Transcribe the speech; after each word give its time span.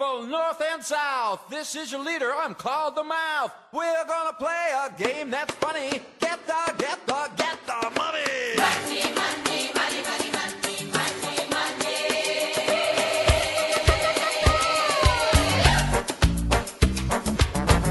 people, 0.00 0.26
north 0.26 0.62
and 0.72 0.82
south. 0.82 1.48
This 1.48 1.74
is 1.76 1.92
your 1.92 2.02
leader, 2.02 2.32
I'm 2.34 2.54
called 2.54 2.96
the 2.96 3.04
mouth. 3.04 3.52
We're 3.72 4.04
gonna 4.06 4.32
play 4.32 4.72
a 4.86 4.90
game 5.02 5.30
that's 5.30 5.54
funny. 5.54 6.00
Get 6.18 6.46
the, 6.46 6.74
get 6.78 7.06
the, 7.06 7.30
get 7.36 7.58
the 7.66 7.90
money. 7.96 8.56
Money, 8.56 9.02
money, 9.14 9.70
money, 9.74 10.02
money, 10.02 10.30
money, 10.32 10.86
money, 10.92 11.46
money. 11.50 11.96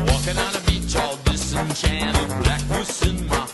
Walking 0.08 0.38
on 0.38 0.56
a 0.56 0.62
beach 0.66 0.96
all 0.96 1.16
disenchanted, 1.26 2.28
blackness 2.44 3.06
in 3.06 3.28
my 3.28 3.49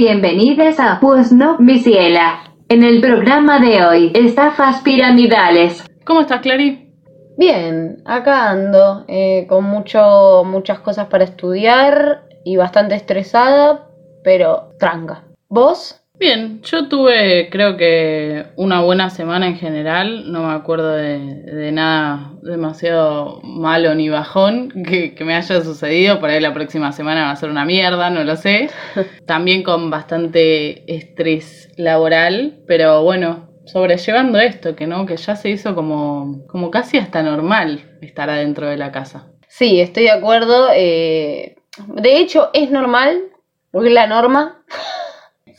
Bienvenidos 0.00 0.78
a 0.78 1.00
Pues 1.00 1.32
no, 1.32 1.58
mi 1.58 1.80
ciela. 1.80 2.54
En 2.68 2.84
el 2.84 3.00
programa 3.00 3.58
de 3.58 3.84
hoy, 3.84 4.12
estafas 4.14 4.80
piramidales. 4.82 5.84
¿Cómo 6.04 6.20
estás, 6.20 6.40
Clary? 6.40 6.94
Bien, 7.36 8.00
acá 8.04 8.48
ando, 8.48 9.04
eh, 9.08 9.46
con 9.48 9.64
mucho, 9.64 10.44
muchas 10.46 10.78
cosas 10.78 11.08
para 11.08 11.24
estudiar 11.24 12.28
y 12.44 12.56
bastante 12.56 12.94
estresada, 12.94 13.88
pero 14.22 14.68
tranca. 14.78 15.24
¿Vos? 15.48 16.00
Bien, 16.18 16.60
yo 16.62 16.88
tuve 16.88 17.48
creo 17.48 17.76
que 17.76 18.46
una 18.56 18.80
buena 18.80 19.08
semana 19.08 19.46
en 19.46 19.56
general, 19.56 20.32
no 20.32 20.48
me 20.48 20.52
acuerdo 20.52 20.92
de, 20.94 21.18
de 21.18 21.70
nada 21.70 22.32
demasiado 22.42 23.40
malo 23.44 23.94
ni 23.94 24.08
bajón 24.08 24.70
que, 24.84 25.14
que 25.14 25.24
me 25.24 25.36
haya 25.36 25.60
sucedido, 25.60 26.18
por 26.18 26.30
ahí 26.30 26.40
la 26.40 26.52
próxima 26.52 26.90
semana 26.90 27.26
va 27.26 27.30
a 27.30 27.36
ser 27.36 27.50
una 27.50 27.64
mierda, 27.64 28.10
no 28.10 28.24
lo 28.24 28.34
sé. 28.34 28.68
También 29.26 29.62
con 29.62 29.90
bastante 29.90 30.92
estrés 30.92 31.70
laboral, 31.76 32.64
pero 32.66 33.04
bueno, 33.04 33.48
sobrellevando 33.66 34.40
esto, 34.40 34.74
que 34.74 34.88
no, 34.88 35.06
que 35.06 35.16
ya 35.16 35.36
se 35.36 35.50
hizo 35.50 35.76
como, 35.76 36.44
como 36.48 36.72
casi 36.72 36.98
hasta 36.98 37.22
normal 37.22 37.96
estar 38.02 38.28
adentro 38.28 38.66
de 38.66 38.76
la 38.76 38.90
casa. 38.90 39.28
Sí, 39.46 39.80
estoy 39.80 40.04
de 40.04 40.10
acuerdo. 40.10 40.68
eh, 40.74 41.54
de 41.86 42.18
hecho, 42.18 42.50
es 42.54 42.72
normal, 42.72 43.22
porque 43.70 43.88
es 43.88 43.94
la 43.94 44.08
norma. 44.08 44.64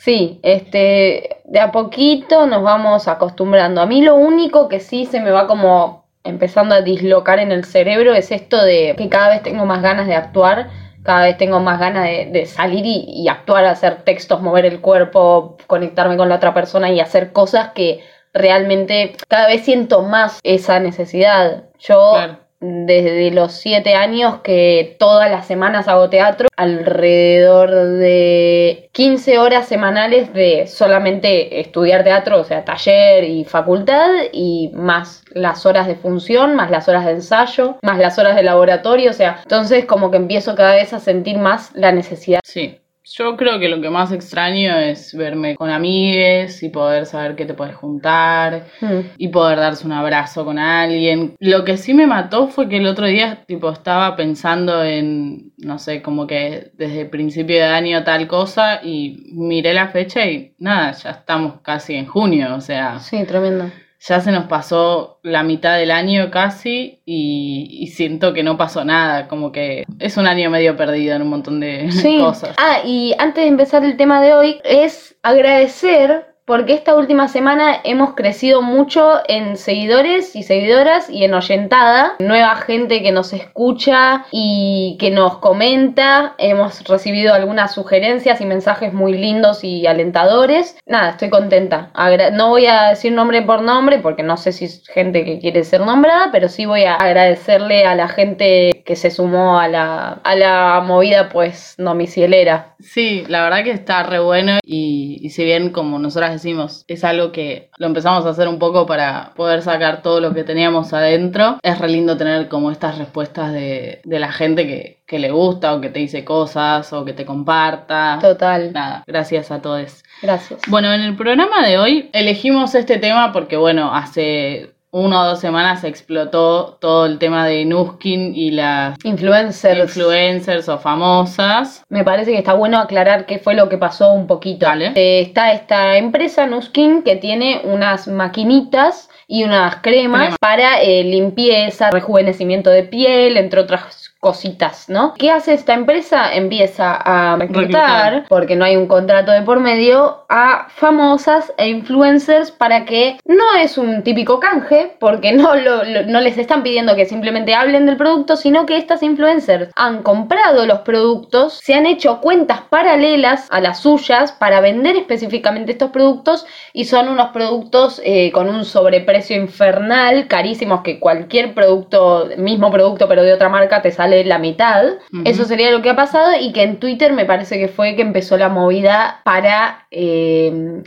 Sí, 0.09 0.39
este, 0.41 1.37
de 1.45 1.59
a 1.59 1.71
poquito 1.71 2.47
nos 2.47 2.63
vamos 2.63 3.07
acostumbrando. 3.07 3.79
A 3.79 3.85
mí 3.85 4.01
lo 4.01 4.15
único 4.15 4.67
que 4.67 4.79
sí 4.79 5.05
se 5.05 5.19
me 5.19 5.29
va 5.29 5.45
como 5.45 6.07
empezando 6.23 6.73
a 6.73 6.81
dislocar 6.81 7.37
en 7.37 7.51
el 7.51 7.63
cerebro 7.63 8.15
es 8.15 8.31
esto 8.31 8.59
de 8.59 8.95
que 8.97 9.07
cada 9.07 9.29
vez 9.29 9.43
tengo 9.43 9.67
más 9.67 9.83
ganas 9.83 10.07
de 10.07 10.15
actuar, 10.15 10.71
cada 11.03 11.25
vez 11.25 11.37
tengo 11.37 11.59
más 11.59 11.79
ganas 11.79 12.05
de, 12.05 12.43
salir 12.47 12.85
y, 12.87 13.27
actuar, 13.27 13.65
hacer 13.65 14.01
textos, 14.01 14.41
mover 14.41 14.65
el 14.65 14.81
cuerpo, 14.81 15.57
conectarme 15.67 16.17
con 16.17 16.27
la 16.27 16.37
otra 16.37 16.55
persona 16.55 16.89
y 16.89 16.99
hacer 16.99 17.31
cosas 17.31 17.73
que 17.75 18.03
realmente 18.33 19.15
cada 19.27 19.45
vez 19.45 19.63
siento 19.63 20.01
más 20.01 20.39
esa 20.41 20.79
necesidad. 20.79 21.65
Yo. 21.77 22.15
Desde 22.59 23.31
los 23.31 23.53
siete 23.53 23.95
años 23.95 24.41
que 24.43 24.95
todas 24.99 25.31
las 25.31 25.47
semanas 25.47 25.87
hago 25.87 26.09
teatro, 26.09 26.49
alrededor 26.57 27.71
de 27.71 28.89
15 28.91 29.39
horas 29.39 29.67
semanales 29.67 30.33
de 30.33 30.67
solamente 30.67 31.61
estudiar 31.61 32.03
teatro, 32.03 32.39
o 32.39 32.43
sea, 32.43 32.65
taller 32.65 33.23
y 33.23 33.45
facultad, 33.45 34.09
y 34.33 34.71
más 34.73 35.23
las 35.31 35.65
horas 35.65 35.87
de 35.87 35.95
función, 35.95 36.55
más 36.55 36.69
las 36.69 36.89
horas 36.89 37.05
de 37.05 37.11
ensayo, 37.11 37.77
más 37.81 37.97
las 37.97 38.19
horas 38.19 38.35
de 38.35 38.43
laboratorio, 38.43 39.11
o 39.11 39.13
sea, 39.13 39.39
entonces 39.43 39.85
como 39.85 40.11
que 40.11 40.17
empiezo 40.17 40.55
cada 40.55 40.75
vez 40.75 40.93
a 40.93 40.99
sentir 40.99 41.37
más 41.37 41.71
la 41.75 41.91
necesidad. 41.91 42.41
Sí, 42.43 42.79
yo 43.11 43.35
creo 43.37 43.59
que 43.59 43.69
lo 43.69 43.81
que 43.81 43.89
más 43.89 44.11
extraño 44.11 44.77
es 44.77 45.13
verme 45.15 45.55
con 45.55 45.69
amigues 45.69 46.61
y 46.63 46.69
poder 46.69 47.05
saber 47.05 47.35
que 47.35 47.45
te 47.45 47.53
puedes 47.53 47.75
juntar 47.75 48.65
Mm. 48.81 48.99
y 49.17 49.27
poder 49.29 49.57
darse 49.59 49.85
un 49.85 49.93
abrazo 49.93 50.45
con 50.45 50.57
alguien. 50.59 51.35
Lo 51.39 51.65
que 51.65 51.77
sí 51.77 51.93
me 51.93 52.07
mató 52.07 52.47
fue 52.47 52.69
que 52.69 52.77
el 52.77 52.87
otro 52.87 53.05
día 53.07 53.43
tipo 53.47 53.69
estaba 53.71 54.15
pensando 54.15 54.83
en, 54.83 55.51
no 55.57 55.79
sé, 55.79 56.01
como 56.01 56.27
que 56.27 56.71
desde 56.73 57.01
el 57.01 57.09
principio 57.09 57.55
de 57.57 57.63
año 57.65 58.03
tal 58.03 58.27
cosa 58.27 58.79
y 58.83 59.31
miré 59.33 59.73
la 59.73 59.87
fecha 59.89 60.25
y 60.25 60.53
nada, 60.59 60.91
ya 60.91 61.11
estamos 61.11 61.61
casi 61.61 61.95
en 61.95 62.05
junio, 62.05 62.55
o 62.55 62.61
sea, 62.61 62.99
Sí, 62.99 63.23
tremendo. 63.25 63.69
Ya 63.99 64.21
se 64.21 64.31
nos 64.31 64.45
pasó 64.45 65.19
la 65.23 65.43
mitad 65.43 65.77
del 65.77 65.91
año 65.91 66.31
casi 66.31 67.01
y, 67.05 67.67
y 67.81 67.87
siento 67.87 68.33
que 68.33 68.43
no 68.43 68.57
pasó 68.57 68.85
nada, 68.85 69.27
como 69.27 69.51
que 69.51 69.83
es 69.99 70.15
un 70.17 70.25
año 70.25 70.49
medio 70.49 70.77
perdido 70.77 71.15
en 71.15 71.21
un 71.23 71.29
montón 71.29 71.59
de 71.59 71.91
Sí. 71.91 72.17
cosas. 72.19 72.55
Ah, 72.57 72.79
y 72.85 73.13
antes 73.19 73.43
de 73.43 73.49
empezar 73.49 73.83
el 73.83 73.97
tema 73.97 74.21
de 74.21 74.33
hoy, 74.33 74.61
es 74.63 75.17
agradecer 75.21 76.28
porque 76.49 76.73
esta 76.73 76.95
última 76.95 77.27
semana 77.27 77.79
hemos 77.83 78.15
crecido 78.15 78.63
mucho 78.63 79.19
en 79.27 79.55
seguidores 79.55 80.35
y 80.35 80.41
seguidoras 80.41 81.07
y 81.07 81.23
en 81.23 81.35
oyentada. 81.35 82.15
Nueva 82.17 82.55
gente 82.55 83.03
que 83.03 83.11
nos 83.11 83.33
escucha 83.33 84.25
y 84.31 84.97
que 84.99 85.11
nos 85.11 85.37
comenta. 85.37 86.33
Hemos 86.39 86.83
recibido 86.85 87.35
algunas 87.35 87.75
sugerencias 87.75 88.41
y 88.41 88.47
mensajes 88.47 88.93
muy 88.93 89.13
lindos 89.13 89.63
y 89.63 89.85
alentadores. 89.85 90.75
Nada, 90.87 91.11
estoy 91.11 91.29
contenta. 91.29 91.91
No 92.33 92.49
voy 92.49 92.65
a 92.65 92.89
decir 92.89 93.11
nombre 93.11 93.43
por 93.43 93.61
nombre 93.61 93.99
porque 93.99 94.23
no 94.23 94.35
sé 94.35 94.51
si 94.51 94.65
es 94.65 94.83
gente 94.87 95.23
que 95.23 95.37
quiere 95.37 95.63
ser 95.63 95.81
nombrada, 95.81 96.29
pero 96.31 96.49
sí 96.49 96.65
voy 96.65 96.85
a 96.85 96.95
agradecerle 96.95 97.85
a 97.85 97.93
la 97.93 98.07
gente 98.07 98.81
que 98.83 98.95
se 98.95 99.11
sumó 99.11 99.59
a 99.59 99.67
la, 99.67 100.19
a 100.23 100.35
la 100.35 100.81
movida 100.83 101.29
pues 101.29 101.75
domiciliera. 101.77 102.73
Sí, 102.79 103.23
la 103.27 103.43
verdad 103.43 103.63
que 103.63 103.71
está 103.71 104.01
re 104.01 104.17
bueno 104.17 104.53
y, 104.63 105.19
y 105.21 105.29
si 105.29 105.45
bien 105.45 105.69
como 105.69 105.99
nosotras 105.99 106.38
decimos, 106.41 106.85
es 106.87 107.03
algo 107.03 107.31
que 107.31 107.69
lo 107.77 107.87
empezamos 107.87 108.25
a 108.25 108.29
hacer 108.29 108.47
un 108.47 108.59
poco 108.59 108.85
para 108.85 109.33
poder 109.35 109.61
sacar 109.61 110.01
todo 110.01 110.19
lo 110.19 110.33
que 110.33 110.43
teníamos 110.43 110.93
adentro. 110.93 111.59
Es 111.61 111.77
re 111.79 111.89
lindo 111.89 112.17
tener 112.17 112.47
como 112.47 112.71
estas 112.71 112.97
respuestas 112.97 113.53
de, 113.53 114.01
de 114.03 114.19
la 114.19 114.31
gente 114.31 114.65
que, 114.65 114.99
que 115.05 115.19
le 115.19 115.31
gusta 115.31 115.73
o 115.73 115.81
que 115.81 115.89
te 115.89 115.99
dice 115.99 116.23
cosas 116.23 116.91
o 116.93 117.03
que 117.05 117.13
te 117.13 117.25
comparta. 117.25 118.19
Total. 118.21 118.71
Nada, 118.73 119.03
gracias 119.07 119.51
a 119.51 119.61
todos. 119.61 120.03
Gracias. 120.21 120.61
Bueno, 120.67 120.93
en 120.93 121.01
el 121.01 121.15
programa 121.15 121.65
de 121.65 121.77
hoy 121.77 122.09
elegimos 122.13 122.75
este 122.75 122.97
tema 122.97 123.31
porque, 123.31 123.57
bueno, 123.57 123.93
hace 123.93 124.71
una 124.91 125.21
o 125.21 125.25
dos 125.29 125.39
semanas 125.39 125.83
explotó 125.83 126.77
todo 126.81 127.05
el 127.05 127.19
tema 127.19 127.45
de 127.45 127.65
Nuskin 127.65 128.35
y 128.35 128.51
las 128.51 128.95
Influencers. 129.03 129.79
influencers 129.79 130.67
o 130.69 130.79
famosas. 130.79 131.83
Me 131.89 132.03
parece 132.03 132.31
que 132.31 132.37
está 132.39 132.53
bueno 132.53 132.79
aclarar 132.79 133.25
qué 133.25 133.39
fue 133.39 133.53
lo 133.53 133.69
que 133.69 133.77
pasó 133.77 134.11
un 134.13 134.25
poquito. 134.27 134.65
Dale. 134.65 134.91
Eh, 134.95 135.21
está 135.21 135.53
esta 135.53 135.97
empresa, 135.97 136.47
Nuskin, 136.47 137.03
que 137.03 137.15
tiene 137.17 137.61
unas 137.65 138.07
maquinitas 138.07 139.09
y 139.27 139.43
unas 139.43 139.75
cremas 139.77 140.21
Crema. 140.21 140.35
para 140.39 140.81
eh, 140.81 141.03
limpieza, 141.03 141.91
rejuvenecimiento 141.91 142.71
de 142.71 142.83
piel, 142.83 143.37
entre 143.37 143.59
otras 143.59 143.98
cositas, 144.19 144.89
¿no? 144.89 145.13
¿Qué 145.17 145.31
hace 145.31 145.53
esta 145.53 145.73
empresa? 145.73 146.33
Empieza 146.33 146.93
a 146.95 147.37
reclutar, 147.37 148.25
porque 148.27 148.55
no 148.55 148.65
hay 148.65 148.75
un 148.75 148.87
contrato 148.87 149.31
de 149.31 149.41
por 149.43 149.59
medio, 149.59 150.25
a 150.29 150.67
famosas 150.69 151.53
e 151.57 151.69
influencers 151.69 152.51
para 152.51 152.85
que 152.85 153.17
no 153.25 153.55
es 153.61 153.77
un 153.77 154.03
típico 154.03 154.39
canje, 154.39 154.95
porque 154.99 155.31
no, 155.31 155.55
lo- 155.55 155.83
lo- 155.83 156.03
no 156.03 156.19
les 156.19 156.37
están 156.37 156.63
pidiendo 156.63 156.95
que 156.95 157.05
simplemente 157.05 157.55
hablen 157.55 157.85
del 157.85 157.95
producto, 157.97 158.35
sino 158.35 158.65
que 158.65 158.77
estas 158.77 159.03
influencers 159.03 159.71
han 159.75 160.03
comprado 160.03 160.65
los 160.65 160.79
productos, 160.79 161.53
se 161.63 161.73
han 161.73 161.85
hecho 161.85 162.19
cuentas 162.19 162.61
paralelas 162.69 163.47
a 163.51 163.61
las 163.61 163.79
suyas 163.79 164.31
para 164.33 164.59
vender 164.59 164.97
específicamente 164.97 165.71
estos 165.71 165.91
productos 165.91 166.45
y 166.73 166.85
son 166.85 167.07
unos 167.07 167.29
productos 167.29 168.01
eh, 168.03 168.31
con 168.31 168.49
un 168.49 168.65
sobreprecio 168.65 169.37
infernal, 169.37 170.27
carísimos, 170.27 170.81
que 170.81 170.99
cualquier 170.99 171.53
producto, 171.53 172.27
mismo 172.37 172.69
producto 172.71 173.07
pero 173.07 173.23
de 173.23 173.33
otra 173.33 173.47
marca 173.49 173.81
te 173.81 173.91
sale 173.91 174.08
la 174.09 174.39
mitad. 174.39 174.85
Eso 175.25 175.45
sería 175.45 175.71
lo 175.71 175.81
que 175.81 175.89
ha 175.89 175.95
pasado 175.95 176.31
y 176.39 176.51
que 176.51 176.63
en 176.63 176.79
Twitter 176.79 177.13
me 177.13 177.25
parece 177.25 177.57
que 177.57 177.67
fue 177.67 177.95
que 177.95 178.01
empezó 178.01 178.37
la 178.37 178.49
movida 178.49 179.21
para 179.23 179.87
eh, 179.91 180.83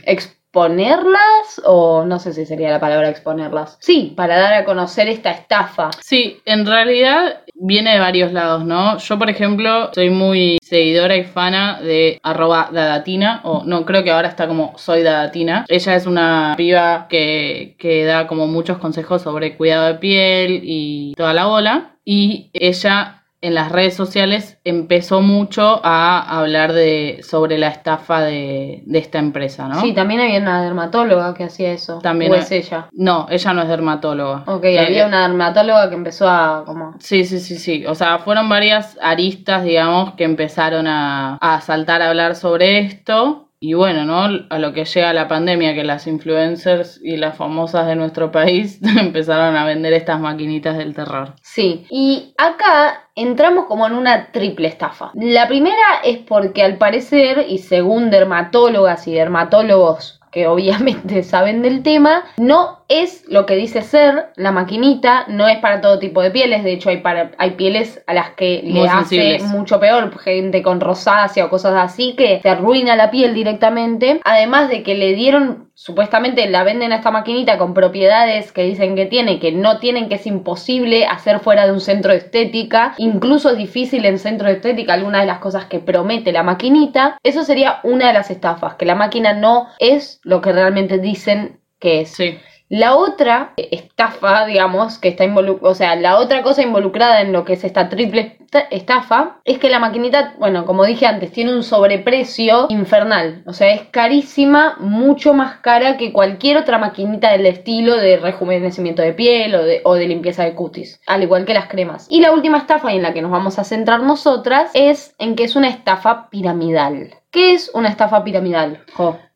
exponerlas 0.53 1.61
o 1.65 2.05
no 2.05 2.19
sé 2.19 2.31
si 2.31 2.45
sería 2.45 2.69
la 2.69 2.79
palabra 2.79 3.09
exponerlas. 3.09 3.77
Sí, 3.79 4.13
para 4.15 4.37
dar 4.37 4.53
a 4.53 4.65
conocer 4.65 5.07
esta 5.09 5.31
estafa. 5.31 5.89
Sí, 5.99 6.41
en 6.45 6.65
realidad 6.65 7.41
viene 7.53 7.93
de 7.93 7.99
varios 7.99 8.31
lados, 8.31 8.65
¿no? 8.65 8.97
Yo, 8.97 9.17
por 9.17 9.29
ejemplo, 9.29 9.91
soy 9.93 10.09
muy 10.09 10.57
seguidora 10.61 11.15
y 11.15 11.23
fana 11.23 11.81
de 11.81 12.19
arroba 12.23 12.69
dadatina, 12.71 13.41
o 13.43 13.63
no, 13.65 13.85
creo 13.85 14.03
que 14.03 14.11
ahora 14.11 14.29
está 14.29 14.47
como 14.47 14.73
soy 14.77 15.03
dadatina. 15.03 15.65
Ella 15.67 15.95
es 15.95 16.05
una 16.05 16.53
piba 16.57 17.07
que, 17.09 17.75
que 17.77 18.05
da 18.05 18.27
como 18.27 18.47
muchos 18.47 18.77
consejos 18.77 19.21
sobre 19.21 19.55
cuidado 19.55 19.87
de 19.87 19.95
piel 19.95 20.61
y 20.63 21.13
toda 21.15 21.33
la 21.33 21.45
bola. 21.45 21.95
Y 22.05 22.49
ella 22.53 23.22
en 23.43 23.53
las 23.55 23.71
redes 23.73 23.93
sociales 23.93 24.57
empezó 24.63 25.21
mucho 25.21 25.81
a 25.83 26.39
hablar 26.39 26.71
de 26.71 27.19
sobre 27.23 27.57
la 27.57 27.67
estafa 27.67 28.21
de, 28.21 28.83
de 28.85 28.99
esta 28.99 29.19
empresa, 29.19 29.67
¿no? 29.67 29.81
Sí, 29.81 29.93
también 29.93 30.21
había 30.21 30.39
una 30.39 30.63
dermatóloga 30.63 31.33
que 31.33 31.43
hacía 31.43 31.73
eso. 31.73 31.99
También 31.99 32.31
¿O 32.31 32.35
es 32.35 32.49
ella? 32.51 32.87
No, 32.93 33.27
ella 33.29 33.53
no 33.53 33.61
es 33.63 33.67
dermatóloga. 33.67 34.43
Ok, 34.47 34.63
Eh, 34.63 34.79
había 34.79 35.05
una 35.05 35.27
dermatóloga 35.27 35.89
que 35.89 35.95
empezó 35.95 36.29
a 36.29 36.63
como... 36.65 36.95
Sí, 36.99 37.25
sí, 37.25 37.39
sí, 37.39 37.57
sí. 37.57 37.85
O 37.85 37.95
sea, 37.95 38.19
fueron 38.19 38.47
varias 38.47 38.97
aristas, 39.01 39.63
digamos, 39.65 40.13
que 40.13 40.23
empezaron 40.23 40.87
a, 40.87 41.35
a 41.41 41.59
saltar 41.59 42.01
a 42.01 42.07
hablar 42.09 42.35
sobre 42.35 42.79
esto. 42.79 43.42
Y 43.65 43.75
bueno, 43.75 44.03
¿no? 44.03 44.45
A 44.49 44.59
lo 44.59 44.73
que 44.73 44.83
llega 44.83 45.13
la 45.13 45.29
pandemia, 45.29 45.73
que 45.73 45.85
las 45.85 46.05
influencers 46.05 46.99
y 47.01 47.15
las 47.15 47.37
famosas 47.37 47.87
de 47.87 47.95
nuestro 47.95 48.29
país 48.29 48.81
empezaron 48.99 49.55
a 49.55 49.63
vender 49.63 49.93
estas 49.93 50.19
maquinitas 50.19 50.77
del 50.77 50.93
terror. 50.93 51.35
Sí, 51.41 51.87
y 51.89 52.33
acá 52.37 53.07
entramos 53.15 53.63
como 53.67 53.87
en 53.87 53.93
una 53.93 54.33
triple 54.33 54.67
estafa. 54.67 55.11
La 55.13 55.47
primera 55.47 56.01
es 56.03 56.17
porque 56.17 56.61
al 56.61 56.77
parecer, 56.77 57.45
y 57.47 57.59
según 57.59 58.09
dermatólogas 58.09 59.07
y 59.07 59.13
dermatólogos 59.13 60.19
que 60.33 60.47
obviamente 60.47 61.23
saben 61.23 61.61
del 61.61 61.83
tema, 61.83 62.23
no 62.37 62.83
es 62.89 63.23
lo 63.27 63.45
que 63.45 63.55
dice 63.55 63.81
ser 63.81 64.31
la 64.35 64.51
maquinita, 64.51 65.25
no 65.27 65.47
es 65.47 65.59
para 65.59 65.81
todo 65.81 65.99
tipo 65.99 66.21
de 66.21 66.31
pieles, 66.31 66.63
de 66.63 66.73
hecho 66.73 66.89
hay, 66.89 66.97
para, 66.97 67.31
hay 67.37 67.51
pieles 67.51 68.03
a 68.07 68.13
las 68.13 68.31
que 68.31 68.61
le 68.63 68.87
hace 68.87 69.39
mucho 69.43 69.79
peor, 69.79 70.17
gente 70.19 70.61
con 70.61 70.81
rosácea 70.81 71.45
o 71.45 71.49
cosas 71.49 71.75
así 71.75 72.13
que 72.15 72.39
te 72.41 72.49
arruina 72.49 72.95
la 72.95 73.11
piel 73.11 73.33
directamente, 73.33 74.19
además 74.23 74.69
de 74.69 74.83
que 74.83 74.95
le 74.95 75.13
dieron, 75.13 75.71
supuestamente 75.75 76.47
la 76.49 76.63
venden 76.63 76.91
a 76.91 76.97
esta 76.97 77.11
maquinita 77.11 77.57
con 77.57 77.73
propiedades 77.73 78.51
que 78.51 78.63
dicen 78.63 78.95
que 78.95 79.05
tiene, 79.05 79.39
que 79.39 79.51
no 79.51 79.79
tienen, 79.79 80.09
que 80.09 80.15
es 80.15 80.27
imposible 80.27 81.05
hacer 81.05 81.39
fuera 81.39 81.65
de 81.65 81.71
un 81.71 81.81
centro 81.81 82.11
de 82.11 82.19
estética, 82.19 82.93
incluso 82.97 83.49
es 83.49 83.57
difícil 83.57 84.05
en 84.05 84.19
centro 84.19 84.47
de 84.47 84.55
estética, 84.55 84.93
algunas 84.93 85.21
de 85.21 85.27
las 85.27 85.39
cosas 85.39 85.65
que 85.65 85.79
promete 85.79 86.31
la 86.31 86.43
maquinita, 86.43 87.17
eso 87.23 87.43
sería 87.43 87.79
una 87.83 88.07
de 88.07 88.13
las 88.13 88.29
estafas, 88.29 88.75
que 88.75 88.85
la 88.85 88.95
máquina 88.95 89.33
no 89.33 89.67
es 89.79 90.19
lo 90.23 90.41
que 90.41 90.51
realmente 90.51 90.99
dicen 90.99 91.59
que 91.79 92.01
es. 92.01 92.11
Sí. 92.11 92.37
La 92.75 92.95
otra 92.95 93.53
estafa, 93.55 94.47
digamos, 94.47 94.97
que 94.97 95.09
está 95.09 95.23
involucrada, 95.23 95.69
o 95.71 95.75
sea, 95.75 95.95
la 95.95 96.17
otra 96.17 96.41
cosa 96.41 96.63
involucrada 96.63 97.21
en 97.21 97.31
lo 97.31 97.45
que 97.45 97.53
es 97.53 97.63
esta 97.63 97.87
triple 97.87 98.37
esta- 98.39 98.61
estafa 98.71 99.37
es 99.45 99.59
que 99.59 99.69
la 99.69 99.77
maquinita, 99.77 100.33
bueno, 100.39 100.65
como 100.65 100.83
dije 100.83 101.05
antes, 101.05 101.31
tiene 101.31 101.53
un 101.53 101.61
sobreprecio 101.61 102.65
infernal. 102.69 103.43
O 103.45 103.53
sea, 103.53 103.71
es 103.75 103.83
carísima, 103.91 104.75
mucho 104.79 105.35
más 105.35 105.57
cara 105.57 105.97
que 105.97 106.11
cualquier 106.11 106.57
otra 106.57 106.79
maquinita 106.79 107.31
del 107.31 107.45
estilo 107.45 107.95
de 107.95 108.17
rejuvenecimiento 108.17 109.03
de 109.03 109.13
piel 109.13 109.53
o 109.83 109.93
de, 109.93 110.07
limpieza 110.07 110.43
de 110.43 110.55
cutis, 110.55 110.99
al 111.05 111.21
igual 111.21 111.45
que 111.45 111.53
las 111.53 111.67
cremas. 111.67 112.07
Y 112.09 112.21
la 112.21 112.31
última 112.31 112.57
estafa 112.57 112.91
y 112.91 112.95
en 112.95 113.03
la 113.03 113.13
que 113.13 113.21
nos 113.21 113.29
vamos 113.29 113.59
a 113.59 113.65
centrar 113.65 114.01
nosotras 114.01 114.71
es 114.73 115.13
en 115.19 115.35
que 115.35 115.43
es 115.43 115.55
una 115.55 115.69
estafa 115.69 116.27
piramidal. 116.31 117.11
¿Qué 117.29 117.53
es 117.53 117.69
una 117.75 117.89
estafa 117.89 118.23
piramidal? 118.23 118.83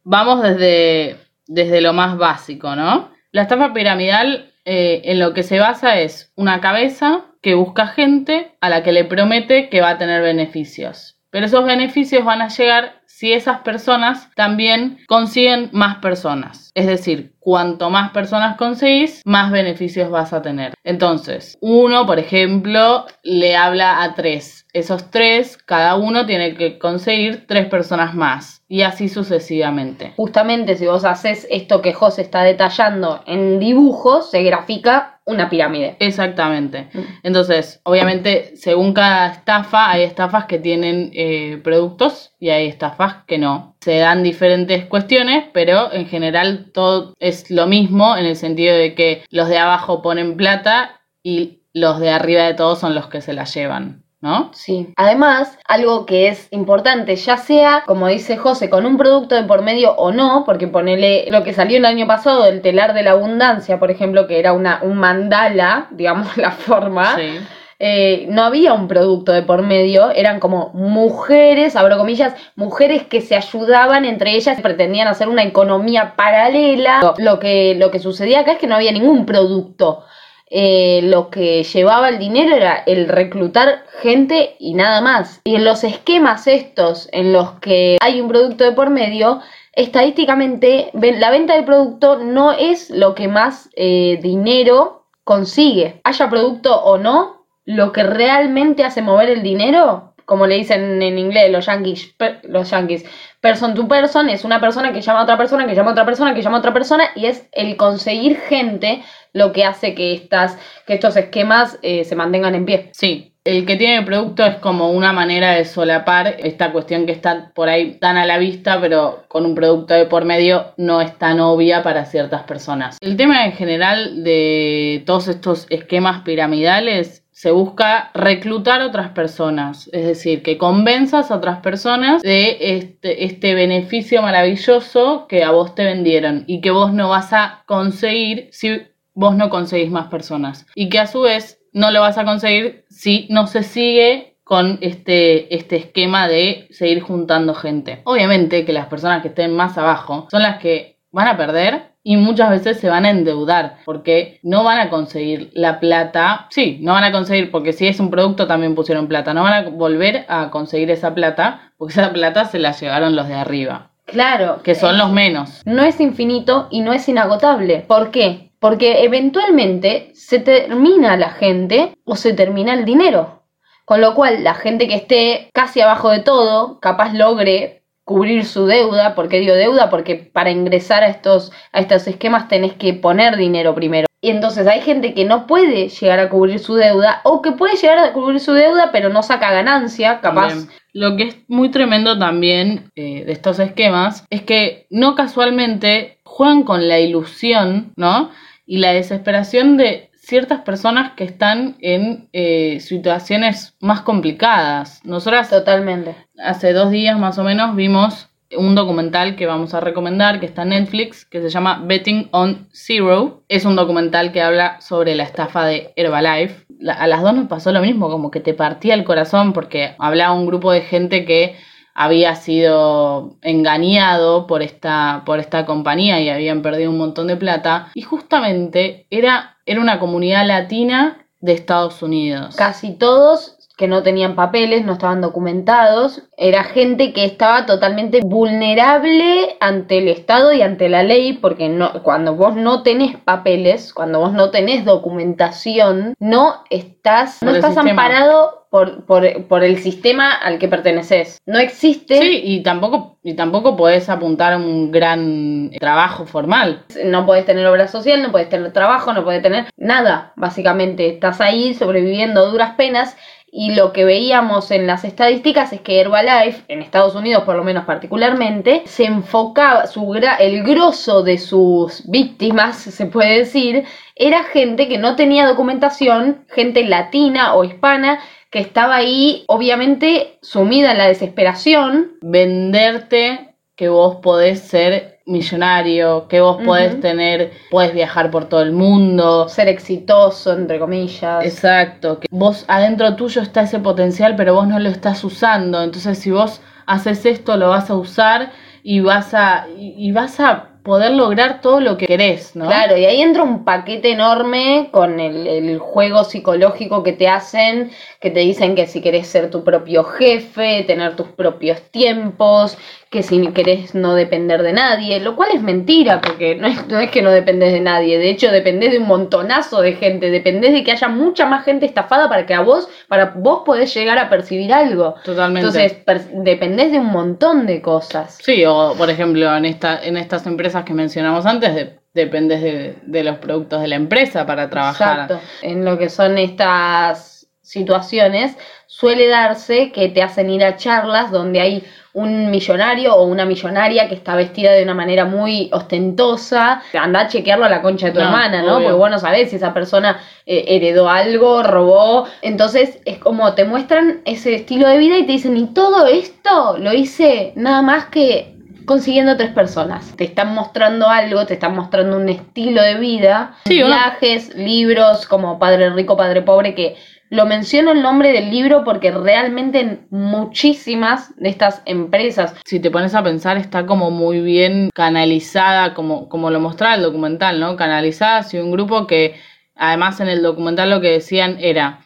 Vamos 0.04 0.42
desde, 0.42 1.18
desde 1.46 1.82
lo 1.82 1.94
más 1.94 2.18
básico, 2.18 2.76
¿no? 2.76 3.16
La 3.32 3.44
estafa 3.44 3.74
piramidal 3.74 4.54
eh, 4.64 5.02
en 5.06 5.20
lo 5.20 5.34
que 5.34 5.44
se 5.44 5.60
basa 5.60 6.00
es 6.00 6.32
una 6.36 6.62
cabeza 6.62 7.26
que 7.42 7.56
busca 7.56 7.88
gente 7.88 8.56
a 8.62 8.70
la 8.70 8.84
que 8.84 8.92
le 8.92 9.06
promete 9.06 9.70
que 9.70 9.82
va 9.82 9.92
a 9.92 9.98
tener 9.98 10.22
beneficios. 10.22 11.18
Pero 11.30 11.46
esos 11.46 11.66
beneficios 11.66 12.24
van 12.24 12.42
a 12.42 12.48
llegar 12.48 13.02
si 13.06 13.34
esas 13.34 13.60
personas 13.60 14.30
también 14.36 15.00
consiguen 15.08 15.70
más 15.74 15.98
personas. 15.98 16.67
Es 16.78 16.86
decir, 16.86 17.34
cuanto 17.40 17.90
más 17.90 18.12
personas 18.12 18.56
conseguís, 18.56 19.24
más 19.26 19.52
beneficios 19.52 20.12
vas 20.12 20.32
a 20.32 20.44
tener. 20.44 20.76
Entonces, 20.84 21.58
uno, 21.60 22.06
por 22.06 22.20
ejemplo, 22.20 23.08
le 23.24 23.56
habla 23.56 24.04
a 24.04 24.14
tres. 24.14 24.68
Esos 24.74 25.10
tres, 25.10 25.58
cada 25.58 25.96
uno 25.96 26.28
tiene 26.28 26.54
que 26.54 26.78
conseguir 26.78 27.48
tres 27.48 27.66
personas 27.66 28.14
más. 28.14 28.62
Y 28.68 28.84
así 28.84 29.10
sucesivamente. 29.10 30.14
Justamente 30.18 30.76
si 30.76 30.86
vos 30.86 31.04
haces 31.04 31.48
esto 31.50 31.82
que 31.82 31.94
José 31.94 32.22
está 32.22 32.44
detallando 32.44 33.24
en 33.26 33.60
dibujos, 33.60 34.30
se 34.30 34.44
grafica 34.44 35.20
una 35.26 35.50
pirámide. 35.50 35.98
Exactamente. 36.00 36.90
Entonces, 37.24 37.82
obviamente, 37.84 38.56
según 38.56 38.94
cada 38.94 39.28
estafa, 39.32 39.90
hay 39.90 40.04
estafas 40.04 40.46
que 40.46 40.60
tienen 40.60 41.10
eh, 41.14 41.60
productos 41.64 42.34
y 42.40 42.50
hay 42.50 42.68
estafas 42.68 43.24
que 43.26 43.40
no. 43.40 43.77
Se 43.88 44.00
dan 44.00 44.22
diferentes 44.22 44.84
cuestiones, 44.84 45.46
pero 45.54 45.94
en 45.94 46.08
general 46.08 46.72
todo 46.74 47.14
es 47.20 47.50
lo 47.50 47.68
mismo 47.68 48.18
en 48.18 48.26
el 48.26 48.36
sentido 48.36 48.76
de 48.76 48.94
que 48.96 49.24
los 49.30 49.48
de 49.48 49.60
abajo 49.60 50.02
ponen 50.02 50.36
plata 50.36 51.00
y 51.24 51.62
los 51.72 52.02
de 52.02 52.10
arriba 52.10 52.44
de 52.44 52.54
todos 52.54 52.80
son 52.80 52.96
los 52.96 53.08
que 53.08 53.22
se 53.22 53.32
la 53.32 53.46
llevan, 53.46 54.04
¿no? 54.20 54.52
Sí. 54.54 54.94
Además, 54.98 55.58
algo 55.66 56.06
que 56.06 56.28
es 56.28 56.50
importante, 56.52 57.16
ya 57.16 57.38
sea, 57.38 57.86
como 57.88 58.10
dice 58.10 58.36
José, 58.36 58.70
con 58.70 58.86
un 58.86 58.98
producto 58.98 59.36
de 59.36 59.44
por 59.44 59.62
medio 59.62 59.94
o 59.94 60.12
no, 60.12 60.44
porque 60.46 60.68
ponele 60.68 61.32
lo 61.32 61.46
que 61.46 61.54
salió 61.54 61.78
el 61.78 61.86
año 61.86 62.08
pasado, 62.08 62.46
el 62.46 62.62
telar 62.62 62.94
de 62.94 63.04
la 63.04 63.12
abundancia, 63.12 63.80
por 63.80 63.90
ejemplo, 63.90 64.28
que 64.28 64.38
era 64.38 64.52
una, 64.52 64.82
un 64.84 64.98
mandala, 64.98 65.88
digamos 65.92 66.36
la 66.36 66.52
forma. 66.52 67.16
Sí. 67.16 67.40
Eh, 67.80 68.26
no 68.30 68.44
había 68.44 68.74
un 68.74 68.88
producto 68.88 69.32
de 69.32 69.44
por 69.44 69.62
medio, 69.62 70.10
eran 70.12 70.40
como 70.40 70.72
mujeres, 70.74 71.76
abro 71.76 71.98
comillas, 71.98 72.34
mujeres 72.56 73.04
que 73.04 73.22
se 73.22 73.36
ayudaban 73.36 74.04
entre 74.06 74.32
ellas, 74.32 74.60
pretendían 74.62 75.08
hacer 75.08 75.30
una 75.30 75.44
economía 75.44 76.16
paralela. 76.16 77.14
Lo, 77.18 77.40
que, 77.40 77.76
lo 77.76 77.92
que 77.92 78.00
sucedía 78.00 78.40
acá 78.40 78.54
es 78.54 78.58
que 78.58 78.68
no 78.68 78.76
había 78.76 78.92
ningún 78.92 79.26
producto. 79.26 80.04
Eh, 80.50 81.02
lo 81.04 81.30
que 81.30 81.64
llevaba 81.64 82.08
el 82.08 82.20
dinero 82.20 82.56
era 82.56 82.82
el 82.86 83.10
reclutar 83.10 83.84
gente 84.02 84.56
y 84.60 84.74
nada 84.74 85.02
más. 85.02 85.42
Y 85.44 85.56
en 85.56 85.66
los 85.66 85.84
esquemas 85.84 86.48
estos 86.48 87.10
en 87.12 87.34
los 87.34 87.60
que 87.60 87.98
hay 88.02 88.22
un 88.22 88.30
producto 88.30 88.64
de 88.64 88.72
por 88.72 88.90
medio, 88.90 89.42
estadísticamente 89.74 90.90
la 90.94 91.30
venta 91.30 91.54
del 91.54 91.66
producto 91.66 92.18
no 92.18 92.54
es 92.54 92.90
lo 92.90 93.14
que 93.14 93.28
más 93.28 93.70
eh, 93.76 94.20
dinero 94.22 95.04
consigue. 95.24 96.00
Haya 96.06 96.30
producto 96.30 96.82
o 96.82 96.98
no, 96.98 97.37
lo 97.68 97.92
que 97.92 98.02
realmente 98.02 98.86
hace 98.86 99.02
mover 99.02 99.30
el 99.30 99.44
dinero, 99.44 100.14
como 100.24 100.48
le 100.48 100.56
dicen 100.56 101.02
en 101.02 101.20
inglés 101.20 101.52
los 101.52 101.66
yankees, 101.66 102.16
los 102.44 102.72
yankees 102.72 103.06
person 103.42 103.76
to 103.76 103.88
person, 103.90 104.30
es 104.30 104.46
una 104.46 104.62
persona 104.62 104.94
que 104.94 105.02
llama 105.02 105.20
a 105.20 105.24
otra 105.24 105.38
persona, 105.38 105.68
que 105.68 105.76
llama 105.76 105.90
a 105.90 105.92
otra 105.92 106.06
persona, 106.06 106.34
que 106.34 106.42
llama 106.42 106.58
a 106.58 106.60
otra 106.60 106.74
persona, 106.74 107.10
y 107.16 107.26
es 107.26 107.48
el 107.52 107.76
conseguir 107.76 108.38
gente 108.38 109.04
lo 109.34 109.52
que 109.52 109.66
hace 109.66 109.96
que, 109.96 110.14
estas, 110.14 110.58
que 110.86 110.94
estos 110.94 111.18
esquemas 111.18 111.78
eh, 111.82 112.06
se 112.06 112.16
mantengan 112.16 112.56
en 112.56 112.66
pie. 112.66 112.90
Sí, 112.94 113.36
el 113.44 113.66
que 113.66 113.76
tiene 113.76 113.98
el 113.98 114.06
producto 114.06 114.46
es 114.46 114.56
como 114.56 114.92
una 114.92 115.12
manera 115.12 115.52
de 115.52 115.66
solapar 115.66 116.38
esta 116.40 116.72
cuestión 116.72 117.06
que 117.06 117.12
está 117.12 117.52
por 117.54 117.68
ahí 117.68 117.98
tan 118.00 118.16
a 118.16 118.26
la 118.26 118.38
vista, 118.38 118.80
pero 118.80 119.26
con 119.28 119.46
un 119.46 119.56
producto 119.56 119.94
de 119.94 120.06
por 120.06 120.24
medio 120.24 120.74
no 120.78 121.02
es 121.02 121.18
tan 121.18 121.42
obvia 121.42 121.84
para 121.84 122.06
ciertas 122.06 122.44
personas. 122.44 122.98
El 123.02 123.18
tema 123.18 123.46
en 123.46 123.52
general 123.52 124.24
de 124.24 125.04
todos 125.06 125.28
estos 125.28 125.68
esquemas 125.70 126.24
piramidales 126.24 127.27
se 127.38 127.52
busca 127.52 128.10
reclutar 128.16 128.82
otras 128.82 129.12
personas, 129.12 129.92
es 129.94 130.08
decir, 130.08 130.42
que 130.42 130.58
convenzas 130.58 131.30
a 131.30 131.36
otras 131.36 131.60
personas 131.60 132.24
de 132.24 132.58
este, 132.60 133.26
este 133.26 133.54
beneficio 133.54 134.24
maravilloso 134.24 135.28
que 135.30 135.44
a 135.44 135.52
vos 135.52 135.76
te 135.76 135.84
vendieron 135.84 136.46
y 136.48 136.62
que 136.62 136.72
vos 136.72 136.94
no 136.94 137.10
vas 137.10 137.34
a 137.34 137.62
conseguir 137.68 138.50
si 138.52 138.82
vos 139.14 139.36
no 139.36 139.52
conseguís 139.52 139.92
más 139.92 140.08
personas. 140.08 140.66
Y 140.74 140.90
que 140.90 140.98
a 140.98 141.06
su 141.06 141.22
vez 141.22 141.62
no 141.74 141.92
lo 141.92 142.02
vas 142.02 142.18
a 142.18 142.26
conseguir 142.26 142.86
si 142.90 143.28
no 143.30 143.46
se 143.46 143.62
sigue 143.62 144.40
con 144.44 144.80
este, 144.82 145.56
este 145.56 145.76
esquema 145.76 146.28
de 146.28 146.66
seguir 146.72 147.02
juntando 147.02 147.54
gente. 147.54 148.02
Obviamente 148.06 148.66
que 148.66 148.74
las 148.74 148.88
personas 148.88 149.22
que 149.22 149.28
estén 149.28 149.56
más 149.56 149.78
abajo 149.78 150.28
son 150.32 150.42
las 150.42 150.58
que 150.58 150.97
van 151.18 151.28
a 151.30 151.36
perder 151.36 151.94
y 152.04 152.16
muchas 152.16 152.52
veces 152.52 152.80
se 152.80 152.90
van 152.90 153.04
a 153.04 153.10
endeudar 153.10 153.78
porque 153.86 154.40
no 154.44 154.64
van 154.64 154.78
a 154.78 154.92
conseguir 154.92 155.50
la 155.56 155.80
plata. 155.80 156.46
Sí, 156.52 156.78
no 156.84 156.94
van 156.94 157.06
a 157.06 157.12
conseguir 157.12 157.50
porque 157.50 157.74
si 157.74 157.88
es 157.88 158.00
un 158.00 158.12
producto 158.12 158.46
también 158.46 158.76
pusieron 158.76 159.08
plata. 159.08 159.34
No 159.34 159.42
van 159.42 159.54
a 159.54 159.70
volver 159.70 160.26
a 160.30 160.52
conseguir 160.52 160.92
esa 160.92 161.16
plata 161.16 161.74
porque 161.76 161.94
esa 161.94 162.14
plata 162.14 162.46
se 162.46 162.60
la 162.60 162.72
llevaron 162.72 163.16
los 163.16 163.28
de 163.28 163.34
arriba. 163.34 163.90
Claro. 164.06 164.62
Que 164.62 164.76
son 164.76 165.00
los 165.00 165.12
menos. 165.12 165.64
No 165.66 165.82
es 165.82 166.00
infinito 166.00 166.68
y 166.70 166.82
no 166.82 166.94
es 166.94 167.10
inagotable. 167.10 167.84
¿Por 167.88 168.12
qué? 168.12 168.52
Porque 168.60 169.04
eventualmente 169.04 170.12
se 170.14 170.38
termina 170.38 171.18
la 171.18 171.32
gente 171.32 171.94
o 172.06 172.16
se 172.16 172.34
termina 172.34 172.76
el 172.76 172.86
dinero. 172.86 173.42
Con 173.86 174.02
lo 174.02 174.14
cual, 174.14 174.44
la 174.44 174.54
gente 174.54 174.88
que 174.88 174.96
esté 174.96 175.50
casi 175.52 175.82
abajo 175.82 176.12
de 176.12 176.20
todo, 176.20 176.80
capaz 176.80 177.14
logre 177.14 177.86
cubrir 178.08 178.46
su 178.46 178.66
deuda. 178.66 179.16
¿Por 179.16 179.28
qué 179.28 179.42
digo 179.42 179.54
deuda? 179.54 179.90
Porque 179.90 180.16
para 180.16 180.50
ingresar 180.50 181.04
a 181.04 181.10
estos, 181.10 181.52
a 181.74 181.82
estos 181.82 182.08
esquemas 182.08 182.48
tenés 182.48 182.72
que 182.72 182.94
poner 182.94 183.36
dinero 183.36 183.76
primero. 183.76 184.08
Y 184.22 184.30
entonces 184.30 184.66
hay 184.66 184.80
gente 184.80 185.14
que 185.14 185.26
no 185.26 185.46
puede 185.46 185.90
llegar 185.90 186.20
a 186.20 186.30
cubrir 186.30 186.60
su 186.60 186.76
deuda 186.76 187.20
o 187.26 187.42
que 187.42 187.52
puede 187.52 187.76
llegar 187.76 188.00
a 188.00 188.14
cubrir 188.14 188.40
su 188.40 188.54
deuda 188.54 188.92
pero 188.94 189.10
no 189.10 189.24
saca 189.24 189.52
ganancia, 189.52 190.22
capaz. 190.22 190.68
Lo 190.94 191.18
que 191.18 191.24
es 191.24 191.38
muy 191.50 191.70
tremendo 191.70 192.18
también 192.18 192.92
eh, 192.96 193.26
de 193.26 193.32
estos 193.34 193.60
esquemas 193.60 194.26
es 194.30 194.42
que 194.42 194.88
no 194.90 195.14
casualmente 195.14 196.20
juegan 196.24 196.64
con 196.64 196.88
la 196.88 197.00
ilusión, 197.00 197.92
¿no? 197.98 198.32
Y 198.66 198.78
la 198.78 198.94
desesperación 198.94 199.76
de 199.76 200.07
ciertas 200.28 200.62
personas 200.62 201.14
que 201.16 201.24
están 201.24 201.76
en 201.80 202.28
eh, 202.34 202.80
situaciones 202.82 203.76
más 203.80 204.02
complicadas. 204.02 205.00
Nosotras 205.06 205.50
Totalmente. 205.50 206.16
hace 206.44 206.74
dos 206.74 206.92
días 206.92 207.18
más 207.18 207.38
o 207.38 207.44
menos 207.44 207.76
vimos 207.76 208.28
un 208.58 208.76
documental 208.76 209.36
que 209.36 209.46
vamos 209.46 209.74
a 209.74 209.80
recomendar 209.82 210.40
que 210.40 210.46
está 210.46 210.64
en 210.64 210.70
Netflix 210.70 211.26
que 211.26 211.42
se 211.42 211.50
llama 211.50 211.82
Betting 211.86 212.30
on 212.32 212.68
Zero. 212.74 213.44
Es 213.50 213.66
un 213.66 213.76
documental 213.76 214.32
que 214.32 214.42
habla 214.42 214.80
sobre 214.82 215.16
la 215.16 215.24
estafa 215.24 215.66
de 215.66 215.92
Herbalife. 215.96 216.66
La- 216.80 216.94
a 216.94 217.08
las 217.08 217.22
dos 217.22 217.34
nos 217.34 217.48
pasó 217.48 217.72
lo 217.72 217.82
mismo, 217.82 218.10
como 218.10 218.30
que 218.32 218.40
te 218.40 218.54
partía 218.54 218.94
el 218.94 219.04
corazón 219.04 219.54
porque 219.54 219.96
hablaba 220.00 220.34
un 220.34 220.46
grupo 220.46 220.72
de 220.72 220.82
gente 220.82 221.26
que 221.26 221.56
había 221.98 222.36
sido 222.36 223.38
engañado 223.42 224.46
por 224.46 224.62
esta, 224.62 225.24
por 225.26 225.40
esta 225.40 225.66
compañía 225.66 226.22
y 226.22 226.30
habían 226.30 226.62
perdido 226.62 226.92
un 226.92 227.00
montón 227.00 227.26
de 227.26 227.38
plata. 227.38 227.88
Y 227.96 228.04
justamente 228.04 229.08
era, 229.10 229.58
era 229.66 229.82
una 229.82 230.00
comunidad 230.00 230.46
latina 230.46 231.26
de 231.40 231.54
Estados 231.54 232.04
Unidos. 232.04 232.56
Casi 232.56 232.94
todos 232.94 233.58
que 233.78 233.88
no 233.88 234.04
tenían 234.04 234.36
papeles, 234.36 234.86
no 234.86 234.94
estaban 234.94 235.22
documentados, 235.22 236.24
era 236.36 236.64
gente 236.64 237.14
que 237.14 237.26
estaba 237.26 237.66
totalmente 237.66 238.22
vulnerable 238.24 239.56
ante 239.60 240.00
el 240.00 240.08
Estado 240.08 240.54
y 240.54 240.64
ante 240.64 240.90
la 240.90 241.04
ley, 241.04 241.34
porque 241.34 241.70
no, 241.70 242.04
cuando 242.04 242.36
vos 242.36 242.56
no 242.56 242.82
tenés 242.82 243.18
papeles, 243.18 243.94
cuando 243.94 244.20
vos 244.20 244.34
no 244.34 244.50
tenés 244.50 244.84
documentación, 244.84 246.16
no 246.20 246.64
estás, 246.72 247.42
no 247.44 247.52
estás 247.52 247.74
sistema. 247.74 247.92
amparado 247.92 248.67
por, 248.70 249.06
por, 249.06 249.46
por 249.48 249.64
el 249.64 249.78
sistema 249.80 250.32
al 250.34 250.60
que 250.60 250.68
perteneces. 250.68 251.38
No 251.46 251.60
existe, 251.60 252.20
Sí, 252.20 252.42
y 252.44 252.64
tampoco, 252.64 253.18
y 253.24 253.34
tampoco 253.34 253.76
podés 253.78 254.10
apuntar 254.10 254.54
a 254.54 254.58
un 254.58 254.92
gran 254.92 255.72
trabajo 255.80 256.26
formal. 256.26 256.84
no 257.06 257.26
podés 257.26 257.46
tener 257.46 257.66
obra 257.68 257.88
social, 257.88 258.22
no 258.22 258.32
podés 258.32 258.50
tener 258.50 258.72
trabajo, 258.74 259.14
no 259.14 259.24
podés 259.24 259.42
tener 259.42 259.66
nada, 259.78 260.34
básicamente. 260.36 261.08
Estás 261.10 261.42
ahí 261.42 261.74
sobreviviendo 261.74 262.42
a 262.42 262.50
duras 262.50 262.76
penas. 262.76 263.16
Y 263.50 263.74
lo 263.76 263.94
que 263.94 264.04
veíamos 264.04 264.72
en 264.72 264.88
las 264.88 265.06
estadísticas 265.06 265.72
es 265.72 265.80
que 265.80 266.02
Herbalife, 266.02 266.64
en 266.68 266.82
Estados 266.82 267.16
Unidos 267.16 267.44
por 267.44 267.56
lo 267.56 267.64
menos 267.64 267.86
particularmente, 267.86 268.84
se 268.86 269.06
enfocaba, 269.06 269.88
su 269.88 270.02
gra- 270.08 270.36
el 270.40 270.64
grosso 270.64 271.24
de 271.24 271.38
sus 271.38 272.04
víctimas, 272.10 272.76
se 272.76 273.06
puede 273.06 273.40
decir, 273.40 273.86
era 274.16 274.44
gente 274.44 274.90
que 274.90 274.98
no 274.98 275.16
tenía 275.16 275.48
documentación, 275.48 276.46
gente 276.50 276.84
latina 276.84 277.54
o 277.56 277.64
hispana, 277.64 278.20
que 278.52 278.60
estaba 278.60 278.96
ahí 278.96 279.44
obviamente 279.48 280.38
sumida 280.42 280.92
en 280.92 280.98
la 280.98 281.08
desesperación, 281.08 282.18
Venderte 282.22 283.56
que 283.76 283.90
vos 283.90 284.18
podés 284.18 284.60
ser 284.62 285.20
millonario, 285.28 286.28
que 286.28 286.42
vos 286.42 286.58
podés 286.64 287.00
tener, 287.00 287.52
podés 287.70 287.94
viajar 287.94 288.32
por 288.32 288.46
todo 288.46 288.62
el 288.62 288.72
mundo. 288.72 289.48
ser 289.50 289.68
exitoso, 289.68 290.54
entre 290.54 290.80
comillas. 290.80 291.46
Exacto, 291.46 292.20
que 292.20 292.28
vos 292.32 292.66
adentro 292.68 293.16
tuyo 293.16 293.42
está 293.42 293.62
ese 293.62 293.80
potencial, 293.80 294.36
pero 294.36 294.56
vos 294.56 294.68
no 294.68 294.80
lo 294.80 294.90
estás 294.90 295.24
usando. 295.24 295.84
Entonces, 295.84 296.18
si 296.18 296.32
vos 296.32 296.62
haces 296.88 297.26
esto, 297.26 297.56
lo 297.58 297.70
vas 297.70 297.90
a 297.92 297.96
usar 297.96 298.52
y 298.82 299.02
vas 299.02 299.34
a, 299.34 299.68
y 299.78 300.12
vas 300.12 300.40
a 300.40 300.70
poder 300.88 301.12
lograr 301.12 301.60
todo 301.60 301.82
lo 301.82 301.98
que 301.98 302.08
querés, 302.08 302.56
¿no? 302.56 302.66
Claro, 302.66 302.98
y 302.98 303.04
ahí 303.04 303.22
entra 303.22 303.44
un 303.44 303.66
paquete 303.66 304.12
enorme 304.12 304.88
con 304.92 305.20
el, 305.20 305.78
juego 305.80 306.24
psicológico 306.24 307.04
que 307.04 307.12
te 307.12 307.28
hacen, 307.28 307.92
que 308.22 308.32
te 308.32 308.40
dicen 308.40 308.74
que 308.74 308.88
si 308.88 309.02
querés 309.02 309.28
ser 309.28 309.52
tu 309.52 309.66
propio 309.66 310.06
jefe, 310.06 310.84
tener 310.88 311.18
tus 311.18 311.28
propios 311.28 311.82
tiempos, 311.92 312.78
que 313.10 313.24
si 313.24 313.48
querés 313.54 313.96
no 313.96 314.16
depender 314.16 314.62
de 314.64 314.74
nadie, 314.74 315.20
lo 315.22 315.36
cual 315.36 315.50
es 315.54 315.62
mentira, 315.62 316.20
porque 316.20 316.56
no 316.56 316.68
es, 316.68 316.88
no 316.88 317.00
es 317.00 317.10
que 317.10 317.22
no 317.22 317.32
dependes 317.32 317.72
de 317.72 317.80
nadie, 317.80 318.18
de 318.18 318.30
hecho 318.30 318.52
dependés 318.52 318.92
de 318.92 319.00
un 319.00 319.08
montonazo 319.08 319.82
de 319.82 319.94
gente, 319.94 320.30
dependés 320.30 320.74
de 320.74 320.84
que 320.84 320.92
haya 320.92 321.08
mucha 321.08 321.46
más 321.46 321.64
gente 321.64 321.86
estafada 321.86 322.28
para 322.28 322.46
que 322.46 322.54
a 322.54 322.62
vos, 322.62 322.90
para 323.08 323.34
vos 323.36 323.62
podés 323.66 323.94
llegar 323.94 324.18
a 324.20 324.30
percibir 324.30 324.74
algo. 324.74 325.16
Totalmente. 325.24 325.68
Entonces, 325.68 326.30
dependés 326.34 326.92
de 326.92 327.00
un 327.00 327.08
montón 327.08 327.66
de 327.66 327.82
cosas. 327.82 328.38
Sí, 328.42 328.66
o 328.66 328.94
por 328.98 329.10
ejemplo, 329.10 329.56
en, 329.56 329.64
esta, 329.66 330.04
en 330.04 330.18
estas 330.18 330.46
empresas 330.46 330.84
que 330.84 330.94
mencionamos 330.94 331.46
antes, 331.46 331.76
de- 331.76 332.00
dependes 332.14 332.62
de, 332.62 332.96
de 333.04 333.24
los 333.24 333.38
productos 333.38 333.80
de 333.82 333.88
la 333.88 333.96
empresa 333.96 334.46
para 334.46 334.70
trabajar. 334.70 335.22
Exacto. 335.32 335.40
En 335.62 335.86
lo 335.86 335.98
que 335.98 336.10
son 336.10 336.38
estas 336.38 337.48
situaciones, 337.62 338.58
suele 338.88 339.28
darse 339.28 339.92
que 339.92 340.10
te 340.10 340.24
hacen 340.24 340.50
ir 340.50 340.64
a 340.64 340.78
charlas 340.78 341.32
donde 341.32 341.60
hay 341.62 341.84
un 342.18 342.50
millonario 342.50 343.14
o 343.16 343.26
una 343.26 343.46
millonaria 343.46 344.10
que 344.10 344.16
está 344.16 344.36
vestida 344.36 344.72
de 344.72 344.82
una 344.82 344.96
manera 344.96 345.26
muy 345.26 345.70
ostentosa. 345.72 346.82
Anda 347.00 347.22
a 347.22 347.28
chequearlo 347.28 347.66
a 347.66 347.70
la 347.70 347.84
concha 347.84 348.08
de 348.08 348.14
tu 348.14 348.20
No, 348.20 348.26
hermana, 348.26 348.64
¿no? 348.64 348.78
obvio. 348.78 348.88
Porque 348.88 348.98
vos 348.98 349.12
no 349.12 349.20
sabés 349.20 349.52
si 349.52 349.58
esa 349.58 349.72
persona 349.72 350.20
eh, 350.48 350.66
heredó 350.68 351.10
algo, 351.10 351.62
robó. 351.62 352.26
Entonces 352.42 353.00
es 353.06 353.20
como 353.20 353.54
te 353.54 353.66
muestran 353.66 354.22
ese 354.26 354.56
estilo 354.56 354.88
de 354.88 354.98
vida 354.98 355.20
y 355.20 355.28
te 355.28 355.34
dicen, 355.34 355.56
y 355.58 355.68
todo 355.68 356.08
esto 356.08 356.78
lo 356.80 356.92
hice 356.92 357.54
nada 357.56 357.84
más 357.84 358.06
que 358.06 358.56
consiguiendo 358.88 359.38
tres 359.38 359.52
personas. 359.52 360.16
Te 360.18 360.24
están 360.24 360.56
mostrando 360.56 361.08
algo, 361.10 361.46
te 361.46 361.54
están 361.54 361.76
mostrando 361.76 362.18
un 362.18 362.30
estilo 362.30 362.82
de 362.82 362.96
vida, 362.96 363.56
Sí, 363.66 363.76
viajes, 363.84 364.56
libros 364.56 365.28
como 365.28 365.60
Padre 365.60 365.92
Rico, 365.92 366.18
Padre 366.18 366.42
Pobre, 366.42 366.74
que 366.74 366.96
lo 367.30 367.46
menciono 367.46 367.92
el 367.92 368.02
nombre 368.02 368.32
del 368.32 368.50
libro 368.50 368.84
porque 368.84 369.12
realmente 369.12 369.80
en 369.80 370.08
muchísimas 370.10 371.36
de 371.38 371.50
estas 371.50 371.82
empresas, 371.86 372.56
si 372.66 372.80
te 372.80 372.92
pones 372.92 373.16
a 373.16 373.24
pensar, 373.24 373.58
está 373.58 373.86
como 373.86 374.12
muy 374.12 374.40
bien 374.40 374.90
canalizada, 374.94 375.94
como, 375.94 376.30
como 376.30 376.50
lo 376.50 376.60
mostraba 376.60 376.96
el 376.96 377.02
documental, 377.02 377.60
¿no? 377.60 377.76
Canalizada 377.76 378.38
hacia 378.38 378.64
un 378.64 378.72
grupo 378.72 379.08
que, 379.08 379.36
además 379.76 380.20
en 380.22 380.30
el 380.30 380.42
documental 380.42 380.90
lo 380.90 381.02
que 381.02 381.12
decían 381.12 381.58
era 381.60 382.00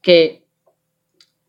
que 0.00 0.44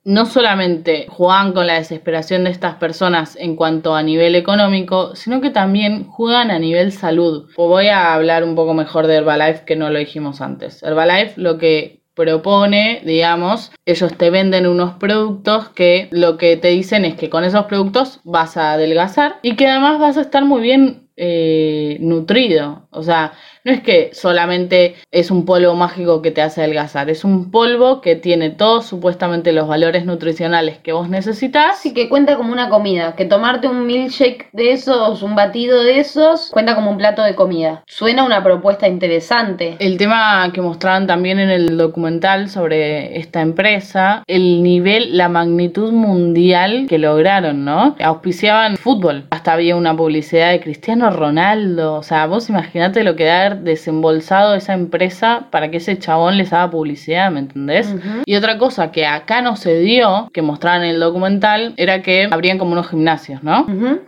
no 0.03 0.25
solamente 0.25 1.05
juegan 1.07 1.53
con 1.53 1.67
la 1.67 1.75
desesperación 1.75 2.45
de 2.45 2.49
estas 2.49 2.75
personas 2.75 3.35
en 3.35 3.55
cuanto 3.55 3.93
a 3.93 4.01
nivel 4.01 4.33
económico, 4.33 5.15
sino 5.15 5.39
que 5.39 5.51
también 5.51 6.05
juegan 6.05 6.49
a 6.49 6.57
nivel 6.57 6.91
salud. 6.91 7.47
Voy 7.57 7.87
a 7.89 8.13
hablar 8.13 8.43
un 8.43 8.55
poco 8.55 8.73
mejor 8.73 9.05
de 9.05 9.17
Herbalife 9.17 9.65
que 9.65 9.75
no 9.75 9.89
lo 9.91 9.99
dijimos 9.99 10.41
antes. 10.41 10.81
Herbalife 10.81 11.33
lo 11.35 11.59
que 11.59 11.98
propone, 12.19 13.01
digamos, 13.05 13.71
ellos 13.85 14.13
te 14.17 14.29
venden 14.29 14.67
unos 14.67 14.95
productos 14.95 15.69
que 15.69 16.09
lo 16.11 16.37
que 16.37 16.57
te 16.57 16.67
dicen 16.67 17.05
es 17.05 17.15
que 17.15 17.29
con 17.29 17.45
esos 17.45 17.63
productos 17.63 18.19
vas 18.25 18.57
a 18.57 18.73
adelgazar 18.73 19.37
y 19.41 19.55
que 19.55 19.67
además 19.67 20.01
vas 20.01 20.17
a 20.17 20.21
estar 20.21 20.43
muy 20.43 20.61
bien 20.61 21.07
eh, 21.15 21.95
nutrido. 22.01 22.87
O 22.91 23.03
sea, 23.03 23.31
no 23.63 23.71
es 23.71 23.81
que 23.81 24.11
solamente 24.13 24.95
es 25.11 25.31
un 25.31 25.45
polvo 25.45 25.75
mágico 25.75 26.21
que 26.21 26.31
te 26.31 26.41
hace 26.41 26.61
adelgazar, 26.61 27.09
es 27.09 27.23
un 27.23 27.51
polvo 27.51 28.01
que 28.01 28.15
tiene 28.15 28.49
todos 28.49 28.85
supuestamente 28.85 29.51
los 29.51 29.67
valores 29.67 30.05
nutricionales 30.05 30.77
que 30.79 30.93
vos 30.93 31.09
necesitas. 31.09 31.77
Así 31.77 31.93
que 31.93 32.09
cuenta 32.09 32.37
como 32.37 32.51
una 32.51 32.69
comida, 32.69 33.15
que 33.15 33.25
tomarte 33.25 33.67
un 33.67 33.85
milkshake 33.85 34.49
de 34.53 34.71
esos, 34.71 35.21
un 35.23 35.35
batido 35.35 35.83
de 35.83 35.99
esos, 35.99 36.49
cuenta 36.51 36.75
como 36.75 36.91
un 36.91 36.97
plato 36.97 37.23
de 37.23 37.35
comida. 37.35 37.83
Suena 37.87 38.23
una 38.23 38.43
propuesta 38.43 38.87
interesante. 38.87 39.75
El 39.79 39.97
tema 39.97 40.49
que 40.53 40.61
mostraban 40.61 41.07
también 41.07 41.39
en 41.39 41.49
el 41.49 41.77
documental 41.77 42.49
sobre 42.49 43.17
esta 43.17 43.41
empresa, 43.41 44.23
el 44.27 44.63
nivel, 44.63 45.17
la 45.17 45.29
magnitud 45.29 45.91
mundial 45.91 46.85
que 46.87 46.97
lograron, 46.97 47.65
¿no? 47.65 47.95
Auspiciaban 47.99 48.77
fútbol. 48.77 49.25
Hasta 49.29 49.53
había 49.53 49.75
una 49.75 49.95
publicidad 49.95 50.51
de 50.51 50.59
Cristiano 50.59 51.09
Ronaldo. 51.09 51.95
O 51.95 52.03
sea, 52.03 52.25
vos 52.27 52.49
imaginate 52.49 53.03
lo 53.03 53.15
que 53.15 53.25
da 53.25 53.48
haber 53.49 53.63
desembolsado 53.63 54.55
esa 54.55 54.73
empresa 54.73 55.47
para 55.51 55.69
que 55.71 55.77
ese 55.77 55.97
chabón 55.97 56.37
les 56.37 56.53
haga 56.53 56.69
publicidad, 56.69 57.31
¿me 57.31 57.39
entendés? 57.39 57.93
Y 58.25 58.35
otra 58.35 58.57
cosa 58.57 58.91
que 58.91 59.05
acá 59.05 59.41
no 59.41 59.55
se 59.55 59.79
dio, 59.79 60.29
que 60.33 60.41
mostraban 60.41 60.83
en 60.83 60.91
el 60.91 60.99
documental, 60.99 61.73
era 61.77 62.01
que 62.01 62.27
habrían 62.31 62.57
como 62.57 62.73
unos 62.73 62.89
gimnasios, 62.89 63.43
¿no? 63.43 63.65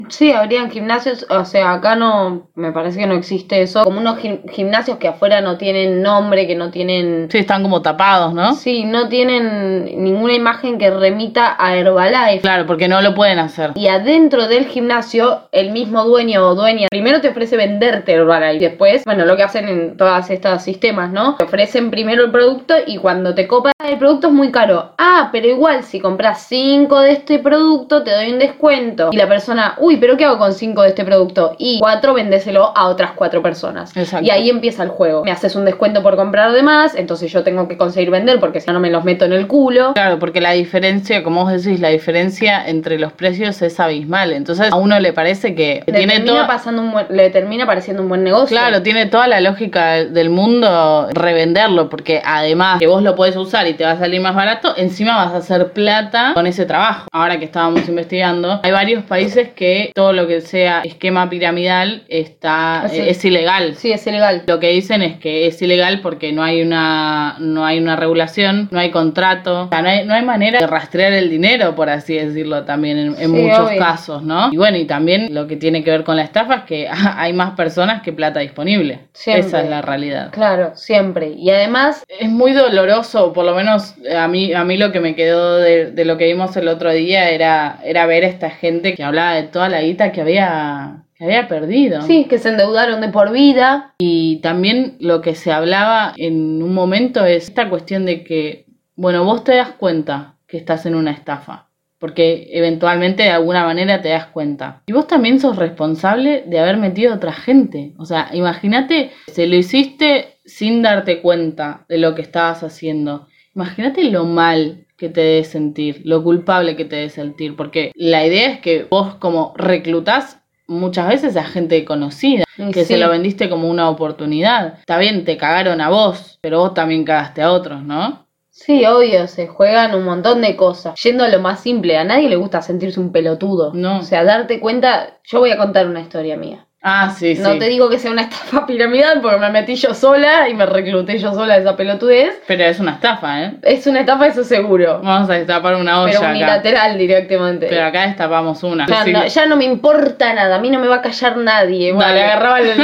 Sí, 0.10 0.32
habrían 0.32 0.70
gimnasios, 0.70 1.26
o 1.30 1.46
sea, 1.46 1.74
acá 1.74 1.96
no, 1.96 2.48
me 2.56 2.72
parece 2.72 3.00
que 3.00 3.08
no 3.08 3.16
existe 3.16 3.62
eso, 3.62 3.84
como 3.84 4.00
unos 4.00 4.20
gim- 4.20 4.42
gimnasios 4.50 4.98
que 4.98 5.08
afuera 5.08 5.42
no 5.42 5.58
tienen 5.58 6.02
nombre, 6.02 6.48
que 6.48 6.56
no 6.56 6.70
tienen, 6.72 7.28
Sí, 7.32 7.40
están 7.40 7.64
como 7.64 7.82
tapados, 7.82 8.34
¿no? 8.34 8.54
sí, 8.54 8.84
no 8.86 9.08
tienen 9.10 10.04
ninguna 10.04 10.34
imagen 10.34 10.78
que 10.78 10.90
remita 10.92 11.56
a 11.60 11.76
Herbalife. 11.76 12.42
Claro, 12.42 12.66
porque 12.66 12.88
no 12.88 13.02
lo 13.02 13.14
pueden 13.16 13.40
hacer. 13.40 13.72
Y 13.76 13.88
adentro 13.88 14.48
del 14.48 14.66
gimnasio, 14.66 15.42
el 15.52 15.72
mismo 15.72 16.04
dueño 16.04 16.46
o 16.48 16.56
dueña 16.56 16.88
primero 16.92 17.22
te 17.22 17.30
ofrece 17.30 17.58
venderte 17.58 18.14
Herbalife. 18.14 18.60
Después, 18.70 19.04
bueno, 19.06 19.26
lo 19.32 19.38
que 19.38 19.44
hacen 19.44 19.68
en 19.70 19.98
todos 19.98 20.30
estos 20.30 20.62
sistemas, 20.62 21.12
¿no? 21.12 21.36
Te 21.36 21.46
ofrecen 21.46 21.90
primero 21.90 22.26
el 22.26 22.32
producto 22.32 22.74
y 22.86 22.98
cuando 22.98 23.34
te 23.34 23.48
copa 23.48 23.72
el 23.88 23.98
producto 23.98 24.28
es 24.28 24.34
muy 24.34 24.52
caro. 24.52 24.92
Ah, 24.98 25.30
pero 25.32 25.48
igual, 25.48 25.84
si 25.84 26.00
compras 26.00 26.46
5 26.48 27.00
de 27.00 27.12
este 27.12 27.40
producto, 27.40 28.04
te 28.04 28.12
doy 28.12 28.32
un 28.32 28.40
descuento. 28.40 29.10
Y 29.12 29.18
la 29.18 29.28
persona, 29.28 29.76
uy, 29.80 29.98
pero 29.98 30.18
¿qué 30.18 30.26
hago 30.26 30.38
con 30.38 30.54
5 30.54 30.82
de 30.84 30.90
este 30.90 31.04
producto? 31.06 31.56
Y 31.58 31.80
4 31.80 32.14
vendéselo 32.14 32.72
a 32.76 32.88
otras 32.90 33.12
4 33.16 33.42
personas. 33.42 33.96
Exacto. 33.96 34.26
Y 34.26 34.30
ahí 34.30 34.50
empieza 34.50 34.84
el 34.84 34.90
juego. 34.90 35.24
Me 35.24 35.32
haces 35.32 35.56
un 35.56 35.66
descuento 35.66 36.04
por 36.04 36.16
comprar 36.16 36.52
de 36.52 36.62
más, 36.62 36.94
entonces 36.96 37.32
yo 37.32 37.44
tengo 37.44 37.68
que 37.68 37.78
conseguir 37.78 38.12
vender 38.12 38.40
porque 38.40 38.60
si 38.60 38.68
no, 38.68 38.74
no 38.74 38.80
me 38.80 38.90
los 38.92 39.04
meto 39.04 39.26
en 39.26 39.34
el 39.34 39.48
culo. 39.48 39.94
Claro, 39.94 40.20
porque 40.20 40.42
la 40.42 40.52
diferencia, 40.52 41.24
como 41.24 41.44
vos 41.46 41.52
decís, 41.64 41.80
la 41.80 41.90
diferencia 41.90 42.68
entre 42.68 43.00
los 43.00 43.14
precios 43.14 43.62
es 43.62 43.80
abismal. 43.80 44.34
Entonces 44.34 44.72
a 44.72 44.76
uno 44.76 45.00
le 45.00 45.14
parece 45.14 45.56
que 45.56 45.84
Le 45.88 45.94
tiene 45.94 46.14
termina, 46.14 46.34
todo... 46.40 46.48
pasando 46.48 46.82
un 46.82 46.92
buen- 46.92 47.08
le 47.10 47.30
termina 47.30 47.66
pareciendo 47.66 48.04
un 48.04 48.10
buen 48.10 48.24
negocio. 48.24 48.56
Claro, 48.58 48.82
tiene 48.82 49.06
toda 49.22 49.40
la 49.40 49.42
lógica 49.42 50.04
del 50.04 50.32
mundo 50.32 51.08
revenderlo, 51.14 51.90
porque 51.90 52.22
además 52.26 52.80
que 52.80 52.88
vos 52.88 53.04
lo 53.04 53.16
podés 53.16 53.36
usar 53.36 53.68
y 53.68 53.74
te 53.76 53.84
va 53.84 53.92
a 53.92 53.98
salir 54.00 54.20
más 54.20 54.34
barato, 54.34 54.74
encima 54.78 55.16
vas 55.16 55.34
a 55.34 55.38
hacer 55.38 55.74
plata 55.74 56.32
con 56.34 56.48
ese 56.48 56.66
trabajo. 56.66 57.08
Ahora 57.12 57.38
que 57.38 57.46
estábamos 57.46 57.88
investigando, 57.88 58.60
hay 58.64 58.72
varios 58.72 59.04
países 59.04 59.50
que 59.50 59.92
todo 59.94 60.12
lo 60.12 60.28
que 60.28 60.42
sea 60.42 60.82
esquema 60.84 61.30
piramidal 61.30 62.04
está 62.08 62.82
Ah, 62.82 62.90
sí. 62.90 63.00
es 63.00 63.24
ilegal. 63.24 63.76
Sí, 63.76 63.92
es 63.92 64.06
ilegal. 64.08 64.42
Lo 64.48 64.60
que 64.60 64.70
dicen 64.70 65.02
es 65.04 65.18
que 65.20 65.46
es 65.46 65.62
ilegal 65.62 66.00
porque 66.02 66.32
no 66.34 66.44
hay 66.44 66.62
una 66.64 67.36
no 67.40 67.64
hay 67.66 67.78
una 67.80 67.96
regulación, 67.96 68.70
no 68.72 68.80
hay 68.80 68.90
contrato, 68.90 69.64
o 69.66 69.70
sea, 69.70 69.82
no 69.84 69.90
hay, 69.90 70.06
no 70.06 70.14
hay 70.16 70.24
manera 70.26 70.60
de 70.60 70.68
rastrear 70.68 71.14
el 71.14 71.30
dinero, 71.30 71.76
por 71.76 71.90
así 71.90 72.16
decirlo, 72.16 72.64
también 72.64 72.98
en, 72.98 73.08
en 73.10 73.18
Sí, 73.18 73.28
muchos 73.28 73.68
obvio. 73.70 73.78
casos, 73.80 74.24
¿no? 74.24 74.50
Y 74.52 74.58
bueno, 74.58 74.78
y 74.78 74.86
también 74.86 75.34
lo 75.34 75.46
que 75.46 75.58
tiene 75.58 75.84
que 75.84 75.92
ver 75.92 76.04
con 76.04 76.16
la 76.16 76.24
estafa 76.24 76.56
es 76.56 76.64
que 76.64 76.90
hay 77.18 77.34
más 77.34 77.52
personas 77.52 78.02
que 78.02 78.14
plata 78.14 78.40
disponible. 78.40 79.00
Siempre. 79.14 79.48
Esa 79.48 79.62
es 79.62 79.70
la 79.70 79.82
realidad. 79.82 80.30
Claro, 80.32 80.72
siempre. 80.76 81.34
Y 81.38 81.50
además, 81.50 82.04
Es 82.08 82.30
muy 82.30 82.54
doloroso, 82.54 83.34
por 83.34 83.46
lo 83.46 83.54
menos 83.54 83.96
a 84.16 84.28
mí, 84.28 84.54
a 84.54 84.64
mí 84.64 84.78
lo 84.78 84.92
que 84.92 85.00
me 85.02 85.16
quedó 85.16 85.58
de, 85.58 85.92
de 85.92 86.06
lo 86.06 86.18
que 86.18 86.28
vimos 86.28 86.56
el 86.56 86.68
otro 86.70 86.92
día 86.92 87.30
era, 87.30 87.80
era 87.84 88.06
ver 88.06 88.24
a 88.24 88.28
esta 88.28 88.50
gente 88.50 88.96
que 88.96 89.04
hablaba 89.04 89.34
de 89.34 89.44
toda 89.44 89.68
la 89.70 89.82
guita 89.82 90.12
que 90.12 90.22
había, 90.22 91.04
que 91.16 91.26
había 91.26 91.48
perdido. 91.48 92.02
sí, 92.04 92.26
que 92.26 92.38
se 92.38 92.50
endeudaron 92.50 93.02
de 93.02 93.10
por 93.10 93.32
vida. 93.32 93.94
Y 94.00 94.38
también 94.38 94.96
lo 95.00 95.22
que 95.22 95.36
se 95.36 95.52
hablaba 95.52 96.14
en 96.18 96.64
un 96.64 96.74
momento 96.74 97.26
es 97.26 97.50
esta 97.50 97.70
cuestión 97.70 98.06
de 98.06 98.24
que, 98.24 98.66
bueno, 98.96 99.24
vos 99.26 99.44
te 99.44 99.56
das 99.56 99.72
cuenta 99.72 100.36
que 100.48 100.58
estás 100.58 100.86
en 100.86 100.96
una 100.96 101.12
estafa, 101.12 101.68
porque 102.02 102.50
eventualmente 102.52 103.22
de 103.22 103.30
alguna 103.30 103.64
manera 103.64 104.02
te 104.02 104.10
das 104.10 104.26
cuenta. 104.26 104.82
Y 104.88 104.92
vos 104.92 105.06
también 105.06 105.40
sos 105.40 105.56
responsable 105.56 106.44
de 106.48 106.60
haber 106.60 106.78
metido 106.78 107.14
a 107.14 107.18
otra 107.18 107.32
gente. 107.32 107.94
O 108.00 108.06
sea, 108.06 108.32
imagínate, 108.34 109.12
se 109.28 109.46
lo 109.46 109.56
hiciste 109.56 110.40
sin 110.44 110.82
darte 110.82 111.22
cuenta 111.22 111.86
de 111.88 112.00
lo 112.00 112.16
que 112.16 112.24
estabas 112.24 112.64
haciendo. 112.64 113.28
Imagínate 113.54 114.04
lo 114.06 114.26
mal 114.26 114.88
que 114.98 115.10
te 115.10 115.22
debe 115.22 115.44
sentir, 115.44 116.02
lo 116.04 116.24
culpable 116.24 116.76
que 116.76 116.86
te 116.86 116.96
debe 116.96 117.10
sentir, 117.10 117.56
porque 117.56 117.92
la 117.94 118.26
idea 118.26 118.52
es 118.52 118.60
que 118.62 118.88
vos 118.90 119.14
como 119.16 119.54
reclutás 119.56 120.40
muchas 120.68 121.08
veces 121.08 121.38
a 121.38 121.44
gente 121.44 121.86
conocida, 121.86 122.46
que 122.74 122.82
sí. 122.82 122.94
se 122.94 122.98
lo 122.98 123.10
vendiste 123.10 123.48
como 123.48 123.70
una 123.70 123.90
oportunidad. 123.90 124.80
Está 124.80 124.98
bien, 124.98 125.24
te 125.24 125.38
cagaron 125.38 125.82
a 125.82 125.90
vos, 125.90 126.40
pero 126.42 126.60
vos 126.60 126.74
también 126.74 127.04
cagaste 127.04 127.44
a 127.44 127.52
otros, 127.52 127.84
¿no? 127.84 128.26
Sí, 128.66 128.86
obvio, 128.86 129.28
se 129.28 129.48
juegan 129.48 129.96
un 129.96 130.04
montón 130.04 130.42
de 130.42 130.56
cosas. 130.56 130.94
Yendo 131.02 131.24
a 131.24 131.30
lo 131.30 131.40
más 131.40 131.62
simple, 131.62 131.98
a 131.98 132.04
nadie 132.04 132.30
le 132.30 132.36
gusta 132.36 132.62
sentirse 132.62 133.00
un 133.00 133.12
pelotudo. 133.12 133.72
No. 133.74 134.00
O 134.00 134.04
sea, 134.04 134.24
darte 134.24 134.60
cuenta, 134.60 135.18
yo 135.24 135.40
voy 135.40 135.52
a 135.52 135.58
contar 135.58 135.88
una 135.88 136.02
historia 136.02 136.38
mía. 136.38 136.66
Ah, 136.84 137.14
sí, 137.16 137.36
sí. 137.36 137.42
No 137.44 137.60
te 137.60 137.66
digo 137.66 137.90
que 137.90 138.00
sea 138.00 138.10
una 138.12 138.24
estafa 138.24 138.66
piramidal 138.68 139.22
porque 139.22 139.38
me 139.38 139.52
metí 139.52 139.76
yo 139.76 139.94
sola 139.94 140.50
y 140.50 140.56
me 140.56 140.66
recluté 140.66 141.18
yo 141.20 141.32
sola 141.34 141.58
esa 141.58 141.76
pelotudez. 141.76 142.42
Pero 142.48 142.64
es 142.64 142.80
una 142.80 142.94
estafa, 142.94 143.44
¿eh? 143.44 143.54
Es 143.62 143.86
una 143.86 144.00
estafa, 144.00 144.26
eso 144.28 144.44
seguro. 144.44 145.00
Vamos 145.04 145.30
a 145.30 145.34
destapar 145.34 145.76
una 145.76 146.02
olla 146.02 146.12
Pero 146.14 146.22
acá. 146.24 146.32
unilateral 146.32 146.98
directamente. 146.98 147.68
Pero 147.68 147.86
acá 147.86 148.08
destapamos 148.08 148.64
una. 148.64 148.88
Ya, 148.88 149.04
Sí. 149.04 149.12
no, 149.14 149.26
ya 149.28 149.46
no 149.46 149.58
me 149.58 149.66
importa 149.66 150.34
nada, 150.34 150.56
a 150.56 150.60
mí 150.60 150.72
no 150.72 150.80
me 150.80 150.88
va 150.88 150.96
a 150.98 151.02
callar 151.04 151.38
nadie. 151.38 151.94
Bueno, 151.94 152.14
le 152.14 152.24
agarraba 152.24 152.60
el 152.62 152.76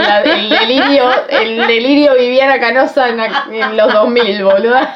delirio, 0.50 1.10
el 1.30 1.58
delirio 1.68 2.14
Viviana 2.16 2.60
Canosa 2.60 3.10
en, 3.10 3.20
en 3.20 3.78
los 3.78 3.92
2000, 3.94 4.44
boluda. 4.44 4.96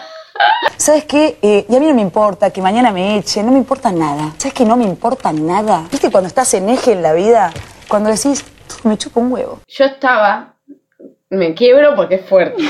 ¿Sabes 0.78 1.06
qué? 1.06 1.38
Eh, 1.42 1.66
y 1.70 1.76
a 1.76 1.80
mí 1.80 1.88
no 1.88 1.94
me 1.94 2.02
importa 2.02 2.50
que 2.50 2.62
mañana 2.62 2.92
me 2.92 3.18
echen, 3.18 3.46
no 3.46 3.52
me 3.52 3.60
importa 3.60 3.92
nada. 3.92 4.34
¿Sabes 4.38 4.54
que 4.54 4.66
no 4.66 4.76
me 4.76 4.84
importa 4.84 5.32
nada? 5.32 5.86
¿Viste 5.92 6.10
cuando 6.10 6.28
estás 6.28 6.54
en 6.54 6.70
eje 6.70 6.94
en 6.94 7.04
la 7.04 7.14
vida? 7.14 7.54
Cuando 7.88 8.10
decís, 8.10 8.44
me 8.84 8.98
chupo 8.98 9.20
un 9.20 9.32
huevo. 9.32 9.60
Yo 9.68 9.86
estaba, 9.86 10.56
me 11.30 11.54
quiebro 11.54 11.96
porque 11.96 12.16
es 12.16 12.26
fuerte. 12.26 12.64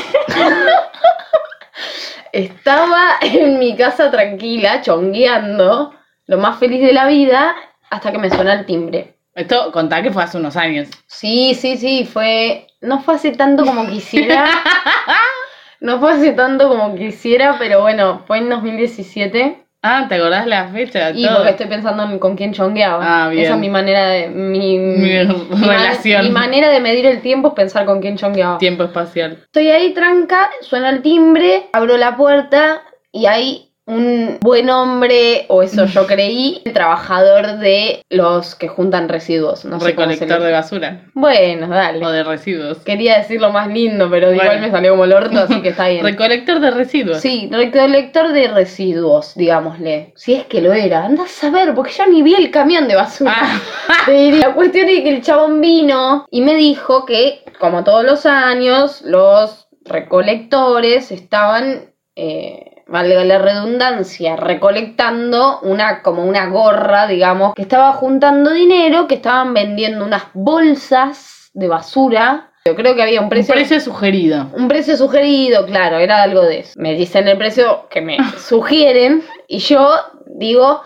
estaba 2.34 3.18
en 3.22 3.60
mi 3.60 3.76
casa 3.76 4.12
tranquila, 4.12 4.82
chongueando, 4.82 5.94
lo 6.26 6.38
más 6.38 6.60
feliz 6.60 6.82
de 6.82 6.94
la 6.94 7.08
vida, 7.08 7.56
hasta 7.90 8.12
que 8.12 8.18
me 8.18 8.30
suena 8.30 8.54
el 8.54 8.66
timbre. 8.66 9.16
Esto, 9.34 9.72
contá 9.72 10.04
que 10.04 10.12
fue 10.12 10.24
hace 10.24 10.38
unos 10.38 10.58
años. 10.58 10.90
Sí, 11.08 11.56
sí, 11.56 11.78
sí, 11.78 12.06
fue. 12.06 12.68
No 12.82 13.02
fue 13.02 13.16
hace 13.16 13.32
tanto 13.32 13.66
como 13.66 13.88
quisiera. 13.88 14.46
No 15.82 16.00
fue 16.00 16.14
hace 16.14 16.32
tanto 16.34 16.70
como 16.70 16.96
quisiera, 16.96 17.56
pero 17.60 17.82
bueno, 17.82 18.22
fue 18.28 18.38
en 18.38 18.50
2017. 18.50 19.58
Ah, 19.84 20.06
¿te 20.08 20.14
acordás 20.16 20.46
la 20.46 20.68
fecha? 20.68 21.10
Y 21.10 21.26
Todo. 21.26 21.38
porque 21.38 21.50
estoy 21.50 21.66
pensando 21.66 22.04
en 22.04 22.20
con 22.20 22.38
quién 22.38 22.54
chongueaba. 22.54 23.00
Ah, 23.26 23.30
bien. 23.30 23.46
Esa 23.46 23.54
es 23.56 23.60
mi 23.60 23.70
manera 23.70 24.06
de. 24.10 24.28
Mi, 24.30 24.78
Mi 24.78 25.10
relación. 25.60 26.24
mi 26.24 26.30
manera 26.30 26.70
de 26.70 26.80
medir 26.80 27.08
el 27.08 27.22
tiempo 27.22 27.48
es 27.50 27.54
pensar 27.56 27.86
con 27.86 28.00
quién 28.00 28.16
chongueaba. 28.16 28.60
Tiempo 28.60 28.84
espacial. 28.84 29.40
Estoy 29.42 29.70
ahí 29.72 29.92
tranca, 29.96 30.52
suena 30.62 30.92
el 30.92 31.02
timbre, 31.02 31.64
abro 31.74 31.98
la 31.98 32.16
puerta 32.16 32.84
y 33.12 33.26
hay 33.26 33.71
un 33.92 34.38
buen 34.42 34.70
hombre, 34.70 35.46
o 35.50 35.62
eso 35.64 35.86
yo 35.86 36.08
creí, 36.08 36.62
el 36.66 36.74
trabajador 36.74 37.58
de 37.60 38.04
los 38.10 38.56
que 38.56 38.68
juntan 38.68 39.10
residuos. 39.10 39.66
No 39.66 39.80
Recolector 39.80 40.40
le- 40.40 40.46
de 40.46 40.52
basura. 40.52 41.02
Bueno, 41.14 41.68
dale. 41.68 42.06
O 42.06 42.10
de 42.10 42.24
residuos. 42.24 42.78
Quería 42.80 43.18
decirlo 43.18 43.52
más 43.52 43.68
lindo, 43.68 44.10
pero 44.10 44.28
Bueno. 44.28 44.42
igual 44.44 44.62
me 44.62 44.72
salió 44.72 44.92
como 44.92 45.04
el 45.04 45.14
orto, 45.14 45.40
así 45.40 45.62
que 45.62 45.70
está 45.70 45.90
bien. 45.90 46.04
Recolector 46.06 46.60
de 46.60 46.72
residuos. 46.72 47.18
Sí, 47.20 47.50
recolector 47.52 48.32
de 48.32 48.48
residuos, 48.48 49.36
digámosle. 49.36 50.14
Si 50.16 50.34
es 50.36 50.46
que 50.46 50.62
lo 50.62 50.72
era, 50.74 51.06
anda 51.06 51.24
a 51.24 51.28
saber, 51.28 51.74
porque 51.76 51.92
yo 51.92 52.08
ni 52.08 52.22
vi 52.24 52.36
el 52.36 52.50
camión 52.50 52.88
de 52.88 52.96
basura. 52.96 53.36
Ah. 53.38 53.60
La 54.08 54.54
cuestión 54.54 54.88
es 54.90 55.02
que 55.02 55.10
el 55.10 55.22
chabón 55.22 55.60
vino 55.62 56.26
y 56.32 56.42
me 56.42 56.56
dijo 56.56 57.06
que, 57.06 57.44
como 57.60 57.84
todos 57.84 58.04
los 58.06 58.26
años, 58.26 59.02
los 59.04 59.68
recolectores 59.84 61.12
estaban, 61.12 61.92
eh, 62.16 62.71
valga 62.92 63.24
la 63.24 63.40
redundancia, 63.40 64.36
recolectando 64.36 65.60
una, 65.62 66.02
como 66.02 66.26
una 66.26 66.48
gorra, 66.48 67.08
digamos, 67.08 67.56
que 67.56 67.62
estaba 67.62 67.94
juntando 67.94 68.52
dinero, 68.52 69.08
que 69.08 69.16
estaban 69.16 69.54
vendiendo 69.54 70.04
unas 70.06 70.24
bolsas 70.34 71.50
de 71.54 71.68
basura 71.68 72.52
Yo 72.66 72.76
creo 72.76 72.94
que 72.96 73.02
había 73.02 73.20
un 73.20 73.26
Un 73.26 73.30
precio. 73.30 73.54
precio 73.56 73.80
sugerido. 73.80 74.48
Un 74.54 74.68
precio 74.68 74.96
sugerido, 74.98 75.66
claro, 75.66 75.98
era 76.00 76.22
algo 76.22 76.42
de 76.42 76.60
eso. 76.60 76.74
Me 76.76 76.94
dicen 76.94 77.28
el 77.28 77.38
precio 77.38 77.88
que 77.90 78.02
me 78.02 78.18
sugieren 78.38 79.24
y 79.48 79.60
yo 79.60 79.90
digo, 80.28 80.82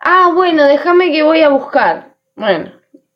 ah, 0.00 0.30
bueno, 0.34 0.64
déjame 0.64 1.10
que 1.10 1.22
voy 1.22 1.42
a 1.42 1.48
buscar. 1.48 2.14
Bueno, 2.36 2.72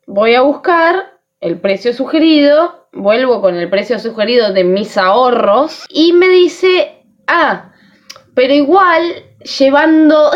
voy 0.07 0.35
a 0.35 0.41
buscar 0.41 1.13
el 1.39 1.59
precio 1.59 1.93
sugerido, 1.93 2.87
vuelvo 2.91 3.41
con 3.41 3.55
el 3.55 3.69
precio 3.69 3.97
sugerido 3.97 4.51
de 4.51 4.63
mis 4.63 4.97
ahorros 4.97 5.85
y 5.89 6.13
me 6.13 6.27
dice, 6.27 7.01
ah, 7.27 7.71
pero 8.35 8.53
igual 8.53 9.23
llevando 9.57 10.31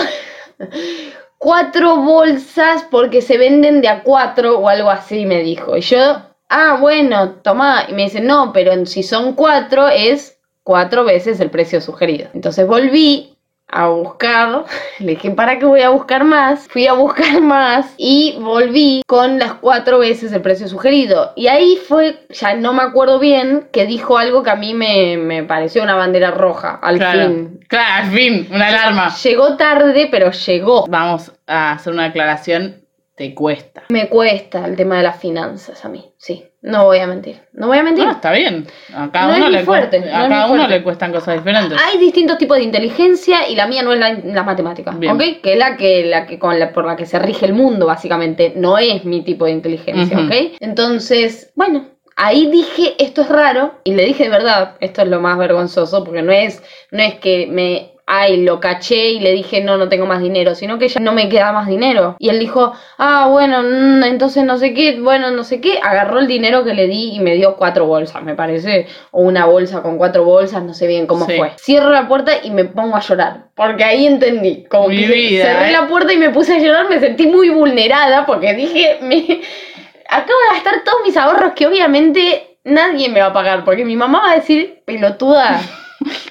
cuatro 1.38 1.98
bolsas 1.98 2.84
porque 2.90 3.22
se 3.22 3.38
venden 3.38 3.82
de 3.82 3.90
a 3.90 4.04
cuatro 4.04 4.58
o 4.58 4.70
algo 4.70 4.90
así, 4.90 5.26
me 5.26 5.44
dijo. 5.44 5.78
Y 5.78 5.82
yo, 5.82 6.22
ah, 6.50 6.78
bueno, 6.80 7.34
toma. 7.44 7.86
Y 7.88 7.94
me 7.94 8.04
dice, 8.04 8.22
no, 8.22 8.52
pero 8.54 8.86
si 8.86 9.04
son 9.04 9.34
cuatro 9.34 9.88
es 9.88 10.40
cuatro 10.64 11.04
veces 11.04 11.40
el 11.40 11.50
precio 11.50 11.82
sugerido. 11.82 12.30
Entonces 12.34 12.68
volví 12.68 13.38
a 13.72 13.88
buscar, 13.88 14.66
le 15.00 15.12
dije, 15.12 15.32
¿para 15.32 15.60
qué 15.60 15.66
voy 15.66 15.82
a 15.82 15.90
buscar 15.90 16.24
más? 16.24 16.68
Fui 16.70 16.88
a 16.88 16.94
buscar 16.94 17.42
más 17.42 17.94
y 17.98 18.38
volví 18.40 19.02
con 19.08 19.40
las 19.40 19.54
cuatro 19.54 20.00
veces 20.00 20.32
el 20.32 20.42
precio 20.42 20.68
sugerido. 20.68 21.34
Y 21.36 21.48
ahí 21.48 21.78
fue, 21.88 22.26
ya 22.30 22.56
no 22.56 22.74
me 22.74 22.84
acuerdo 22.84 23.20
bien, 23.20 23.68
que 23.72 23.86
dijo 23.86 24.18
algo 24.18 24.44
que 24.44 24.50
a 24.50 24.56
mí 24.56 24.74
me, 24.74 25.18
me 25.18 25.44
pareció 25.44 25.84
una 25.84 25.96
bandera 25.96 26.32
roja, 26.32 26.80
al 26.82 26.98
claro. 26.98 27.28
fin. 27.28 27.60
Claro, 27.68 28.06
al 28.06 28.12
fin, 28.12 28.48
una 28.52 28.68
alarma. 28.68 29.16
Llegó 29.16 29.56
tarde, 29.56 30.08
pero 30.10 30.32
llegó. 30.32 30.86
Vamos 30.88 31.32
a 31.46 31.74
hacer 31.74 31.94
una 31.94 32.06
aclaración. 32.06 32.84
Te 33.16 33.36
cuesta. 33.36 33.84
Me 33.90 34.08
cuesta 34.08 34.66
el 34.66 34.78
tema 34.78 34.98
de 34.98 35.04
las 35.04 35.20
finanzas 35.20 35.84
a 35.84 35.90
mí, 35.90 36.14
sí. 36.18 36.49
No 36.62 36.86
voy 36.86 37.00
a 37.00 37.08
mentir. 37.08 37.40
No 37.54 37.68
voy 37.68 37.78
a 37.78 37.84
mentir. 37.84 38.04
No, 38.06 38.12
está 38.12 38.34
bien. 38.34 38.68
A 38.94 39.10
cada 39.12 39.28
No 39.38 39.38
uno, 39.38 39.50
le, 39.50 39.64
fuerte, 39.64 40.00
cuesta- 40.02 40.26
a 40.26 40.28
cada 40.30 40.48
uno 40.48 40.68
le 40.68 40.84
cuestan 40.84 41.12
cosas 41.14 41.36
diferentes. 41.36 41.80
Hay 41.82 41.98
distintos 41.98 42.38
tipos 42.38 42.58
de 42.58 42.64
inteligencia 42.64 43.48
y 43.48 43.56
la 43.56 43.66
mía 43.66 43.82
no 43.82 43.94
es 43.94 44.00
la, 44.00 44.14
la 44.26 44.44
matemática, 44.44 44.92
Bien. 44.92 45.14
¿ok? 45.14 45.42
Que 45.42 45.54
es 45.54 45.58
la 45.58 45.78
que, 45.78 46.06
la 46.06 46.26
que 46.26 46.38
con 46.38 46.60
la, 46.60 46.74
por 46.74 46.86
la 46.86 46.98
que 46.98 47.06
se 47.06 47.18
rige 47.18 47.46
el 47.46 47.54
mundo, 47.54 47.86
básicamente. 47.86 48.54
No 48.58 48.78
es 48.78 49.06
mi 49.06 49.22
tipo 49.24 49.46
de 49.46 49.52
inteligencia. 49.52 50.18
¿ok? 50.20 50.58
Entonces, 50.60 51.52
bueno, 51.56 51.86
ahí 52.18 52.48
dije, 52.52 52.96
esto 53.00 53.22
es 53.22 53.30
raro, 53.30 53.76
y 53.86 53.94
le 53.94 54.04
dije 54.06 54.24
de 54.26 54.30
verdad, 54.30 54.76
esto 54.82 55.02
es 55.02 55.08
lo 55.08 55.22
más 55.22 55.38
vergonzoso, 55.38 56.04
porque 56.04 56.22
no 56.22 56.34
es, 56.34 56.62
no 56.92 57.02
es 57.02 57.16
que 57.16 57.48
me, 57.48 57.94
ay, 58.12 58.44
lo 58.44 58.60
caché 58.60 59.12
y 59.12 59.20
le 59.20 59.32
dije, 59.34 59.62
no, 59.62 59.78
no 59.78 59.88
tengo 59.88 60.08
más 60.08 60.20
dinero, 60.20 60.56
sino 60.56 60.80
que 60.80 60.88
ya 60.88 61.00
no 61.00 61.14
me 61.14 61.30
queda 61.30 61.52
más 61.52 61.68
dinero. 61.68 62.16
Y 62.18 62.30
él 62.30 62.40
dijo, 62.40 62.74
ah, 62.98 63.28
bueno, 63.30 63.62
mm, 63.62 64.04
entonces 64.04 64.44
no 64.44 64.58
sé 64.58 64.74
qué, 64.74 65.00
bueno, 65.00 65.30
no 65.30 65.44
sé 65.44 65.62
qué, 65.62 65.80
agarró 65.80 66.18
el 66.20 66.26
dinero 66.26 66.64
que 66.64 66.74
le 66.74 66.88
di 66.88 67.12
y 67.14 67.20
me 67.20 67.36
dio 67.36 67.56
cuatro 67.56 67.86
bolsas, 67.86 68.24
me 68.24 68.34
parece, 68.34 68.88
o 69.12 69.22
una 69.22 69.46
bolsa 69.46 69.84
con 69.84 70.00
cuatro 70.00 70.24
bolsas, 70.24 70.64
no 70.64 70.74
sé 70.74 70.88
bien 70.88 71.06
cómo 71.06 71.28
Sí. 71.28 71.34
fue. 71.38 71.52
Cierro 71.60 71.92
la 71.92 72.08
puerta 72.08 72.32
y 72.44 72.50
me 72.50 72.66
pongo 72.66 72.96
a 72.96 73.00
llorar, 73.02 73.44
porque 73.56 73.84
ahí 73.84 74.08
entendí, 74.08 74.64
como 74.66 74.88
Mi 74.88 74.98
que 75.06 75.14
vida, 75.14 75.46
cerré 75.46 75.70
¿eh? 75.70 75.74
la 75.74 75.88
puerta 75.88 76.12
y 76.12 76.18
me 76.18 76.32
puse 76.32 76.56
a 76.56 76.60
llorar, 76.60 76.90
me 76.90 77.00
sentí 77.00 77.28
muy 77.28 77.50
vulnerada, 77.50 78.26
porque 78.26 78.56
dije, 78.56 78.98
me... 79.04 79.18
acabo 80.10 80.40
de 80.50 80.56
gastar 80.56 80.84
todos 80.84 80.98
mis 81.06 81.16
ahorros 81.16 81.54
que 81.56 81.68
obviamente 81.68 82.58
nadie 82.64 83.08
me 83.10 83.20
va 83.20 83.28
a 83.28 83.34
pagar, 83.34 83.64
porque 83.64 83.86
mi 83.86 83.96
mamá 83.96 84.22
va 84.24 84.32
a 84.32 84.36
decir, 84.38 84.82
pelotuda. 84.86 85.62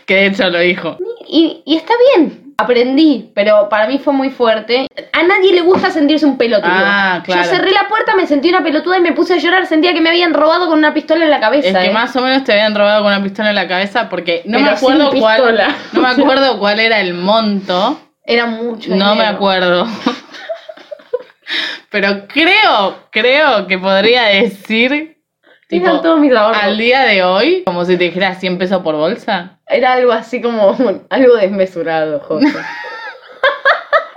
Que 0.07 0.15
de 0.15 0.27
hecho 0.29 0.49
lo 0.49 0.61
dijo. 0.61 0.97
Y, 1.29 1.63
y 1.67 1.77
está 1.77 1.93
bien, 2.15 2.55
aprendí, 2.57 3.31
pero 3.35 3.69
para 3.69 3.87
mí 3.87 3.99
fue 3.99 4.13
muy 4.13 4.31
fuerte. 4.31 4.87
A 5.13 5.23
nadie 5.23 5.53
le 5.53 5.61
gusta 5.61 5.91
sentirse 5.91 6.27
un 6.27 6.37
pelotudo. 6.39 6.71
Ah, 6.73 7.23
claro. 7.25 7.43
Yo 7.43 7.49
cerré 7.49 7.71
la 7.71 7.87
puerta, 7.89 8.17
me 8.17 8.27
sentí 8.27 8.49
una 8.49 8.63
pelotuda 8.63 8.99
y 8.99 9.01
me 9.01 9.13
puse 9.13 9.35
a 9.35 9.37
llorar, 9.37 9.67
sentía 9.67 9.93
que 9.93 10.01
me 10.01 10.09
habían 10.09 10.35
robado 10.35 10.67
con 10.69 10.79
una 10.79 10.93
pistola 10.95 11.25
en 11.25 11.31
la 11.31 11.39
cabeza. 11.39 11.69
Es 11.69 11.77
que 11.77 11.91
¿eh? 11.91 11.93
más 11.93 12.17
o 12.17 12.21
menos 12.23 12.45
te 12.45 12.53
habían 12.53 12.75
robado 12.75 13.03
con 13.03 13.13
una 13.13 13.23
pistola 13.23 13.51
en 13.51 13.55
la 13.57 13.69
cabeza 13.69 14.09
porque 14.09 14.43
no 14.47 14.59
me 14.59 14.65
Pero 14.65 14.77
acuerdo 14.77 15.11
cuál 15.19 15.61
no 15.93 16.01
me 16.01 16.09
acuerdo 16.23 16.59
cuál 16.59 16.81
era 16.81 17.01
el 17.01 17.15
monto, 17.15 18.01
Era 18.25 18.47
mucho. 18.47 18.95
no 18.95 19.15
me 19.15 19.25
acuerdo. 19.27 19.87
Pero 21.91 22.27
creo, 22.29 23.05
creo 23.11 23.67
que 23.67 23.79
podría 23.79 24.25
decir 24.25 25.18
Eran 25.71 26.01
todos 26.03 26.19
mis 26.21 26.35
ahorros. 26.35 26.63
al 26.63 26.79
día 26.79 27.03
de 27.03 27.23
hoy, 27.23 27.63
como 27.65 27.85
si 27.85 27.97
te 27.97 28.05
dijera 28.05 28.35
100 28.35 28.59
pesos 28.59 28.83
por 28.83 28.97
bolsa. 28.97 29.59
Era 29.67 29.93
algo 29.95 30.13
así 30.13 30.41
como 30.41 30.77
algo 31.11 31.37
desmesurado, 31.37 32.21
José. 32.21 32.47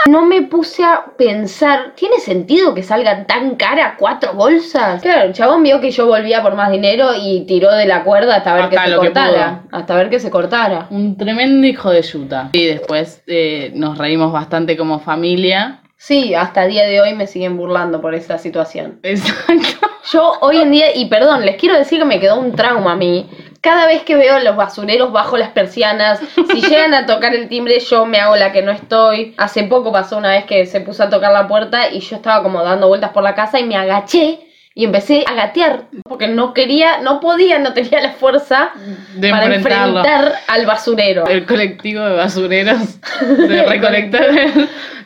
No 0.10 0.26
me 0.26 0.42
puse 0.42 0.84
a 0.84 1.06
pensar, 1.16 1.94
¿tiene 1.96 2.18
sentido 2.18 2.74
que 2.74 2.82
salgan 2.82 3.28
tan 3.28 3.56
cara 3.56 3.98
cuatro 4.00 4.34
bolsas? 4.34 5.00
Claro, 5.00 5.28
el 5.28 5.34
chabón 5.34 5.62
vio 5.62 5.80
que 5.80 5.92
yo 5.92 6.08
volvía 6.08 6.42
por 6.42 6.56
más 6.56 6.72
dinero 6.72 7.12
y 7.16 7.46
tiró 7.46 7.72
de 7.72 7.86
la 7.86 8.04
cuerda 8.04 8.38
hasta 8.38 8.56
ver 8.56 8.64
Hasta 8.64 8.76
que 8.78 8.88
se 8.88 8.90
que 8.90 8.96
cortara. 8.98 9.62
hasta 9.72 9.96
ver 9.96 10.10
que 10.10 10.20
se 10.20 10.32
cortara. 10.32 10.88
Un 10.90 11.18
tremendo 11.18 11.68
hijo 11.68 11.92
de 11.92 12.02
yuta. 12.02 12.50
Y 12.52 12.66
después 12.66 13.22
eh, 13.28 13.72
nos 13.76 14.00
reímos 14.00 14.32
bastante 14.34 14.76
como 14.76 15.00
familia. 15.00 15.81
Sí, 16.04 16.34
hasta 16.34 16.64
el 16.64 16.72
día 16.72 16.88
de 16.88 17.00
hoy 17.00 17.14
me 17.14 17.28
siguen 17.28 17.58
burlando 17.58 18.02
por 18.02 18.16
esa 18.16 18.40
situación. 18.40 19.00
Exacto. 19.04 19.88
Yo 20.12 20.34
hoy 20.42 20.58
en 20.58 20.72
día, 20.72 20.96
y 20.96 21.06
perdón, 21.06 21.46
les 21.46 21.58
quiero 21.58 21.78
decir 21.78 22.00
que 22.00 22.06
me 22.06 22.20
quedó 22.20 22.40
un 22.40 22.56
trauma 22.56 22.94
a 22.94 22.96
mí. 22.96 23.30
Cada 23.62 23.86
vez 23.86 24.02
que 24.02 24.16
veo 24.16 24.40
los 24.40 24.56
basureros 24.56 25.12
bajo 25.12 25.38
las 25.38 25.50
persianas, 25.50 26.20
si 26.52 26.62
llegan 26.68 26.96
a 26.96 27.06
tocar 27.06 27.36
el 27.36 27.48
timbre, 27.48 27.80
yo 27.80 28.08
me 28.08 28.18
hago 28.18 28.36
la 28.36 28.52
que 28.52 28.64
no 28.64 28.72
estoy. 28.72 29.36
Hace 29.38 29.66
poco 29.66 29.92
pasó 29.92 30.18
una 30.18 30.32
vez 30.32 30.46
que 30.46 30.66
se 30.66 30.82
puso 30.82 31.04
a 31.04 31.10
tocar 31.12 31.32
la 31.32 31.48
puerta 31.48 31.92
y 31.92 32.00
yo 32.00 32.16
estaba 32.16 32.42
como 32.42 32.64
dando 32.64 32.88
vueltas 32.88 33.12
por 33.12 33.22
la 33.22 33.36
casa 33.36 33.60
y 33.60 33.66
me 33.66 33.76
agaché 33.76 34.40
y 34.74 34.86
empecé 34.86 35.24
a 35.28 35.34
gatear 35.34 35.88
porque 36.04 36.28
no 36.28 36.54
quería, 36.54 37.02
no 37.02 37.20
podía, 37.20 37.60
no 37.60 37.74
tenía 37.74 38.02
la 38.02 38.12
fuerza 38.12 38.72
De 39.16 39.30
para 39.30 39.54
enfrentar 39.54 40.34
al 40.48 40.66
basurero. 40.66 41.28
El 41.28 41.46
colectivo 41.46 42.04
de 42.04 42.16
basureros, 42.16 43.00
de 43.22 43.64
recolectores 43.64 44.54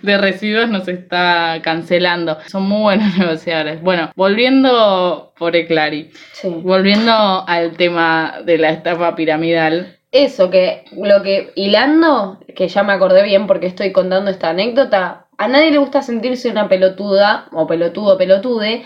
de 0.02 0.18
residuos 0.20 0.70
nos 0.70 0.88
está 0.88 1.60
cancelando. 1.64 2.38
Son 2.48 2.64
muy 2.64 2.82
buenos 2.82 3.18
negociadores. 3.18 3.82
Bueno, 3.82 4.12
volviendo 4.16 5.34
por 5.38 5.56
Eclari, 5.56 6.12
Sí. 6.34 6.50
volviendo 6.64 7.44
al 7.48 7.72
tema 7.72 8.36
de 8.46 8.58
la 8.58 8.70
estafa 8.70 9.16
piramidal. 9.16 9.98
Eso, 10.12 10.50
que 10.50 10.86
lo 10.96 11.24
que 11.24 11.52
hilando, 11.56 12.40
que 12.56 12.68
ya 12.68 12.84
me 12.84 12.94
acordé 12.94 13.24
bien 13.24 13.48
porque 13.48 13.68
estoy 13.68 13.92
contando 13.92 14.32
esta 14.32 14.50
anécdota, 14.50 15.26
a 15.38 15.48
nadie 15.48 15.72
le 15.72 15.80
gusta 15.80 16.02
sentirse 16.02 16.50
una 16.50 16.70
pelotuda 16.70 17.48
o 17.52 17.68
pelotudo 17.68 18.18
pelotude, 18.18 18.86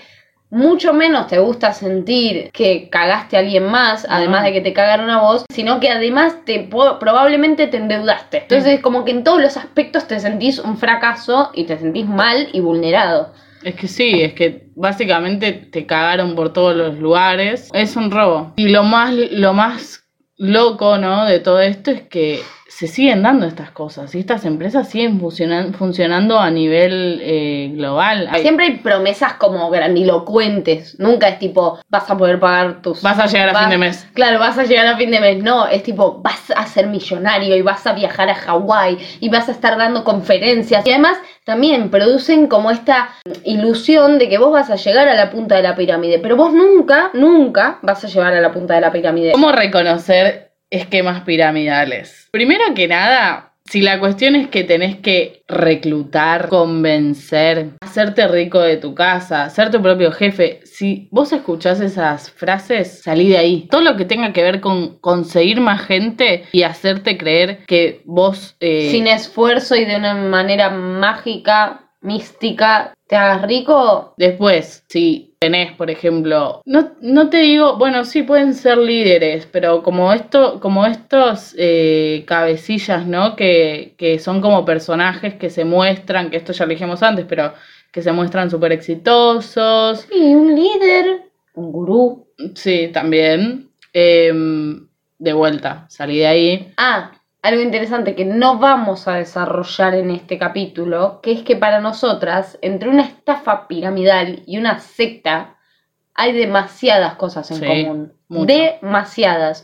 mucho 0.50 0.94
menos 0.94 1.28
te 1.28 1.40
gusta 1.40 1.74
sentir 1.74 2.50
que 2.52 2.90
cagaste 2.90 3.38
a 3.38 3.42
alguien 3.42 3.66
más, 3.66 4.06
además 4.10 4.44
de 4.44 4.54
que 4.54 4.62
te 4.62 4.74
cagaron 4.74 5.10
a 5.10 5.22
vos, 5.22 5.46
sino 5.52 5.80
que 5.80 5.90
además 5.90 6.38
te 6.46 6.68
probablemente 6.70 7.68
te 7.68 7.78
endeudaste. 7.78 8.40
Entonces, 8.40 8.80
como 8.80 9.06
que 9.06 9.12
en 9.12 9.24
todos 9.24 9.42
los 9.42 9.58
aspectos 9.58 10.08
te 10.08 10.20
sentís 10.20 10.60
un 10.60 10.78
fracaso 10.78 11.52
y 11.54 11.66
te 11.66 11.78
sentís 11.78 12.08
mal 12.08 12.50
y 12.52 12.62
vulnerado. 12.62 13.32
Es 13.64 13.76
que 13.76 13.88
sí, 13.88 14.22
es 14.22 14.34
que 14.34 14.70
básicamente 14.76 15.52
te 15.52 15.86
cagaron 15.86 16.36
por 16.36 16.54
todos 16.54 16.76
los 16.76 16.98
lugares. 16.98 17.70
Es 17.74 17.96
un 17.96 18.10
robo. 18.10 18.54
Y 18.56 18.70
lo 18.70 18.84
más, 18.84 19.14
lo 19.14 19.54
más 19.54 20.06
loco, 20.38 20.98
¿no? 20.98 21.26
De 21.26 21.40
todo 21.40 21.60
esto 21.60 21.92
es 21.92 22.02
que 22.04 22.40
se 22.70 22.86
siguen 22.88 23.24
dando 23.24 23.48
estas 23.48 23.72
cosas 23.72 24.14
y 24.14 24.20
estas 24.20 24.46
empresas 24.46 24.88
siguen 24.88 25.20
funcionan- 25.20 25.74
funcionando 25.74 26.40
a 26.40 26.52
nivel 26.52 27.20
eh, 27.22 27.72
global. 27.74 28.30
Siempre 28.42 28.66
hay 28.68 28.78
promesas 28.78 29.34
como 29.34 29.70
grandilocuentes. 29.72 30.98
Nunca 31.00 31.30
es 31.30 31.40
tipo, 31.40 31.80
vas 31.90 32.10
a 32.10 32.16
poder 32.16 32.40
pagar 32.40 32.82
tus. 32.84 33.02
Vas 33.02 33.18
a 33.18 33.26
llegar 33.26 33.50
a 33.50 33.60
fin 33.60 33.70
de 33.72 33.78
mes. 33.80 34.08
Claro, 34.14 34.40
vas 34.40 34.58
a 34.60 34.64
llegar 34.64 34.86
a 34.86 34.98
fin 34.98 35.10
de 35.10 35.20
mes. 35.20 35.44
No, 35.44 35.68
es 35.68 35.82
tipo, 35.82 36.22
vas 36.22 36.52
a 36.56 36.66
ser 36.68 36.88
millonario 36.88 37.56
y 37.56 37.62
vas 37.64 37.86
a 37.88 37.94
viajar 37.94 38.30
a 38.30 38.36
Hawái 38.36 38.98
y 39.20 39.30
vas 39.30 39.50
a 39.50 39.52
estar 39.52 39.76
dando 39.76 40.04
conferencias. 40.04 40.86
Y 40.86 40.92
además 40.92 41.18
también 41.46 41.90
producen 41.90 42.46
como 42.46 42.70
esta 42.70 43.10
ilusión 43.44 44.20
de 44.20 44.30
que 44.30 44.38
vos 44.38 44.52
vas 44.52 44.70
a 44.70 44.76
llegar 44.76 45.08
a 45.08 45.16
la 45.16 45.32
punta 45.32 45.56
de 45.56 45.64
la 45.64 45.76
pirámide. 45.76 46.20
Pero 46.20 46.36
vos 46.36 46.54
nunca, 46.54 47.10
nunca 47.14 47.80
vas 47.82 48.04
a 48.04 48.08
llegar 48.08 48.34
a 48.34 48.42
la 48.42 48.52
punta 48.52 48.76
de 48.76 48.82
la 48.82 48.92
pirámide. 48.92 49.32
¿Cómo 49.32 49.52
reconocer 49.52 50.49
esquemas 50.70 51.22
piramidales? 51.22 52.28
Primero 52.32 52.74
que 52.76 52.88
nada, 52.88 53.54
si 53.66 53.82
la 53.82 54.00
cuestión 54.00 54.36
es 54.36 54.48
que 54.48 54.64
tenés 54.64 54.96
que 54.98 55.44
reclutar, 55.48 56.50
convencer, 56.50 57.72
hacerte 57.82 58.28
rico 58.28 58.60
de 58.60 58.78
tu 58.78 58.96
casa, 58.96 59.50
ser 59.50 59.70
tu 59.70 59.82
propio 59.82 60.12
jefe, 60.12 60.62
si 60.64 61.08
vos 61.12 61.32
escuchás 61.34 61.80
esas 61.80 62.32
frases, 62.32 63.04
salí 63.04 63.30
de 63.30 63.38
ahí. 63.38 63.68
Todo 63.70 63.82
lo 63.82 63.96
que 63.96 64.06
tenga 64.06 64.34
que 64.34 64.44
ver 64.44 64.60
con 64.60 64.98
conseguir 65.00 65.62
más 65.62 65.82
gente 65.86 66.46
y 66.52 66.64
hacerte 66.64 67.18
creer 67.18 67.60
que 67.68 68.02
vos... 68.06 68.56
eh, 68.60 68.90
Sin 68.92 69.08
esfuerzo 69.08 69.76
y 69.76 69.86
de 69.86 69.98
una 69.98 70.16
manera 70.16 70.70
mágica, 70.72 71.89
mística, 72.02 72.94
te 73.08 73.16
hagas 73.16 73.48
rico. 73.48 74.14
Después, 74.18 74.84
si 74.88 75.36
tenés, 75.40 75.74
por 75.74 75.90
ejemplo, 75.90 76.62
no, 76.66 76.92
no 77.02 77.30
te 77.30 77.38
digo, 77.38 77.78
bueno, 77.78 78.06
sí 78.06 78.24
pueden 78.24 78.54
ser 78.54 78.78
líderes, 78.78 79.46
pero 79.46 79.84
como 79.84 80.12
esto, 80.14 80.60
como 80.60 80.86
estos 80.86 81.56
eh, 81.58 82.24
cabecillas, 82.28 83.06
¿no? 83.06 83.36
Que, 83.36 83.96
que 83.98 84.20
son 84.20 84.42
como 84.42 84.66
personajes 84.66 85.36
que 85.36 85.50
se 85.50 85.66
muestran, 85.66 86.30
que 86.30 86.38
esto 86.38 86.54
ya 86.54 86.66
lo 86.66 86.72
dijimos 86.72 87.02
antes, 87.04 87.26
pero 87.28 87.54
que 87.92 88.02
se 88.02 88.12
muestran 88.12 88.50
súper 88.50 88.72
exitosos. 88.72 90.08
Sí, 90.12 90.36
un 90.36 90.56
líder, 90.56 91.24
un 91.56 91.72
gurú. 91.72 92.28
Sí, 92.56 92.90
también. 92.94 93.70
Em, 93.94 94.88
de 95.18 95.34
vuelta, 95.34 95.86
salí 95.90 96.20
de 96.20 96.28
ahí. 96.28 96.74
Ah, 96.78 97.12
algo 97.42 97.62
interesante 97.62 98.16
que 98.16 98.26
no 98.26 98.58
vamos 98.60 99.08
a 99.08 99.16
desarrollar 99.16 99.96
en 99.96 100.12
este 100.12 100.38
capítulo, 100.38 101.20
que 101.22 101.32
es 101.32 101.42
que 101.44 101.56
para 101.56 101.80
nosotras, 101.80 102.58
entre 102.62 102.90
una 102.90 103.04
estafa 103.04 103.68
piramidal 103.68 104.44
y 104.46 104.58
una 104.58 104.80
secta, 104.80 105.56
hay 106.14 106.34
demasiadas 106.34 107.16
cosas 107.16 107.50
en 107.52 107.58
Sí, 107.58 107.86
común. 107.86 108.14
mucho. 108.28 108.46
Demasiadas. 108.46 109.64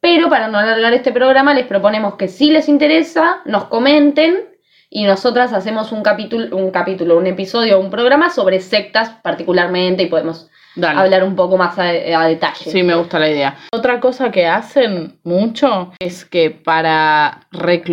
Pero 0.00 0.28
para 0.28 0.46
no 0.46 0.58
alargar 0.58 0.92
este 0.94 1.10
programa, 1.10 1.54
les 1.54 1.66
proponemos 1.66 2.14
que 2.14 2.28
si 2.28 2.50
les 2.52 2.68
interesa, 2.68 3.40
nos 3.46 3.64
comenten 3.64 4.44
y 4.88 5.04
nosotras 5.04 5.52
hacemos 5.52 5.90
un 5.90 6.02
capítulo, 6.02 6.56
un 6.56 6.70
capítulo, 6.70 7.18
un 7.18 7.26
episodio, 7.26 7.80
un 7.80 7.90
programa 7.90 8.30
sobre 8.30 8.60
sectas 8.60 9.10
particularmente 9.22 10.04
y 10.04 10.06
podemos 10.06 10.48
Dale. 10.78 11.00
hablar 11.00 11.24
un 11.24 11.34
poco 11.36 11.56
más 11.58 11.78
a, 11.78 11.82
a 11.90 12.26
detalle. 12.26 12.70
Sí, 12.70 12.82
me 12.82 12.94
gusta 12.94 13.18
la 13.18 13.28
idea. 13.28 13.56
Otra 13.72 14.00
cosa 14.00 14.30
que 14.30 14.46
hacen 14.46 15.18
mucho 15.24 15.92
es 15.98 16.24
que 16.24 16.50
para 16.50 17.40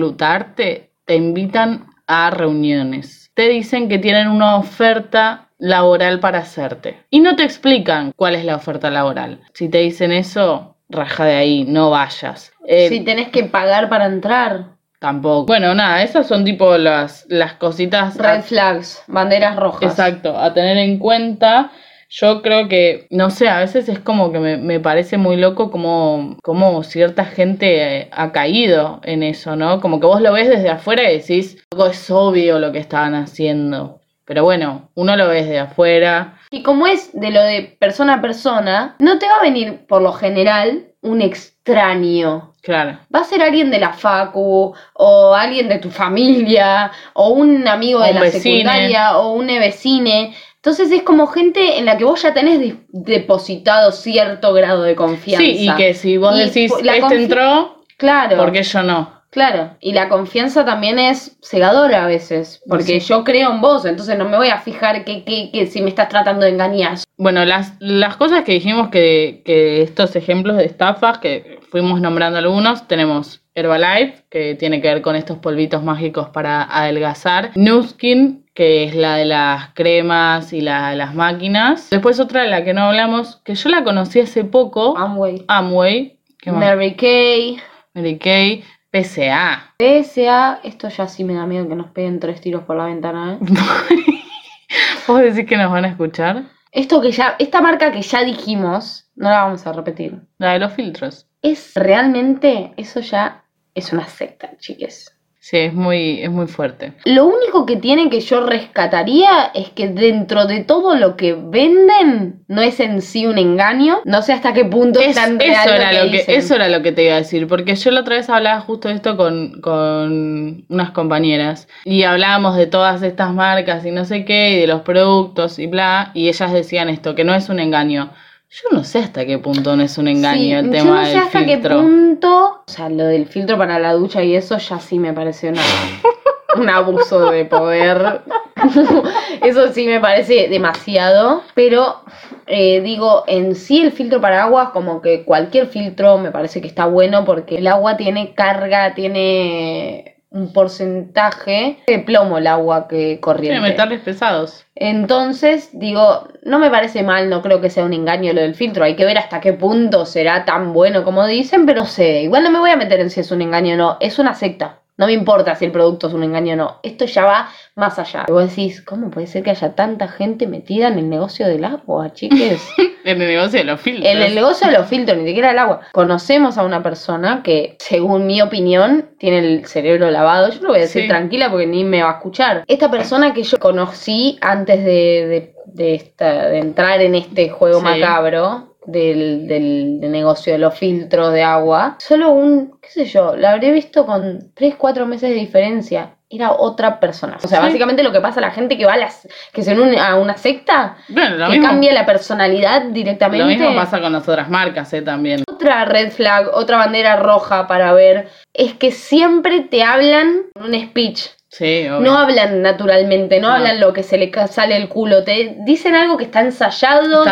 reclutarte 0.05 0.91
te 1.05 1.15
invitan 1.15 1.87
a 2.07 2.29
reuniones. 2.29 3.31
Te 3.33 3.49
dicen 3.49 3.89
que 3.89 3.97
tienen 3.99 4.27
una 4.29 4.55
oferta 4.57 5.49
laboral 5.57 6.19
para 6.19 6.39
hacerte. 6.39 6.97
Y 7.09 7.19
no 7.19 7.35
te 7.35 7.43
explican 7.43 8.11
cuál 8.15 8.35
es 8.35 8.45
la 8.45 8.55
oferta 8.55 8.89
laboral. 8.91 9.41
Si 9.53 9.69
te 9.69 9.79
dicen 9.79 10.11
eso, 10.11 10.75
raja 10.89 11.25
de 11.25 11.35
ahí, 11.35 11.63
no 11.65 11.89
vayas. 11.89 12.51
Eh, 12.67 12.89
Si 12.89 13.01
tenés 13.01 13.29
que 13.29 13.43
pagar 13.45 13.89
para 13.89 14.05
entrar. 14.05 14.75
Tampoco. 14.99 15.45
Bueno, 15.45 15.75
nada, 15.75 16.01
esas 16.03 16.27
son 16.27 16.45
tipo 16.45 16.77
las, 16.77 17.25
las 17.29 17.53
cositas. 17.53 18.17
Red 18.17 18.41
flags, 18.43 19.03
banderas 19.07 19.55
rojas. 19.55 19.83
Exacto, 19.91 20.37
a 20.37 20.53
tener 20.53 20.77
en 20.77 20.97
cuenta. 20.97 21.71
Yo 22.09 22.41
creo 22.41 22.67
que, 22.67 23.07
no 23.09 23.29
sé, 23.29 23.49
a 23.49 23.59
veces 23.59 23.89
es 23.89 23.99
como 23.99 24.31
que 24.31 24.39
me, 24.39 24.57
me 24.57 24.79
parece 24.79 25.17
muy 25.17 25.37
loco 25.37 25.71
como, 25.71 26.37
como 26.43 26.83
cierta 26.83 27.25
gente 27.25 27.97
eh, 28.01 28.09
ha 28.11 28.31
caído 28.31 29.01
en 29.03 29.23
eso, 29.23 29.55
¿no? 29.55 29.81
Como 29.81 29.99
que 29.99 30.05
vos 30.05 30.21
lo 30.21 30.31
ves 30.31 30.47
desde 30.47 30.69
afuera 30.69 31.09
y 31.11 31.17
decís, 31.19 31.57
"Loco, 31.71 31.87
es 31.87 32.09
obvio 32.11 32.59
lo 32.59 32.71
que 32.71 32.79
estaban 32.79 33.15
haciendo. 33.15 33.99
Pero 34.25 34.43
bueno, 34.43 34.89
uno 34.95 35.15
lo 35.15 35.27
ve 35.27 35.43
desde 35.43 35.59
afuera. 35.59 36.39
Y 36.49 36.63
como 36.63 36.87
es 36.87 37.11
de 37.13 37.29
lo 37.31 37.41
de 37.43 37.75
persona 37.79 38.15
a 38.15 38.21
persona, 38.21 38.95
no 38.99 39.19
te 39.19 39.27
va 39.27 39.35
a 39.37 39.43
venir 39.43 39.85
por 39.87 40.01
lo 40.01 40.13
general 40.13 40.85
un 41.01 41.21
extraño. 41.21 42.53
Claro. 42.63 42.97
Va 43.13 43.19
a 43.19 43.23
ser 43.23 43.41
alguien 43.43 43.69
de 43.69 43.79
la 43.79 43.93
facu, 43.93 44.73
o 44.93 45.35
alguien 45.35 45.67
de 45.67 45.77
tu 45.77 45.91
familia, 45.91 46.91
o 47.13 47.29
un 47.29 47.67
amigo 47.67 47.99
O 47.99 48.03
de 48.03 48.09
un 48.09 48.15
la 48.15 48.21
vecine. 48.21 48.41
secundaria, 48.63 49.17
o 49.17 49.33
un 49.33 49.45
vecine. 49.47 50.33
Entonces 50.65 50.91
es 50.91 51.03
como 51.03 51.27
gente 51.27 51.77
en 51.77 51.85
la 51.85 51.95
que 51.95 52.05
vos 52.05 52.23
ya 52.23 52.33
tenés 52.33 52.73
depositado 52.89 53.91
cierto 53.91 54.51
grado 54.51 54.81
de 54.81 54.95
confianza. 54.95 55.45
Sí, 55.45 55.69
y 55.69 55.75
que 55.75 55.93
si 55.93 56.17
vos 56.17 56.35
Y 56.35 56.39
decís, 56.39 56.73
este 56.75 57.15
entró, 57.15 57.83
Claro. 57.97 58.35
¿por 58.37 58.51
qué 58.51 58.63
yo 58.63 58.81
no? 58.81 59.13
Claro, 59.29 59.75
y 59.79 59.93
la 59.93 60.09
confianza 60.09 60.65
también 60.65 60.97
es 60.97 61.37
cegadora 61.43 62.05
a 62.05 62.07
veces, 62.07 62.63
porque 62.67 62.99
Sí. 62.99 63.07
yo 63.09 63.23
creo 63.23 63.51
en 63.51 63.61
vos, 63.61 63.85
entonces 63.85 64.17
no 64.17 64.27
me 64.27 64.37
voy 64.37 64.47
a 64.47 64.57
fijar 64.57 65.03
que, 65.05 65.23
que, 65.23 65.51
que 65.51 65.67
si 65.67 65.83
me 65.83 65.89
estás 65.89 66.09
tratando 66.09 66.45
de 66.45 66.51
engañar. 66.53 66.97
Bueno, 67.17 67.45
las, 67.45 67.73
las 67.79 68.17
cosas 68.17 68.43
que 68.43 68.53
dijimos 68.53 68.87
que, 68.89 69.43
que 69.45 69.83
estos 69.83 70.15
ejemplos 70.15 70.57
de 70.57 70.65
estafas, 70.65 71.19
que 71.19 71.59
fuimos 71.69 72.01
nombrando 72.01 72.39
algunos, 72.39 72.87
tenemos 72.87 73.41
Herbalife, 73.55 74.23
que 74.29 74.55
tiene 74.55 74.81
que 74.81 74.89
ver 74.89 75.01
con 75.01 75.15
estos 75.15 75.37
polvitos 75.37 75.81
mágicos 75.81 76.29
para 76.29 76.63
adelgazar, 76.63 77.51
Nuskin, 77.55 78.45
que 78.53 78.83
es 78.83 78.95
la 78.95 79.15
de 79.15 79.25
las 79.25 79.69
cremas 79.73 80.51
y 80.53 80.61
la- 80.61 80.93
las 80.93 81.13
máquinas. 81.15 81.89
Después 81.89 82.19
otra 82.19 82.43
de 82.43 82.49
la 82.49 82.63
que 82.63 82.73
no 82.73 82.83
hablamos, 82.83 83.37
que 83.45 83.55
yo 83.55 83.69
la 83.69 83.83
conocí 83.83 84.19
hace 84.19 84.43
poco, 84.43 84.97
Amway. 84.97 85.45
Amway, 85.47 86.17
¿qué 86.39 86.51
más? 86.51 86.59
Mary 86.59 86.95
Kay. 86.95 87.57
Mary 87.93 88.17
Kay, 88.17 88.63
PSA. 88.91 89.73
PSA, 89.79 90.59
esto 90.63 90.89
ya 90.89 91.07
sí 91.07 91.23
me 91.23 91.33
da 91.33 91.45
miedo 91.45 91.67
que 91.67 91.75
nos 91.75 91.87
peguen 91.91 92.19
tres 92.19 92.41
tiros 92.41 92.63
por 92.63 92.75
la 92.77 92.85
ventana, 92.85 93.33
¿eh? 93.33 93.39
¿Vos 95.07 95.21
decís 95.21 95.45
que 95.47 95.57
nos 95.57 95.71
van 95.71 95.85
a 95.85 95.89
escuchar? 95.89 96.43
Esto 96.71 96.99
que 97.01 97.11
ya, 97.11 97.35
esta 97.39 97.61
marca 97.61 97.91
que 97.91 98.01
ya 98.01 98.23
dijimos, 98.23 99.09
no 99.15 99.29
la 99.29 99.43
vamos 99.43 99.65
a 99.65 99.71
repetir. 99.71 100.19
La 100.39 100.53
de 100.53 100.59
los 100.59 100.73
filtros. 100.73 101.27
Es 101.41 101.71
realmente, 101.75 102.73
eso 102.75 102.99
ya 102.99 103.43
es 103.75 103.93
una 103.93 104.07
secta, 104.07 104.51
chiques. 104.57 105.11
Sí, 105.45 105.57
es 105.57 105.75
muy, 105.75 106.23
es 106.23 106.31
muy 106.31 106.47
fuerte. 106.47 106.93
Lo 107.03 107.27
único 107.27 107.67
que 107.67 107.75
tiene 107.75 108.09
que 108.09 108.19
yo 108.19 108.43
rescataría 108.43 109.51
es 109.53 109.69
que 109.69 109.89
dentro 109.89 110.47
de 110.47 110.63
todo 110.63 110.95
lo 110.95 111.15
que 111.15 111.33
venden 111.33 112.43
no 112.47 112.63
es 112.63 112.79
en 112.79 113.03
sí 113.03 113.27
un 113.27 113.37
engaño. 113.37 113.99
No 114.05 114.23
sé 114.23 114.33
hasta 114.33 114.53
qué 114.53 114.65
punto 114.65 114.99
es, 114.99 115.13
tan 115.13 115.37
real 115.37 115.67
eso, 115.67 115.75
era 115.75 115.93
lo 115.93 116.05
lo 116.05 116.11
que, 116.11 116.17
dicen. 116.17 116.35
eso 116.35 116.55
era 116.55 116.67
lo 116.69 116.81
que 116.81 116.91
te 116.93 117.03
iba 117.03 117.13
a 117.13 117.17
decir, 117.17 117.47
porque 117.47 117.75
yo 117.75 117.91
la 117.91 117.99
otra 117.99 118.15
vez 118.15 118.27
hablaba 118.27 118.59
justo 118.61 118.87
de 118.87 118.95
esto 118.95 119.17
con, 119.17 119.61
con 119.61 120.65
unas 120.67 120.89
compañeras 120.89 121.67
y 121.83 122.01
hablábamos 122.01 122.57
de 122.57 122.65
todas 122.65 123.03
estas 123.03 123.31
marcas 123.31 123.85
y 123.85 123.91
no 123.91 124.03
sé 124.05 124.25
qué, 124.25 124.53
y 124.53 124.61
de 124.61 124.65
los 124.65 124.81
productos 124.81 125.59
y 125.59 125.67
bla, 125.67 126.09
y 126.15 126.27
ellas 126.27 126.51
decían 126.53 126.89
esto, 126.89 127.13
que 127.13 127.23
no 127.23 127.35
es 127.35 127.49
un 127.49 127.59
engaño. 127.59 128.09
Yo 128.49 128.69
no 128.71 128.83
sé 128.83 128.99
hasta 128.99 129.25
qué 129.25 129.37
punto 129.37 129.75
no 129.75 129.83
es 129.83 129.97
un 129.97 130.07
engaño 130.07 130.39
Sí, 130.41 130.51
el 130.53 130.65
yo 130.67 130.71
tema 130.71 130.99
no 131.01 131.05
sé 131.05 131.09
del 131.11 131.19
hasta 131.19 131.39
filtro. 131.39 131.75
qué 131.77 131.81
punto. 131.83 132.45
O 132.67 132.71
sea, 132.71 132.89
lo 132.89 133.05
del 133.05 133.25
filtro 133.25 133.57
para 133.57 133.79
la 133.79 133.93
ducha 133.93 134.23
y 134.23 134.35
eso 134.35 134.57
ya 134.57 134.79
sí 134.79 134.97
me 134.99 135.11
parece 135.13 135.49
una, 135.49 135.61
un 136.57 136.69
abuso 136.69 137.31
de 137.31 137.45
poder. 137.45 138.21
eso 139.43 139.73
sí 139.73 139.85
me 139.85 139.99
parece 139.99 140.47
demasiado. 140.47 141.43
Pero 141.53 142.01
eh, 142.47 142.79
digo, 142.81 143.23
en 143.27 143.55
sí 143.55 143.81
el 143.81 143.91
filtro 143.91 144.21
para 144.21 144.43
agua, 144.43 144.71
como 144.71 145.01
que 145.01 145.25
cualquier 145.25 145.67
filtro 145.67 146.17
me 146.17 146.31
parece 146.31 146.61
que 146.61 146.67
está 146.67 146.85
bueno 146.85 147.25
porque 147.25 147.57
el 147.57 147.67
agua 147.67 147.97
tiene 147.97 148.33
carga, 148.35 148.93
tiene 148.93 150.14
un 150.35 150.51
porcentaje 150.51 151.79
de 151.87 151.99
plomo 151.99 152.37
el 152.37 152.47
agua 152.47 152.87
que 152.87 153.19
corriente. 153.21 153.61
metales 153.61 154.01
pesados. 154.01 154.65
Entonces, 154.75 155.69
digo, 155.71 156.27
no 156.43 156.59
me 156.59 156.69
parece 156.69 157.03
mal, 157.03 157.29
no 157.29 157.41
creo 157.41 157.61
que 157.61 157.69
sea 157.69 157.85
un 157.85 157.93
engaño 157.93 158.33
lo 158.33 158.41
del 158.41 158.53
filtro. 158.53 158.83
Hay 158.83 158.95
que 158.95 159.05
ver 159.05 159.17
hasta 159.17 159.39
qué 159.39 159.53
punto 159.53 160.05
será 160.05 160.43
tan 160.43 160.73
bueno 160.73 161.05
como 161.05 161.25
dicen, 161.25 161.65
pero 161.65 161.85
sé, 161.85 162.23
igual 162.23 162.43
no 162.43 162.51
me 162.51 162.59
voy 162.59 162.69
a 162.69 162.75
meter 162.75 162.99
en 162.99 163.09
si 163.09 163.21
es 163.21 163.31
un 163.31 163.41
engaño 163.41 163.75
o 163.75 163.77
no. 163.77 163.97
Es 164.01 164.19
una 164.19 164.35
secta. 164.35 164.79
No 164.97 165.07
me 165.07 165.13
importa 165.13 165.55
si 165.55 165.65
el 165.65 165.71
producto 165.71 166.07
es 166.07 166.13
un 166.13 166.23
engaño 166.23 166.53
o 166.53 166.57
no. 166.57 166.79
Esto 166.83 167.05
ya 167.05 167.25
va 167.25 167.49
más 167.75 167.97
allá. 167.99 168.25
Y 168.27 168.31
vos 168.31 168.49
decís, 168.49 168.81
¿cómo 168.81 169.09
puede 169.09 169.27
ser 169.27 169.43
que 169.43 169.51
haya 169.51 169.73
tanta 169.75 170.07
gente 170.07 170.47
metida 170.47 170.87
en 170.87 170.99
el 170.99 171.09
negocio 171.09 171.47
del 171.47 171.63
agua, 171.65 172.13
chiques? 172.13 172.61
En 173.05 173.21
el 173.21 173.27
negocio 173.29 173.59
de 173.59 173.65
los 173.65 173.79
filtros. 173.79 174.11
En 174.11 174.21
el 174.21 174.35
negocio 174.35 174.67
de 174.67 174.73
los 174.73 174.87
filtros, 174.87 175.17
ni 175.17 175.27
siquiera 175.27 175.51
el 175.51 175.59
agua. 175.59 175.81
Conocemos 175.93 176.57
a 176.57 176.63
una 176.63 176.81
persona 176.83 177.41
que, 177.43 177.75
según 177.79 178.25
mi 178.27 178.41
opinión, 178.41 179.11
tiene 179.19 179.39
el 179.39 179.65
cerebro 179.65 180.09
lavado. 180.11 180.49
Yo 180.51 180.61
lo 180.61 180.69
voy 180.69 180.79
a 180.79 180.81
decir 180.81 181.03
Sí. 181.03 181.07
tranquila 181.07 181.49
porque 181.51 181.67
ni 181.67 181.83
me 181.83 182.01
va 182.03 182.09
a 182.09 182.13
escuchar. 182.15 182.63
Esta 182.67 182.89
persona 182.91 183.33
que 183.33 183.43
yo 183.43 183.57
conocí 183.59 184.37
antes 184.41 184.83
de, 184.83 185.27
de- 185.27 185.55
de 185.67 185.95
esta, 185.95 186.49
de 186.49 186.59
entrar 186.59 187.01
en 187.01 187.15
este 187.15 187.49
juego 187.49 187.79
Sí. 187.79 187.83
macabro. 187.85 188.71
Del, 188.87 189.47
del- 189.47 189.99
del 189.99 190.11
negocio 190.11 190.53
de 190.53 190.59
los 190.59 190.77
filtros 190.77 191.33
de 191.33 191.41
agua. 191.41 191.95
Solo 191.97 192.29
un, 192.29 192.77
qué 192.79 192.89
sé 192.89 193.05
yo, 193.05 193.35
la 193.35 193.53
habré 193.53 193.71
visto 193.71 194.05
con 194.05 194.51
3, 194.53 194.75
4 194.77 195.07
meses 195.07 195.29
de 195.31 195.35
diferencia. 195.37 196.14
Era 196.35 196.51
otra 196.51 196.99
persona. 196.99 197.37
O 197.43 197.47
sea, 197.47 197.59
Sí. 197.59 197.65
básicamente 197.65 198.03
lo 198.03 198.11
que 198.11 198.19
pasa 198.21 198.39
a 198.39 198.41
la 198.41 198.51
gente 198.51 198.77
que 198.77 198.85
va 198.85 198.93
a 198.93 198.97
las, 198.97 199.27
que 199.53 199.61
se 199.63 199.73
une 199.73 199.99
a 199.99 200.15
una 200.15 200.35
secta, 200.37 200.97
Bueno, 201.09 201.37
lo 201.37 201.45
que 201.45 201.51
mismo, 201.53 201.67
cambia 201.67 201.93
la 201.93 202.05
personalidad 202.05 202.81
directamente. 202.83 203.43
lo 203.43 203.49
mismo 203.49 203.75
pasa 203.75 204.01
con 204.01 204.11
las 204.13 204.27
otras 204.27 204.49
marcas, 204.49 204.91
¿eh? 204.93 205.01
También. 205.01 205.43
Otra 205.49 205.85
red 205.85 206.11
flag, 206.11 206.49
otra 206.53 206.77
bandera 206.77 207.15
roja 207.15 207.67
para 207.67 207.93
ver, 207.93 208.27
es 208.53 208.73
que 208.73 208.91
siempre 208.91 209.61
te 209.61 209.83
hablan 209.83 210.43
con 210.53 210.65
un 210.73 210.81
speech. 210.81 211.29
Sí, 211.47 211.87
obvio. 211.87 211.99
No 212.01 212.17
hablan 212.17 212.61
naturalmente, 212.61 213.39
no, 213.39 213.47
No. 213.47 213.53
hablan 213.55 213.79
lo 213.79 213.93
que 213.93 214.03
se 214.03 214.17
le 214.17 214.29
sale 214.49 214.75
el 214.75 214.89
culo. 214.89 215.23
Te 215.23 215.55
dicen 215.65 215.95
algo 215.95 216.17
que 216.17 216.25
está 216.25 216.41
ensayado, 216.41 217.23
Está 217.23 217.31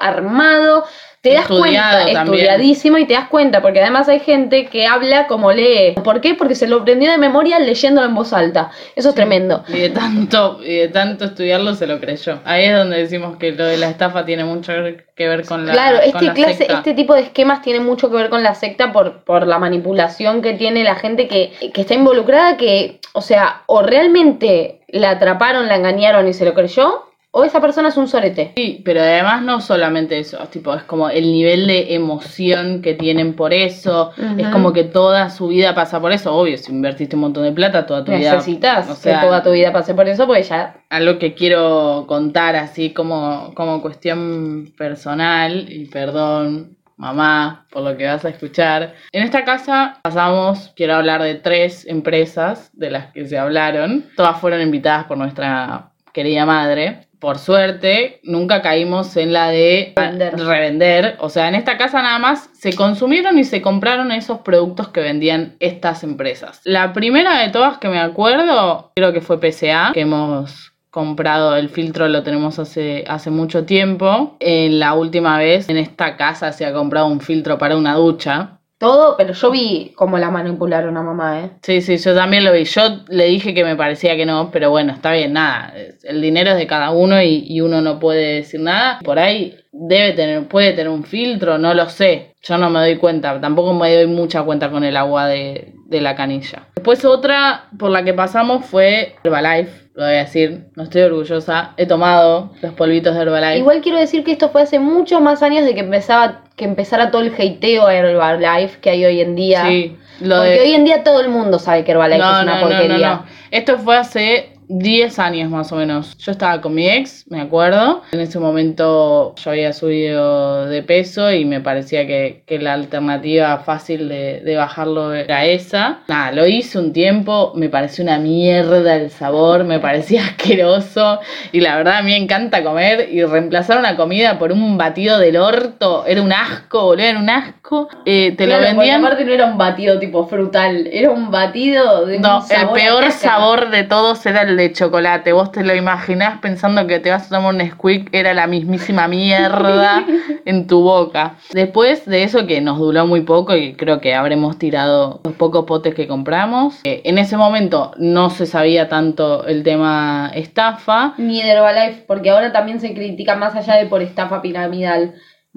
armado. 0.00 0.86
Te 1.26 1.34
das 1.34 1.42
Estudiado 1.42 1.60
cuenta, 1.60 2.12
también. 2.12 2.18
estudiadísimo, 2.46 2.98
y 2.98 3.04
te 3.06 3.14
das 3.14 3.28
cuenta, 3.28 3.60
porque 3.62 3.80
además 3.80 4.08
hay 4.08 4.20
gente 4.20 4.66
que 4.66 4.86
habla 4.86 5.26
como 5.26 5.52
lee. 5.52 5.94
¿Por 6.04 6.20
qué? 6.20 6.34
Porque 6.34 6.54
se 6.54 6.66
lo 6.68 6.76
aprendió 6.76 7.10
de 7.10 7.18
memoria 7.18 7.58
leyéndolo 7.58 8.06
en 8.06 8.14
voz 8.14 8.32
alta. 8.32 8.70
Eso 8.94 9.08
es 9.08 9.14
tremendo. 9.14 9.64
Y 9.68 9.78
de 9.78 9.90
tanto, 9.90 10.60
y 10.62 10.76
de 10.76 10.88
tanto 10.88 11.24
estudiarlo 11.24 11.74
se 11.74 11.86
lo 11.86 11.98
creyó. 12.00 12.38
Ahí 12.44 12.64
es 12.66 12.74
donde 12.76 12.98
decimos 12.98 13.36
que 13.38 13.52
lo 13.52 13.64
de 13.64 13.76
la 13.76 13.88
estafa 13.88 14.24
tiene 14.24 14.44
mucho 14.44 14.72
que 15.16 15.28
ver 15.28 15.44
con 15.46 15.66
la 15.66 15.72
Claro, 15.72 15.98
este 16.00 16.24
la 16.26 16.34
clase, 16.34 16.54
secta. 16.54 16.74
este 16.74 16.94
tipo 16.94 17.14
de 17.14 17.22
esquemas 17.22 17.62
tiene 17.62 17.80
mucho 17.80 18.10
que 18.10 18.16
ver 18.16 18.28
con 18.30 18.42
la 18.42 18.54
secta 18.54 18.92
por, 18.92 19.24
por 19.24 19.46
la 19.46 19.58
manipulación 19.58 20.42
que 20.42 20.52
tiene 20.54 20.84
la 20.84 20.94
gente 20.94 21.26
que, 21.26 21.52
que 21.72 21.80
está 21.80 21.94
involucrada, 21.94 22.56
que, 22.56 23.00
o 23.14 23.20
sea, 23.20 23.62
o 23.66 23.82
realmente 23.82 24.80
la 24.88 25.10
atraparon, 25.10 25.66
la 25.66 25.76
engañaron 25.76 26.28
y 26.28 26.32
se 26.32 26.44
lo 26.44 26.54
creyó, 26.54 27.02
o 27.38 27.44
esa 27.44 27.60
persona 27.60 27.88
es 27.88 27.98
un 27.98 28.08
sorete. 28.08 28.52
Sí, 28.56 28.80
pero 28.82 29.02
además 29.02 29.42
no 29.42 29.60
solamente 29.60 30.18
eso, 30.18 30.38
tipo, 30.50 30.74
es 30.74 30.84
como 30.84 31.10
el 31.10 31.24
nivel 31.24 31.66
de 31.66 31.94
emoción 31.94 32.80
que 32.80 32.94
tienen 32.94 33.34
por 33.34 33.52
eso, 33.52 34.12
es 34.38 34.48
como 34.48 34.72
que 34.72 34.84
toda 34.84 35.28
su 35.28 35.48
vida 35.48 35.74
pasa 35.74 36.00
por 36.00 36.12
eso, 36.12 36.34
obvio, 36.34 36.56
si 36.56 36.72
invertiste 36.72 37.14
un 37.14 37.20
montón 37.20 37.44
de 37.44 37.52
plata, 37.52 37.84
toda 37.84 38.04
tu 38.04 38.12
vida... 38.12 38.32
Necesitas 38.32 38.88
o 38.88 38.94
sea, 38.94 39.20
que 39.20 39.26
toda 39.26 39.42
tu 39.42 39.50
vida 39.50 39.70
pase 39.70 39.94
por 39.94 40.08
eso 40.08 40.26
porque 40.26 40.44
ya 40.44 40.78
algo 40.88 41.18
que 41.18 41.34
quiero 41.34 42.06
contar 42.08 42.56
así 42.56 42.94
como, 42.94 43.52
como 43.54 43.82
cuestión 43.82 44.72
personal, 44.78 45.70
y 45.70 45.84
perdón, 45.84 46.78
mamá, 46.96 47.66
por 47.70 47.82
lo 47.82 47.98
que 47.98 48.06
vas 48.06 48.24
a 48.24 48.30
escuchar. 48.30 48.94
En 49.12 49.22
esta 49.22 49.44
casa 49.44 49.98
pasamos, 50.02 50.72
quiero 50.74 50.94
hablar 50.94 51.22
de 51.22 51.34
tres 51.34 51.86
empresas 51.86 52.70
de 52.72 52.90
las 52.90 53.12
que 53.12 53.26
se 53.26 53.36
hablaron. 53.36 54.06
Todas 54.16 54.40
fueron 54.40 54.62
invitadas 54.62 55.04
por 55.04 55.18
nuestra 55.18 55.90
querida 56.16 56.46
madre. 56.46 57.05
Por 57.18 57.38
suerte, 57.38 58.20
nunca 58.22 58.62
caímos 58.62 59.16
en 59.16 59.32
la 59.32 59.48
de 59.48 59.92
Vender. 59.96 60.38
revender. 60.38 61.16
O 61.20 61.28
sea, 61.28 61.48
en 61.48 61.54
esta 61.54 61.78
casa 61.78 62.02
nada 62.02 62.18
más 62.18 62.50
se 62.52 62.74
consumieron 62.74 63.38
y 63.38 63.44
se 63.44 63.62
compraron 63.62 64.12
esos 64.12 64.40
productos 64.40 64.88
que 64.88 65.00
vendían 65.00 65.56
estas 65.60 66.04
empresas. 66.04 66.60
La 66.64 66.92
primera 66.92 67.40
de 67.40 67.50
todas 67.50 67.78
que 67.78 67.88
me 67.88 68.00
acuerdo, 68.00 68.92
creo 68.94 69.12
que 69.12 69.20
fue 69.20 69.40
PCA, 69.40 69.92
que 69.94 70.02
hemos 70.02 70.72
comprado 70.96 71.56
el 71.56 71.68
filtro, 71.68 72.08
lo 72.08 72.22
tenemos 72.22 72.58
hace, 72.58 73.04
hace 73.06 73.30
mucho 73.30 73.66
tiempo. 73.66 74.36
En 74.40 74.78
la 74.78 74.94
última 74.94 75.36
vez 75.36 75.68
en 75.68 75.76
esta 75.76 76.16
casa 76.16 76.52
se 76.52 76.64
ha 76.64 76.72
comprado 76.72 77.06
un 77.06 77.20
filtro 77.20 77.58
para 77.58 77.76
una 77.76 77.94
ducha. 77.96 78.55
Todo, 78.78 79.16
pero 79.16 79.32
yo 79.32 79.50
vi 79.50 79.92
cómo 79.96 80.18
la 80.18 80.30
manipularon 80.30 80.96
a 80.96 81.02
mamá, 81.02 81.40
¿eh? 81.40 81.50
Sí, 81.62 81.80
sí, 81.80 81.96
yo 81.96 82.14
también 82.14 82.44
lo 82.44 82.52
vi. 82.52 82.64
Yo 82.64 82.82
le 83.08 83.26
dije 83.26 83.54
que 83.54 83.64
me 83.64 83.76
parecía 83.76 84.16
que 84.16 84.26
no, 84.26 84.50
pero 84.50 84.70
bueno, 84.70 84.92
está 84.92 85.12
bien, 85.12 85.32
nada. 85.32 85.72
El 86.02 86.20
dinero 86.20 86.50
es 86.50 86.56
de 86.56 86.66
cada 86.66 86.90
uno 86.90 87.20
y, 87.22 87.44
y 87.48 87.60
uno 87.60 87.80
no 87.80 87.98
puede 87.98 88.34
decir 88.36 88.60
nada. 88.60 88.98
Por 89.04 89.18
ahí 89.18 89.56
debe 89.72 90.12
tener, 90.12 90.46
puede 90.48 90.72
tener 90.72 90.90
un 90.90 91.04
filtro, 91.04 91.58
no 91.58 91.74
lo 91.74 91.88
sé. 91.88 92.34
Yo 92.42 92.58
no 92.58 92.70
me 92.70 92.80
doy 92.80 92.96
cuenta, 92.96 93.40
tampoco 93.40 93.72
me 93.74 93.94
doy 93.94 94.06
mucha 94.06 94.42
cuenta 94.42 94.70
con 94.70 94.84
el 94.84 94.96
agua 94.96 95.26
de, 95.26 95.75
de 95.88 96.00
la 96.00 96.14
canilla. 96.16 96.64
Después 96.74 97.04
otra 97.04 97.66
por 97.78 97.90
la 97.90 98.02
que 98.04 98.12
pasamos 98.12 98.64
fue 98.66 99.14
Herbalife, 99.24 99.86
lo 99.94 100.04
voy 100.04 100.14
a 100.14 100.18
decir, 100.18 100.66
no 100.74 100.82
estoy 100.82 101.02
orgullosa. 101.02 101.72
He 101.76 101.86
tomado 101.86 102.52
los 102.60 102.72
polvitos 102.74 103.14
de 103.14 103.22
Herbalife. 103.22 103.58
Igual 103.58 103.80
quiero 103.80 103.98
decir 103.98 104.24
que 104.24 104.32
esto 104.32 104.50
fue 104.50 104.62
hace 104.62 104.78
muchos 104.78 105.20
más 105.20 105.42
años 105.42 105.64
de 105.64 105.74
que 105.74 105.80
empezaba 105.80 106.42
que 106.56 106.64
empezara 106.64 107.10
todo 107.10 107.22
el 107.22 107.32
hateo 107.34 107.86
a 107.86 107.94
Herbalife 107.94 108.78
que 108.80 108.90
hay 108.90 109.04
hoy 109.04 109.20
en 109.20 109.34
día. 109.36 109.64
Sí, 109.66 109.96
lo 110.20 110.36
Porque 110.36 110.50
de- 110.50 110.60
hoy 110.60 110.74
en 110.74 110.84
día 110.84 111.04
todo 111.04 111.20
el 111.20 111.28
mundo 111.28 111.58
sabe 111.58 111.84
que 111.84 111.92
Herbalife 111.92 112.20
es 112.20 112.42
una 112.42 112.60
porquería. 112.60 113.24
Esto 113.50 113.78
fue 113.78 113.96
hace 113.96 114.55
10 114.68 115.18
años 115.18 115.50
más 115.50 115.72
o 115.72 115.76
menos. 115.76 116.16
Yo 116.18 116.32
estaba 116.32 116.60
con 116.60 116.74
mi 116.74 116.88
ex, 116.88 117.24
me 117.30 117.40
acuerdo. 117.40 118.02
En 118.12 118.20
ese 118.20 118.38
momento 118.38 119.34
yo 119.36 119.50
había 119.50 119.72
subido 119.72 120.66
de 120.66 120.82
peso 120.82 121.32
y 121.32 121.44
me 121.44 121.60
parecía 121.60 122.06
que, 122.06 122.42
que 122.46 122.58
la 122.58 122.72
alternativa 122.74 123.58
fácil 123.58 124.08
de, 124.08 124.40
de 124.40 124.56
bajarlo 124.56 125.12
era 125.14 125.44
esa. 125.44 126.00
Nada, 126.08 126.32
lo 126.32 126.46
hice 126.46 126.78
un 126.78 126.92
tiempo, 126.92 127.52
me 127.54 127.68
pareció 127.68 128.04
una 128.04 128.18
mierda 128.18 128.96
el 128.96 129.10
sabor, 129.10 129.64
me 129.64 129.78
parecía 129.78 130.22
asqueroso. 130.26 131.20
Y 131.52 131.60
la 131.60 131.76
verdad 131.76 131.98
a 131.98 132.02
mí 132.02 132.10
me 132.10 132.16
encanta 132.16 132.62
comer 132.62 133.08
y 133.10 133.22
reemplazar 133.24 133.78
una 133.78 133.96
comida 133.96 134.38
por 134.38 134.52
un 134.52 134.76
batido 134.78 135.18
del 135.18 135.36
orto 135.36 136.04
era 136.06 136.22
un 136.22 136.32
asco, 136.32 136.84
boludo, 136.84 137.04
era 137.04 137.18
un 137.18 137.30
asco. 137.30 137.88
Eh, 138.04 138.34
te 138.36 138.46
Claro, 138.46 138.62
lo 138.62 138.68
vendían... 138.68 139.04
aparte 139.04 139.24
no 139.24 139.32
era 139.32 139.46
un 139.46 139.58
batido 139.58 139.98
tipo 139.98 140.26
frutal, 140.26 140.88
era 140.92 141.10
un 141.10 141.30
batido 141.30 142.06
de 142.06 142.18
No, 142.18 142.38
un 142.38 142.42
el 142.42 142.48
sabor 142.48 142.70
a 142.70 142.72
peor 142.72 143.12
sabor 143.12 143.70
de 143.70 143.84
todos 143.84 144.24
era 144.26 144.42
el 144.42 144.55
de 144.56 144.72
chocolate. 144.72 145.32
Vos 145.32 145.52
te 145.52 145.62
lo 145.64 145.74
imaginás 145.74 146.38
pensando 146.40 146.86
que 146.86 146.98
te 147.00 147.10
vas 147.10 147.26
a 147.30 147.36
tomar 147.36 147.54
un 147.54 147.60
Squeak, 147.70 148.08
era 148.12 148.34
la 148.34 148.46
mismísima 148.46 149.08
mierda 149.08 150.04
en 150.44 150.66
tu 150.66 150.80
boca. 150.82 151.36
Después 151.52 152.04
de 152.06 152.22
eso 152.22 152.46
que 152.46 152.60
nos 152.60 152.78
duró 152.78 153.06
muy 153.06 153.22
poco 153.22 153.54
y 153.56 153.74
creo 153.74 154.00
que 154.00 154.14
habremos 154.14 154.58
tirado 154.58 155.20
los 155.24 155.34
pocos 155.34 155.64
potes 155.64 155.94
que 155.94 156.06
compramos. 156.06 156.80
eh, 156.84 157.02
En 157.04 157.18
ese 157.18 157.36
momento 157.36 157.92
no 157.98 158.30
se 158.30 158.46
sabía 158.46 158.88
tanto 158.88 159.46
el 159.46 159.62
tema 159.62 160.30
estafa. 160.34 161.14
Ni 161.18 161.42
de 161.42 161.50
Herbalife, 161.50 162.04
porque 162.06 162.30
ahora 162.30 162.52
también 162.52 162.80
se 162.80 162.94
critica 162.94 163.36
más 163.36 163.54
allá 163.54 163.74
de 163.76 163.86
por 163.86 164.02
estafa 164.02 164.42
piramidal. 164.42 165.14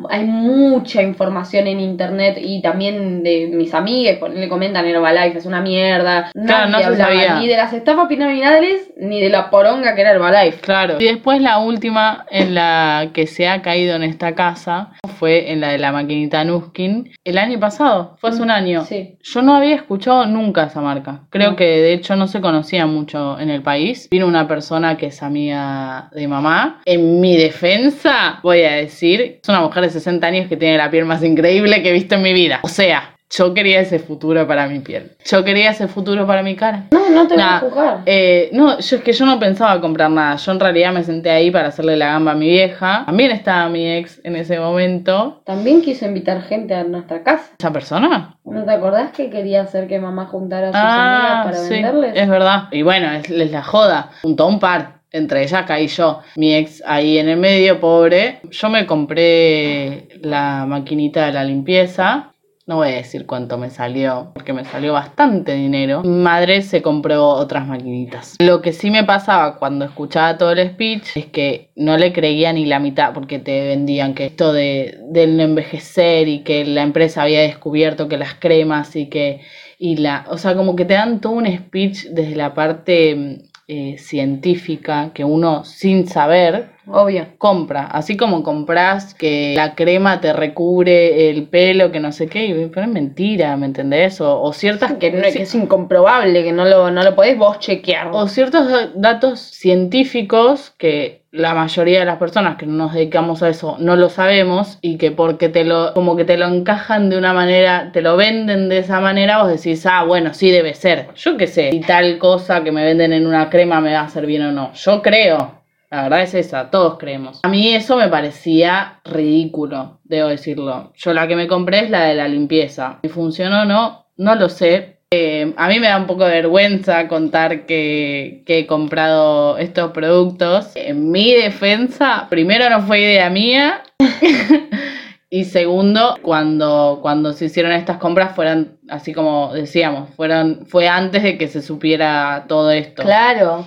Hay 0.09 0.23
mucha 0.25 1.01
información 1.01 1.67
en 1.67 1.79
internet 1.79 2.37
y 2.41 2.61
también 2.61 3.23
de 3.23 3.49
mis 3.51 3.73
amigas 3.73 4.17
le 4.33 4.49
comentan 4.49 4.85
Herbalife, 4.85 5.39
es 5.39 5.45
una 5.45 5.61
mierda. 5.61 6.31
Claro, 6.33 6.69
Nadie 6.69 6.85
no 6.85 6.91
se 6.91 6.97
sabía. 6.97 7.39
Ni 7.39 7.47
de 7.47 7.57
las 7.57 7.73
estafas 7.73 8.07
piramidales, 8.07 8.91
ni 8.97 9.19
de 9.19 9.29
la 9.29 9.49
poronga 9.49 9.95
que 9.95 10.01
era 10.01 10.11
Herbalife. 10.11 10.59
Claro. 10.61 10.95
Y 10.99 11.05
después 11.05 11.41
la 11.41 11.59
última 11.59 12.25
en 12.29 12.55
la 12.55 13.09
que 13.13 13.27
se 13.27 13.47
ha 13.47 13.61
caído 13.61 13.95
en 13.95 14.03
esta 14.03 14.35
casa 14.35 14.91
fue 15.17 15.51
en 15.51 15.59
la 15.61 15.69
de 15.69 15.77
la 15.77 15.91
maquinita 15.91 16.43
Nuskin 16.43 17.11
el 17.23 17.37
año 17.37 17.59
pasado, 17.59 18.15
fue 18.19 18.29
hace 18.29 18.41
un 18.41 18.51
año. 18.51 18.85
Sí. 18.85 19.17
Yo 19.21 19.41
no 19.41 19.55
había 19.55 19.75
escuchado 19.75 20.25
nunca 20.25 20.63
esa 20.63 20.81
marca. 20.81 21.21
Creo 21.29 21.55
que 21.55 21.65
de 21.65 21.93
hecho 21.93 22.15
no 22.15 22.27
se 22.27 22.41
conocía 22.41 22.85
mucho 22.85 23.39
en 23.39 23.49
el 23.49 23.61
país. 23.61 24.07
Vino 24.09 24.27
una 24.27 24.47
persona 24.47 24.97
que 24.97 25.07
es 25.07 25.21
amiga 25.21 26.09
de 26.13 26.27
mamá. 26.27 26.81
En 26.85 27.19
mi 27.19 27.35
defensa, 27.37 28.39
voy 28.43 28.63
a 28.63 28.71
decir, 28.71 29.39
es 29.41 29.49
una 29.49 29.61
mujer 29.61 29.83
de 29.83 29.88
60 29.89 30.25
años 30.27 30.47
que 30.47 30.57
tiene 30.57 30.77
la 30.77 30.89
piel 30.89 31.05
más 31.05 31.23
increíble 31.23 31.81
que 31.83 31.89
he 31.89 31.93
visto 31.93 32.15
en 32.15 32.21
mi 32.21 32.33
vida. 32.33 32.59
O 32.63 32.67
sea, 32.67 33.15
yo 33.31 33.53
quería 33.53 33.79
ese 33.81 33.99
futuro 33.99 34.47
para 34.47 34.67
mi 34.67 34.79
piel. 34.79 35.11
Yo 35.23 35.43
quería 35.43 35.69
ese 35.69 35.87
futuro 35.87 36.25
para 36.25 36.41
mi 36.41 36.55
cara. 36.55 36.85
No, 36.91 37.09
no 37.11 37.27
te 37.27 37.35
voy 37.35 37.43
a 37.43 37.59
juzgar. 37.59 37.97
eh, 38.07 38.49
no, 38.53 38.79
yo 38.79 38.97
es 38.97 39.03
que 39.03 39.13
yo 39.13 39.23
no 39.27 39.37
pensaba 39.39 39.79
comprar 39.79 40.09
nada. 40.09 40.35
Yo 40.37 40.51
en 40.51 40.59
realidad 40.59 40.91
me 40.93 41.03
senté 41.03 41.29
ahí 41.29 41.51
para 41.51 41.67
hacerle 41.67 41.95
la 41.95 42.07
gamba 42.07 42.31
a 42.31 42.35
mi 42.35 42.47
vieja. 42.49 43.03
También 43.05 43.29
estaba 43.29 43.69
mi 43.69 43.87
ex 43.87 44.19
en 44.23 44.35
ese 44.35 44.59
momento. 44.59 45.43
También 45.45 45.81
quiso 45.83 46.05
invitar 46.05 46.41
gente 46.41 46.73
a 46.73 46.83
nuestra 46.83 47.21
casa. 47.21 47.51
¿Esa 47.59 47.71
persona? 47.71 48.35
¿No 48.45 48.63
te 48.65 48.71
acordás 48.71 49.11
que 49.11 49.29
quería 49.29 49.61
hacer 49.61 49.87
que 49.87 49.99
mamá 49.99 50.25
juntara 50.25 50.69
a 50.69 50.71
sus 50.71 50.81
Ah, 50.81 51.13
amigas 51.43 51.45
para 51.45 51.57
sí, 51.57 51.69
venderles? 51.75 52.11
es 52.15 52.27
verdad. 52.29 52.63
Y 52.71 52.81
bueno, 52.81 53.11
es, 53.11 53.29
es 53.29 53.51
la 53.51 53.61
joda. 53.63 54.09
Junto 54.23 54.43
a 54.43 54.47
un 54.47 54.59
par. 54.59 54.98
Entre 55.11 55.43
ellas 55.43 55.65
caí 55.65 55.87
yo. 55.87 56.19
Mi 56.35 56.53
ex 56.53 56.83
ahí 56.85 57.17
en 57.17 57.29
el 57.29 57.37
medio, 57.37 57.79
pobre. 57.79 58.39
Yo 58.51 58.69
me 58.69 58.85
compré 58.85 60.07
la 60.21 60.65
maquinita 60.67 61.25
de 61.25 61.33
la 61.33 61.43
limpieza. 61.43 62.33
No 62.67 62.75
voy 62.75 62.89
a 62.89 62.97
decir 62.97 63.25
cuánto 63.25 63.57
me 63.57 63.71
salió, 63.71 64.29
porque 64.35 64.53
me 64.53 64.63
salió 64.63 64.93
bastante 64.93 65.55
dinero. 65.55 66.03
Mi 66.03 66.09
madre 66.09 66.61
se 66.61 66.83
compró 66.83 67.29
otras 67.29 67.65
maquinitas. 67.65 68.35
Lo 68.37 68.61
que 68.61 68.73
sí 68.73 68.91
me 68.91 69.03
pasaba 69.03 69.57
cuando 69.57 69.85
escuchaba 69.85 70.37
todo 70.37 70.51
el 70.51 70.69
speech 70.69 71.17
es 71.17 71.25
que 71.25 71.71
no 71.75 71.97
le 71.97 72.13
creía 72.13 72.53
ni 72.53 72.67
la 72.67 72.77
mitad, 72.77 73.11
porque 73.11 73.39
te 73.39 73.65
vendían 73.69 74.13
que 74.13 74.27
esto 74.27 74.53
de, 74.53 74.99
del 75.09 75.39
envejecer 75.39 76.27
y 76.27 76.43
que 76.43 76.63
la 76.63 76.83
empresa 76.83 77.23
había 77.23 77.41
descubierto 77.41 78.07
que 78.07 78.19
las 78.19 78.35
cremas 78.35 78.95
y 78.95 79.07
que 79.07 79.41
y 79.79 79.95
la, 79.95 80.25
o 80.29 80.37
sea, 80.37 80.55
como 80.55 80.75
que 80.75 80.83
te 80.85 80.93
dan 80.93 81.21
todo 81.21 81.33
un 81.33 81.47
speech 81.47 82.09
desde 82.11 82.35
la 82.35 82.53
parte 82.53 83.15
mm, 83.15 83.48
eh, 83.71 83.97
científica 83.99 85.11
que 85.13 85.23
uno 85.23 85.63
sin 85.63 86.07
saber 86.07 86.69
Obvio. 86.87 87.27
compra, 87.37 87.85
así 87.85 88.17
como 88.17 88.41
compras 88.41 89.13
que 89.13 89.53
la 89.55 89.75
crema 89.75 90.19
te 90.21 90.33
recubre 90.33 91.29
el 91.29 91.43
pelo, 91.47 91.91
que 91.91 91.99
no 91.99 92.11
sé 92.11 92.25
qué, 92.27 92.47
y- 92.47 92.65
pero 92.73 92.87
es 92.87 92.91
mentira, 92.91 93.55
¿me 93.57 93.67
entendés? 93.67 94.19
O, 94.21 94.41
o 94.41 94.53
ciertas 94.53 94.93
Que, 94.93 95.11
no- 95.11 95.21
que 95.21 95.43
es 95.43 95.53
incomprobable, 95.53 96.43
que 96.43 96.51
no 96.51 96.65
lo, 96.65 96.89
no 96.89 97.03
lo 97.03 97.15
podés 97.15 97.37
vos 97.37 97.59
chequear. 97.59 98.09
o 98.11 98.27
ciertos 98.27 98.67
da- 98.71 98.91
datos 98.95 99.39
científicos 99.39 100.71
que 100.77 101.18
la 101.31 101.53
mayoría 101.53 101.99
de 101.99 102.05
las 102.05 102.17
personas 102.17 102.57
que 102.57 102.65
no 102.65 102.73
nos 102.73 102.93
dedicamos 102.93 103.43
a 103.43 103.49
eso 103.49 103.77
no 103.79 103.95
lo 103.95 104.09
sabemos 104.09 104.79
y 104.81 104.97
que 104.97 105.11
porque 105.11 105.47
te 105.49 105.63
lo 105.63 105.93
como 105.93 106.15
que 106.15 106.25
te 106.25 106.37
lo 106.37 106.47
encajan 106.47 107.09
de 107.09 107.17
una 107.17 107.33
manera, 107.33 107.91
te 107.91 108.01
lo 108.01 108.17
venden 108.17 108.67
de 108.69 108.79
esa 108.79 108.99
manera, 108.99 109.41
vos 109.43 109.49
decís, 109.49 109.85
"Ah, 109.85 110.03
bueno, 110.03 110.33
sí 110.33 110.49
debe 110.49 110.73
ser." 110.73 111.09
Yo 111.15 111.37
qué 111.37 111.45
sé, 111.47 111.69
y 111.71 111.81
tal 111.81 112.17
cosa 112.17 112.63
que 112.63 112.71
me 112.71 112.83
venden 112.83 113.13
en 113.13 113.27
una 113.27 113.49
crema 113.49 113.79
me 113.81 113.93
va 113.93 113.99
a 114.01 114.03
hacer 114.05 114.25
bien 114.25 114.41
o 114.43 114.51
no. 114.51 114.73
Yo 114.73 115.01
creo. 115.01 115.59
La 115.91 116.03
verdad 116.03 116.21
es 116.21 116.35
esa, 116.35 116.69
todos 116.69 116.97
creemos. 116.99 117.39
A 117.43 117.47
mí 117.49 117.73
eso 117.73 117.97
me 117.97 118.07
parecía 118.09 118.99
ridículo, 119.05 119.99
debo 120.03 120.29
decirlo. 120.29 120.91
Yo 120.95 121.13
la 121.13 121.27
que 121.27 121.35
me 121.35 121.47
compré 121.47 121.79
es 121.85 121.89
la 121.89 122.03
de 122.05 122.15
la 122.15 122.27
limpieza. 122.27 122.99
Si 123.01 123.09
funcionó 123.09 123.63
o 123.63 123.65
no, 123.65 124.05
no 124.17 124.35
lo 124.35 124.49
sé. 124.49 124.98
Eh, 125.11 125.55
a 125.57 125.67
mí 125.69 125.79
me 125.79 125.87
da 125.87 125.97
un 125.97 126.05
poco 126.05 126.23
de 126.25 126.33
vergüenza 126.33 127.07
contar 127.07 127.65
que, 127.65 128.43
que 128.45 128.59
he 128.59 128.67
comprado 128.67 129.57
estos 129.57 129.91
productos. 129.91 130.69
En 130.75 131.09
mi 131.09 131.33
defensa, 131.33 132.27
primero 132.29 132.69
no 132.69 132.83
fue 132.83 132.99
idea 132.99 133.27
mía. 133.31 133.81
y 135.31 135.45
segundo, 135.45 136.15
cuando, 136.21 136.99
cuando 137.01 137.33
se 137.33 137.45
hicieron 137.45 137.71
estas 137.71 137.97
compras 137.97 138.35
fueron, 138.35 138.77
así 138.87 139.11
como 139.11 139.51
decíamos, 139.51 140.11
fueron, 140.15 140.67
fue 140.67 140.87
antes 140.87 141.23
de 141.23 141.39
que 141.39 141.47
se 141.47 141.63
supiera 141.63 142.45
todo 142.47 142.69
esto. 142.69 143.01
Claro. 143.01 143.65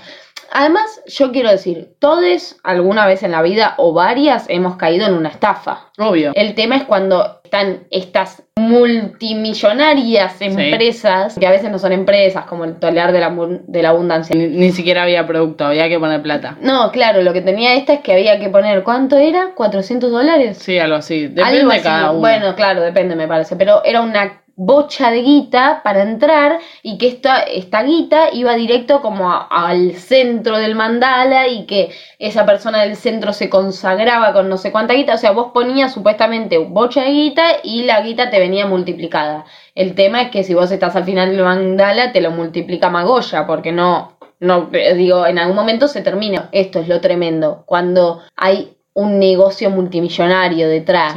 Además, 0.55 1.01
yo 1.07 1.33
quiero 1.33 1.51
decir, 1.51 1.95
todos 1.99 2.57
alguna 2.63 3.07
vez 3.07 3.23
en 3.23 3.33
la 3.33 3.43
vida 3.43 3.75
o 3.79 3.93
varias 3.93 4.45
hemos 4.49 4.77
caído 4.77 5.07
en 5.07 5.15
una 5.15 5.29
estafa. 5.31 5.89
Obvio. 5.99 6.33
El 6.35 6.55
tema 6.55 6.77
es 6.77 6.85
cuando 6.85 7.41
están 7.45 7.85
estas 7.91 8.43
multimillonarias 8.59 10.41
empresas, 10.41 11.39
que 11.39 11.47
a 11.47 11.51
veces 11.51 11.71
no 11.71 11.79
son 11.79 11.93
empresas, 11.93 12.45
como 12.47 12.65
el 12.65 12.77
tolear 12.79 13.13
de 13.13 13.21
la, 13.21 13.31
abun- 13.31 13.63
de 13.67 13.83
la 13.83 13.91
abundancia. 13.91 14.35
Ni, 14.37 14.47
ni 14.49 14.73
siquiera 14.73 15.03
había 15.03 15.27
producto, 15.27 15.65
había 15.67 15.89
que 15.89 15.99
poner 15.99 16.23
plata. 16.23 16.57
No, 16.61 16.91
claro, 16.93 17.23
lo 17.23 17.33
que 17.33 17.41
tenía 17.41 17.75
esta 17.75 17.95
es 17.95 18.01
que 18.01 18.13
había 18.13 18.39
que 18.39 18.49
poner, 18.49 18.83
¿cuánto 18.83 19.17
era? 19.19 19.55
¿400 19.55 20.01
dólares? 20.11 20.59
Sí, 20.59 20.79
algo 20.79 20.97
así. 20.97 21.23
Depende 21.29 21.43
Algo 21.61 21.73
de 21.73 21.81
cada 21.83 22.11
uno. 22.11 22.21
Bueno, 22.21 22.55
claro, 22.55 22.81
depende, 22.83 23.17
me 23.17 23.29
parece. 23.29 23.57
Pero 23.57 23.83
era 23.85 24.01
una 24.01 24.42
bocha 24.65 25.11
de 25.11 25.23
guita 25.23 25.81
para 25.83 26.03
entrar 26.03 26.59
y 26.83 26.99
que 26.99 27.09
esta, 27.09 27.41
esta 27.41 27.83
guita 27.83 28.33
iba 28.33 28.55
directo 28.55 29.01
como 29.03 29.31
a- 29.31 29.49
al 29.51 29.95
centro 29.95 30.57
del 30.59 30.75
mandala 30.75 31.49
y 31.49 31.67
que 31.67 31.91
esa 32.19 32.47
persona 32.47 32.83
del 32.83 32.97
centro 32.97 33.33
se 33.33 33.51
consagraba 33.51 34.33
con 34.33 34.49
no 34.49 34.57
sé 34.59 34.71
cuánta 34.71 34.95
guita. 34.95 35.15
O 35.15 35.19
sea, 35.19 35.33
vos 35.33 35.49
ponías 35.53 35.93
supuestamente 35.93 36.59
bocha 36.59 37.03
de 37.03 37.11
guita 37.11 37.43
y 37.63 37.83
la 37.85 38.01
guita 38.03 38.31
te 38.31 38.39
venía 38.39 38.67
multiplicada. 38.67 39.45
El 39.75 39.95
tema 39.95 40.23
es 40.23 40.31
que 40.31 40.45
si 40.45 40.55
vos 40.55 40.71
estás 40.71 40.95
al 40.97 41.05
final 41.05 41.31
del 41.35 41.45
mandala 41.45 42.13
te 42.13 42.21
lo 42.21 42.31
multiplica 42.31 42.89
Magoya 42.91 43.47
porque 43.47 43.73
no... 43.73 44.13
No, 44.41 44.71
eh, 44.73 44.95
digo, 44.95 45.25
en 45.25 45.39
algún 45.39 45.55
momento 45.55 45.87
se 45.87 46.03
termina. 46.03 46.49
Esto 46.51 46.81
es 46.81 46.89
lo 46.89 47.01
tremendo. 47.01 47.63
Cuando 47.65 48.23
hay 48.37 48.77
un 48.93 49.21
negocio 49.21 49.71
multimillonario 49.71 50.69
detrás. 50.69 51.15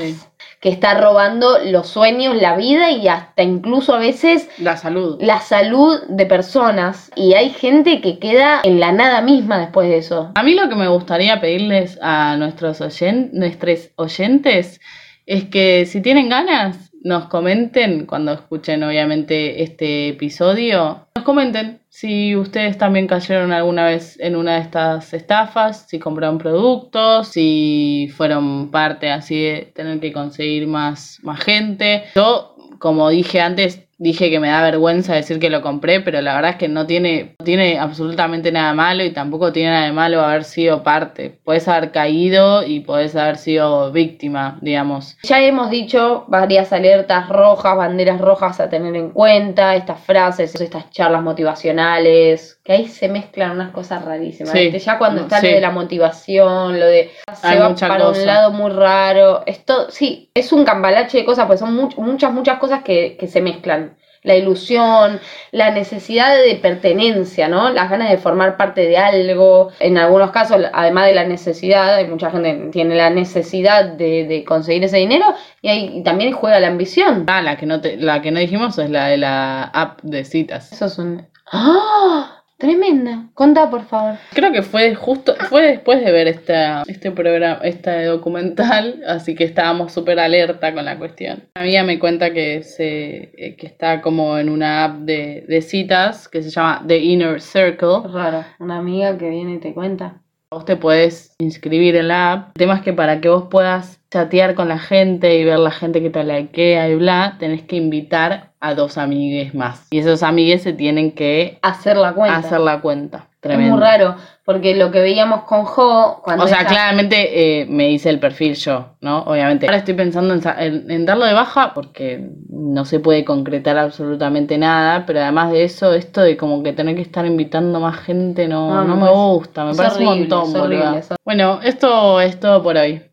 Que 0.65 0.71
está 0.71 0.95
robando 0.99 1.59
los 1.65 1.87
sueños, 1.89 2.35
la 2.41 2.55
vida 2.57 2.89
y 2.89 3.07
hasta 3.07 3.43
incluso 3.43 3.93
a 3.93 3.99
veces 3.99 4.49
La 4.57 4.75
salud. 4.77 5.17
la 5.21 5.39
salud 5.39 5.99
de 6.09 6.25
personas. 6.25 7.11
Y 7.15 7.35
hay 7.35 7.51
gente 7.51 8.01
que 8.01 8.17
queda 8.17 8.61
en 8.63 8.79
la 8.79 8.91
nada 8.91 9.21
misma 9.21 9.59
después 9.59 9.87
de 9.89 9.97
eso. 9.99 10.31
A 10.33 10.41
mí 10.41 10.55
lo 10.55 10.67
que 10.67 10.73
me 10.73 10.87
gustaría 10.87 11.39
pedirles 11.39 11.99
a 12.01 12.35
nuestros 12.37 12.81
oyen- 12.81 13.29
nuestros 13.33 13.89
oyentes 13.95 14.81
es 15.27 15.43
que 15.43 15.85
si 15.85 16.01
tienen 16.01 16.29
ganas, 16.29 16.84
nos 17.05 17.27
comenten 17.27 18.07
cuando 18.07 18.33
escuchen 18.33 18.81
obviamente 18.81 19.61
este 19.61 20.09
episodio. 20.09 21.05
Nos 21.15 21.23
comenten 21.23 21.79
si 21.87 22.35
ustedes 22.35 22.79
también 22.79 23.05
cayeron 23.05 23.51
alguna 23.53 23.85
vez 23.85 24.19
en 24.19 24.35
una 24.35 24.55
de 24.55 24.61
estas 24.61 25.13
estafas, 25.13 25.85
si 25.87 25.99
compraron 25.99 26.39
productos, 26.39 27.27
si 27.27 28.11
fueron 28.17 28.71
parte 28.71 29.11
así 29.11 29.39
de 29.39 29.71
tener 29.75 29.99
que 29.99 30.11
conseguir 30.11 30.65
más, 30.65 31.19
más 31.21 31.39
gente. 31.41 32.05
Yo, 32.15 32.55
como 32.79 33.09
dije 33.09 33.39
antes, 33.39 33.84
dije 33.97 34.29
que 34.29 34.39
me 34.39 34.49
da 34.49 34.61
vergüenza 34.61 35.15
decir 35.15 35.39
que 35.39 35.49
lo 35.49 35.61
compré, 35.61 36.01
pero 36.01 36.21
la 36.21 36.35
verdad 36.35 36.51
es 36.51 36.57
que 36.57 36.67
no 36.67 36.85
tiene, 36.85 37.35
no 37.39 37.45
tiene 37.45 37.79
absolutamente 37.79 38.51
nada 38.51 38.73
malo 38.73 39.03
y 39.03 39.11
tampoco 39.11 39.51
tiene 39.53 39.71
nada 39.71 39.85
de 39.85 39.91
malo 39.93 40.21
haber 40.21 40.43
sido 40.43 40.83
parte. 40.83 41.39
Puedes 41.43 41.67
haber 41.67 41.91
caído 41.91 42.63
y 42.63 42.81
puedes 42.81 43.15
haber 43.15 43.37
sido 43.37 43.91
víctima, 43.91 44.57
digamos. 44.61 45.17
Ya 45.23 45.39
hemos 45.41 45.69
dicho 45.69 46.25
varias 46.27 46.73
alertas 46.73 47.29
rojas, 47.29 47.77
banderas 47.77 48.19
rojas 48.19 48.59
a 48.59 48.69
tener 48.69 48.95
en 48.95 49.11
cuenta, 49.11 49.75
estas 49.75 49.99
frases, 50.01 50.53
estas 50.59 50.89
charlas 50.89 51.23
motivacionales, 51.23 52.59
que 52.63 52.73
ahí 52.73 52.87
se 52.87 53.07
mezclan 53.07 53.51
unas 53.51 53.71
cosas 53.71 54.03
rarísimas. 54.03 54.51
Sí, 54.53 54.59
¿viste? 54.69 54.79
Ya 54.79 54.97
cuando 54.97 55.21
está 55.21 55.39
sí. 55.39 55.47
lo 55.47 55.53
de 55.55 55.61
la 55.61 55.71
motivación, 55.71 56.79
lo 56.79 56.85
de 56.85 57.11
se 57.33 57.47
Hay 57.47 57.59
va 57.59 57.73
para 57.75 58.05
cosa. 58.05 58.19
un 58.21 58.25
lado 58.25 58.51
muy 58.51 58.71
raro, 58.71 59.43
esto 59.45 59.89
sí, 59.89 60.29
es 60.33 60.51
un 60.51 60.65
cambalache 60.65 61.19
de 61.19 61.25
cosas, 61.25 61.45
pues 61.47 61.59
son 61.59 61.77
much- 61.77 61.95
muchas, 61.97 62.31
muchas 62.33 62.57
cosas 62.59 62.83
que, 62.83 63.17
que 63.19 63.27
se 63.27 63.41
mezclan. 63.41 63.84
La 64.25 64.35
ilusión, 64.35 65.21
la 65.51 65.71
necesidad 65.71 66.35
de 66.35 66.55
pertenencia, 66.55 67.47
¿no? 67.47 67.69
Las 67.69 67.89
ganas 67.89 68.09
de 68.09 68.17
formar 68.17 68.57
parte 68.57 68.81
de 68.81 68.97
algo. 68.97 69.71
En 69.79 69.97
algunos 69.97 70.31
casos, 70.31 70.61
además 70.73 71.05
de 71.05 71.15
la 71.15 71.23
necesidad, 71.23 71.95
hay 71.95 72.07
mucha 72.07 72.31
gente 72.31 72.57
que 72.57 72.67
tiene 72.71 72.95
la 72.95 73.09
necesidad 73.09 73.85
de, 73.85 74.25
de 74.25 74.43
conseguir 74.43 74.83
ese 74.83 74.97
dinero 74.97 75.25
y, 75.61 75.69
ahí, 75.69 75.91
y 75.93 76.03
también 76.03 76.33
juega 76.33 76.59
la 76.59 76.67
ambición. 76.67 77.25
Ah, 77.27 77.41
la 77.41 77.55
que 77.55 77.65
no 77.65 77.79
te, 77.79 77.97
la 77.97 78.21
que 78.21 78.31
no 78.31 78.39
dijimos 78.39 78.77
es 78.77 78.89
la 78.89 79.07
de 79.07 79.17
la 79.17 79.63
app 79.63 80.01
de 80.01 80.25
citas. 80.25 80.73
Eso 80.73 80.85
es 80.85 80.97
un... 80.97 81.27
¡Ah! 81.51 82.34
Tremenda. 82.57 83.29
Contá, 83.33 83.69
por 83.69 83.83
favor. 83.85 84.15
Creo 84.33 84.51
que 84.51 84.61
fue 84.61 84.95
justo, 84.95 85.35
fue 85.49 85.63
después 85.63 86.03
de 86.03 86.11
ver 86.11 86.27
esta, 86.27 86.83
este 86.87 87.11
programa, 87.11 87.59
este 87.63 88.05
documental, 88.05 89.01
así 89.07 89.35
que 89.35 89.43
estábamos 89.43 89.91
súper 89.91 90.19
alerta 90.19 90.73
con 90.73 90.85
la 90.85 90.97
cuestión. 90.97 91.43
Una 91.55 91.63
amiga 91.63 91.83
me 91.83 91.99
cuenta 91.99 92.31
que 92.31 92.63
se, 92.63 93.31
eh, 93.37 93.55
que 93.57 93.67
está 93.67 94.01
como 94.01 94.37
en 94.37 94.49
una 94.49 94.85
app 94.85 94.99
de, 94.99 95.45
de 95.47 95.61
citas 95.61 96.29
que 96.29 96.41
se 96.41 96.49
llama 96.49 96.83
The 96.87 96.97
Inner 96.97 97.41
Circle. 97.41 98.07
Raro. 98.11 98.45
Una 98.59 98.77
amiga 98.77 99.17
que 99.17 99.29
viene 99.29 99.55
y 99.55 99.59
te 99.59 99.73
cuenta. 99.73 100.21
Vos 100.51 100.63
te 100.63 100.77
podés 100.77 101.35
inscribir 101.39 101.97
en 101.97 102.07
la 102.07 102.31
app. 102.31 102.47
El 102.49 102.59
tema 102.59 102.75
es 102.75 102.81
que 102.81 102.93
para 102.93 103.19
que 103.19 103.27
vos 103.27 103.47
puedas 103.49 103.99
chatear 104.09 104.55
con 104.55 104.69
la 104.69 104.79
gente 104.79 105.37
y 105.37 105.43
ver 105.43 105.59
la 105.59 105.71
gente 105.71 106.01
que 106.01 106.09
te 106.09 106.23
likea 106.23 106.87
y 106.87 106.95
bla, 106.95 107.35
tenés 107.37 107.63
que 107.63 107.75
invitar 107.75 108.53
a 108.67 108.75
dos 108.75 108.97
amigues 108.97 109.53
más. 109.53 109.87
Y 109.91 109.99
esos 109.99 110.23
amigues 110.23 110.63
se 110.63 110.73
tienen 110.73 111.11
que 111.11 111.59
Hacer 111.61 111.97
la 111.97 112.13
cuenta. 112.13 112.37
hacer 112.37 112.59
la 112.59 112.81
cuenta. 112.81 113.27
es 113.43 113.59
muy 113.59 113.79
raro, 113.79 114.15
porque 114.43 114.73
lo 114.75 114.89
que 114.89 115.01
veíamos 115.01 115.43
con 115.43 115.65
Jo, 115.65 116.19
cuando 116.23 116.45
O 116.45 116.47
sea, 116.47 116.65
claramente 116.65 117.61
eh, 117.61 117.65
me 117.67 117.91
hice 117.91 118.09
el 118.09 118.19
perfil 118.19 118.55
yo, 118.55 118.95
¿no? 119.01 119.19
Obviamente. 119.19 119.67
Ahora 119.67 119.77
estoy 119.77 119.93
pensando 119.93 120.33
en, 120.33 120.41
sa- 120.41 120.55
en- 120.63 120.89
en 120.89 121.05
darlo 121.05 121.25
de 121.25 121.33
baja 121.33 121.73
porque 121.75 122.27
no 122.49 122.85
se 122.85 122.99
puede 122.99 123.23
concretar 123.23 123.77
absolutamente 123.77 124.57
nada, 124.57 125.05
pero 125.05 125.21
además 125.21 125.51
de 125.51 125.63
eso, 125.63 125.93
esto 125.93 126.21
de 126.21 126.37
como 126.37 126.63
que 126.63 126.73
tener 126.73 126.95
que 126.95 127.03
estar 127.03 127.23
invitando 127.27 127.79
más 127.79 127.97
gente 127.99 128.47
no, 128.47 128.67
No, 128.67 128.83
no 128.83 128.95
me 128.95 129.11
gusta, 129.11 129.63
me 129.63 129.75
parece 129.75 129.99
un 129.99 130.05
montón, 130.05 130.49
es 130.49 130.55
horrible, 130.55 130.77
boluda. 130.85 130.97
es 130.99 131.11
hor- 131.11 131.17
Bueno, 131.23 131.59
esto 131.63 132.19
es 132.21 132.39
todo 132.39 132.63
por 132.63 132.77
hoy. 132.77 133.03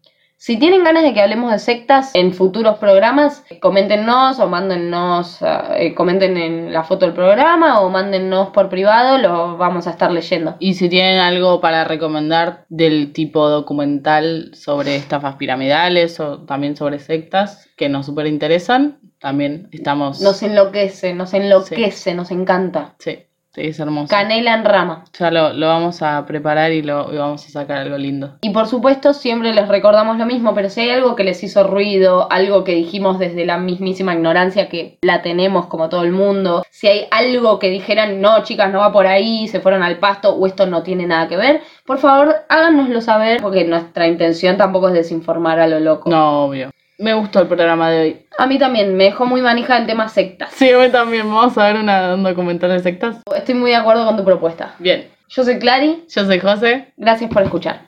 Si 0.45 0.57
tienen 0.57 0.83
ganas 0.83 1.05
de 1.05 1.15
que 1.15 1.21
hablemos 1.21 1.53
de 1.53 1.61
sectas 1.61 2.11
en 2.15 2.33
futuros 2.35 2.79
programas, 2.79 3.45
coméntenos 3.61 4.41
o 4.41 4.49
mándennos, 4.49 5.39
eh, 5.77 5.95
comenten 5.95 6.37
en 6.37 6.73
la 6.73 6.83
foto 6.83 7.07
del 7.07 7.15
programa 7.15 7.79
o 7.79 7.89
mándennos 7.91 8.49
por 8.49 8.69
privado, 8.69 9.19
lo 9.19 9.57
vamos 9.57 9.87
a 9.87 9.91
estar 9.91 10.11
leyendo. 10.11 10.57
Y 10.59 10.75
si 10.75 10.89
tienen 10.89 11.21
algo 11.21 11.61
para 11.61 11.85
recomendar 11.85 12.67
del 12.69 13.13
tipo 13.13 13.49
documental 13.49 14.51
sobre 14.55 14.97
estafas 14.97 15.37
piramidales 15.37 16.19
o 16.19 16.41
también 16.41 16.75
sobre 16.75 16.99
sectas 16.99 17.69
que 17.77 17.89
nos 17.89 18.07
súper 18.07 18.27
interesan, 18.27 18.99
también 19.21 19.69
estamos... 19.71 20.21
Nos 20.23 20.43
enloquece, 20.43 21.15
nos 21.15 21.35
enloquece, 21.35 22.17
nos 22.17 22.33
encanta. 22.33 22.97
Sí, 22.99 23.17
es 23.57 23.79
hermoso. 23.79 24.09
Canela 24.09 24.55
en 24.55 24.65
rama. 24.65 25.05
Ya 25.19 25.31
lo, 25.31 25.53
lo 25.53 25.67
vamos 25.67 26.03
a 26.03 26.25
preparar 26.27 26.73
y 26.73 26.83
lo 26.83 27.13
y 27.13 27.17
vamos 27.17 27.47
a 27.47 27.51
sacar 27.51 27.79
algo 27.79 27.99
lindo. 27.99 28.39
Y 28.41 28.51
por 28.51 28.67
supuesto 28.67 29.13
siempre 29.13 29.53
les 29.53 29.69
recordamos 29.69 30.19
lo 30.19 30.27
mismo, 30.27 30.55
pero 30.55 30.71
si 30.71 30.81
hay 30.81 30.91
algo 30.91 31.15
que 31.17 31.25
les 31.25 31.43
hizo 31.43 31.65
ruido, 31.65 32.31
algo 32.31 32.65
que 32.65 32.75
dijimos 32.75 33.19
desde 33.19 33.45
la 33.45 33.59
mismísima 33.59 34.15
ignorancia 34.15 34.69
que 34.69 34.99
la 35.03 35.23
tenemos 35.23 35.67
como 35.67 35.89
todo 35.89 36.05
el 36.05 36.13
mundo, 36.13 36.65
si 36.71 36.89
hay 36.89 37.07
algo 37.11 37.59
que 37.59 37.71
dijeran, 37.71 38.21
no 38.21 38.43
chicas, 38.43 38.73
no 38.73 38.79
va 38.79 38.93
por 38.93 39.07
ahí, 39.07 39.49
se 39.49 39.61
fueron 39.61 39.83
al 39.83 39.99
pasto 39.99 40.35
o 40.35 40.47
esto 40.47 40.67
no 40.67 40.83
tiene 40.83 41.07
nada 41.07 41.29
que 41.29 41.37
ver, 41.37 41.61
por 41.85 41.99
favor 41.99 42.35
háganoslo 42.49 43.01
saber 43.01 43.43
porque 43.43 43.65
nuestra 43.65 44.07
intención 44.07 44.57
tampoco 44.57 44.89
es 44.89 44.95
desinformar 44.95 45.61
a 45.61 45.67
lo 45.67 45.81
loco. 45.81 46.11
No, 46.11 46.47
obvio. 46.47 46.71
Me 46.99 47.15
gustó 47.15 47.41
el 47.41 47.49
programa 47.49 47.91
de 47.91 48.01
hoy. 48.01 48.27
A 48.39 48.47
mí 48.47 48.59
también 48.59 48.97
me 48.97 49.05
dejó 49.05 49.27
muy 49.27 49.41
manija 49.43 49.77
el 49.77 49.87
tema 49.87 50.09
sectas. 50.09 50.51
Sí, 50.55 50.71
a 50.71 50.79
mí 50.79 50.89
también. 50.91 51.27
Vamos 51.33 51.57
a 51.59 51.67
ver 51.67 51.77
una, 51.77 52.15
un 52.15 52.23
documental 52.23 52.71
de 52.71 52.81
sectas. 52.81 53.17
Estoy 53.35 53.55
muy 53.55 53.71
de 53.71 53.77
acuerdo 53.77 54.05
con 54.07 54.17
tu 54.17 54.25
propuesta. 54.25 54.75
Bien. 54.79 55.09
Yo 55.29 55.45
soy 55.45 55.59
Clary, 55.59 56.05
Yo 56.15 56.27
soy 56.27 56.39
José. 56.39 56.93
gracias 56.97 57.31
por 57.33 57.43
escuchar. 57.43 57.81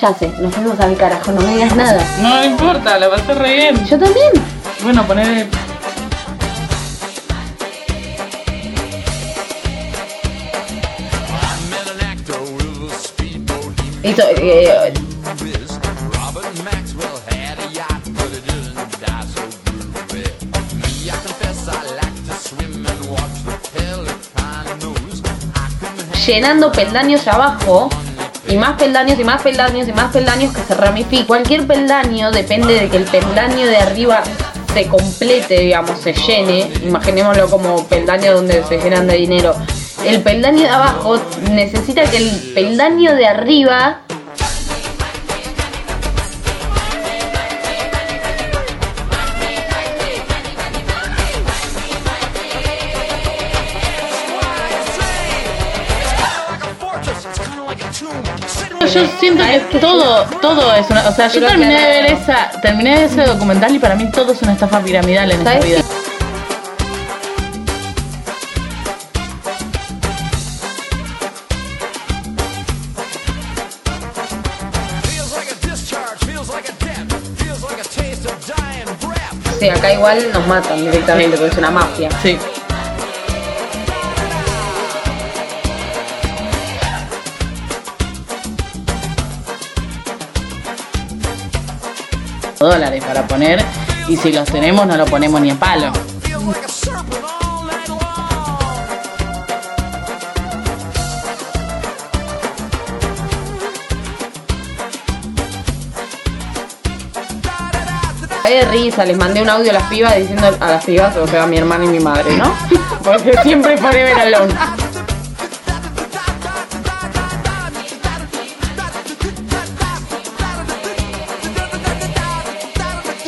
Ya 0.00 0.12
sé, 0.12 0.28
nos 0.40 0.52
fuimos 0.52 0.78
al 0.80 0.96
carajo, 0.96 1.30
no 1.30 1.40
me 1.40 1.54
digas 1.54 1.76
nada. 1.76 2.04
No 2.20 2.40
me 2.40 2.46
importa, 2.46 2.98
la 2.98 3.08
pasé 3.08 3.32
re 3.34 3.54
bien. 3.54 3.86
Yo 3.86 3.96
también. 3.96 4.32
Bueno, 4.82 5.04
poner 5.04 5.46
I 14.06 14.90
met 14.92 15.13
llenando 26.26 26.72
peldaños 26.72 27.26
abajo 27.28 27.88
y 28.48 28.56
más 28.56 28.74
peldaños 28.74 29.18
y 29.18 29.24
más 29.24 29.42
peldaños 29.42 29.88
y 29.88 29.92
más 29.92 30.12
peldaños 30.12 30.54
que 30.54 30.62
se 30.62 30.74
ramifican. 30.74 31.26
Cualquier 31.26 31.66
peldaño 31.66 32.30
depende 32.30 32.74
de 32.74 32.88
que 32.88 32.96
el 32.96 33.04
peldaño 33.04 33.66
de 33.66 33.76
arriba 33.76 34.22
se 34.72 34.86
complete, 34.86 35.60
digamos, 35.60 36.00
se 36.00 36.12
llene. 36.12 36.70
Imaginémoslo 36.82 37.48
como 37.48 37.84
peldaño 37.86 38.34
donde 38.34 38.62
se 38.64 38.78
llenan 38.78 39.06
de 39.06 39.16
dinero. 39.16 39.54
El 40.04 40.22
peldaño 40.22 40.62
de 40.62 40.68
abajo 40.68 41.20
necesita 41.50 42.04
que 42.04 42.18
el 42.18 42.52
peldaño 42.54 43.14
de 43.14 43.26
arriba 43.26 44.00
yo 58.94 59.06
siento 59.18 59.42
que 59.70 59.78
todo, 59.78 60.24
todo 60.40 60.74
es 60.74 60.88
una. 60.88 61.08
O 61.08 61.12
sea, 61.12 61.26
yo 61.26 61.44
terminé 61.44 61.80
de 61.80 61.86
ver 61.86 62.12
esa, 62.12 62.50
terminé 62.62 63.00
de 63.00 63.04
ese 63.06 63.22
documental 63.22 63.74
y 63.74 63.78
para 63.80 63.96
mí 63.96 64.08
todo 64.12 64.32
es 64.32 64.40
una 64.42 64.52
estafa 64.52 64.80
piramidal 64.80 65.30
en 65.32 65.38
esta 65.38 65.52
¿Sabes 65.52 65.64
vida. 65.64 65.80
Sí, 79.58 79.68
acá 79.70 79.92
igual 79.92 80.30
nos 80.32 80.46
matan 80.46 80.78
directamente 80.84 81.36
porque 81.36 81.52
es 81.52 81.58
una 81.58 81.70
mafia. 81.70 82.10
Sí. 82.22 82.38
Dólares 92.64 93.04
para 93.04 93.26
poner 93.26 93.62
y 94.08 94.16
si 94.16 94.32
los 94.32 94.48
tenemos 94.48 94.86
no 94.86 94.96
lo 94.96 95.04
ponemos 95.04 95.40
ni 95.40 95.50
a 95.50 95.54
palo. 95.54 95.92
De 108.44 108.64
risa, 108.66 109.04
les 109.04 109.16
mandé 109.16 109.42
un 109.42 109.50
audio 109.50 109.70
a 109.70 109.74
las 109.74 109.82
pibas 109.84 110.16
diciendo 110.16 110.46
a 110.60 110.66
las 110.68 110.84
pibas, 110.84 111.16
o 111.16 111.26
sea, 111.26 111.42
a 111.42 111.46
mi 111.46 111.56
hermana 111.56 111.86
y 111.86 111.88
mi 111.88 111.98
madre, 111.98 112.36
¿no? 112.36 112.54
Porque 113.02 113.36
siempre 113.42 113.76
forever 113.76 114.16
alone. 114.20 114.54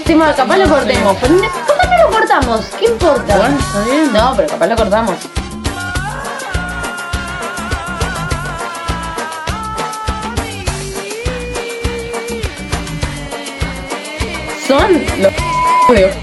Tema, 0.06 0.32
capaz 0.32 0.56
lo 0.58 0.68
cortemos, 0.68 1.16
pero 1.20 1.34
capaz 1.66 1.90
no 1.90 2.04
lo 2.04 2.16
cortamos, 2.16 2.60
¿qué 2.78 2.84
importa? 2.84 3.36
Bueno, 3.38 3.58
está 3.58 3.84
bien. 3.84 4.12
No, 4.12 4.34
pero 4.36 4.48
capaz 4.48 4.66
lo 4.68 4.76
cortamos. 4.76 5.16
Son 14.68 14.92
los 15.18 15.32
de 15.88 16.14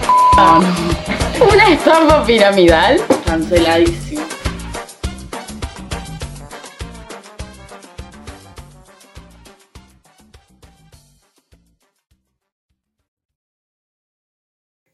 una 1.53 1.67
estafa 1.73 2.23
piramidal. 2.23 3.01
Canceladísimo. 3.25 4.03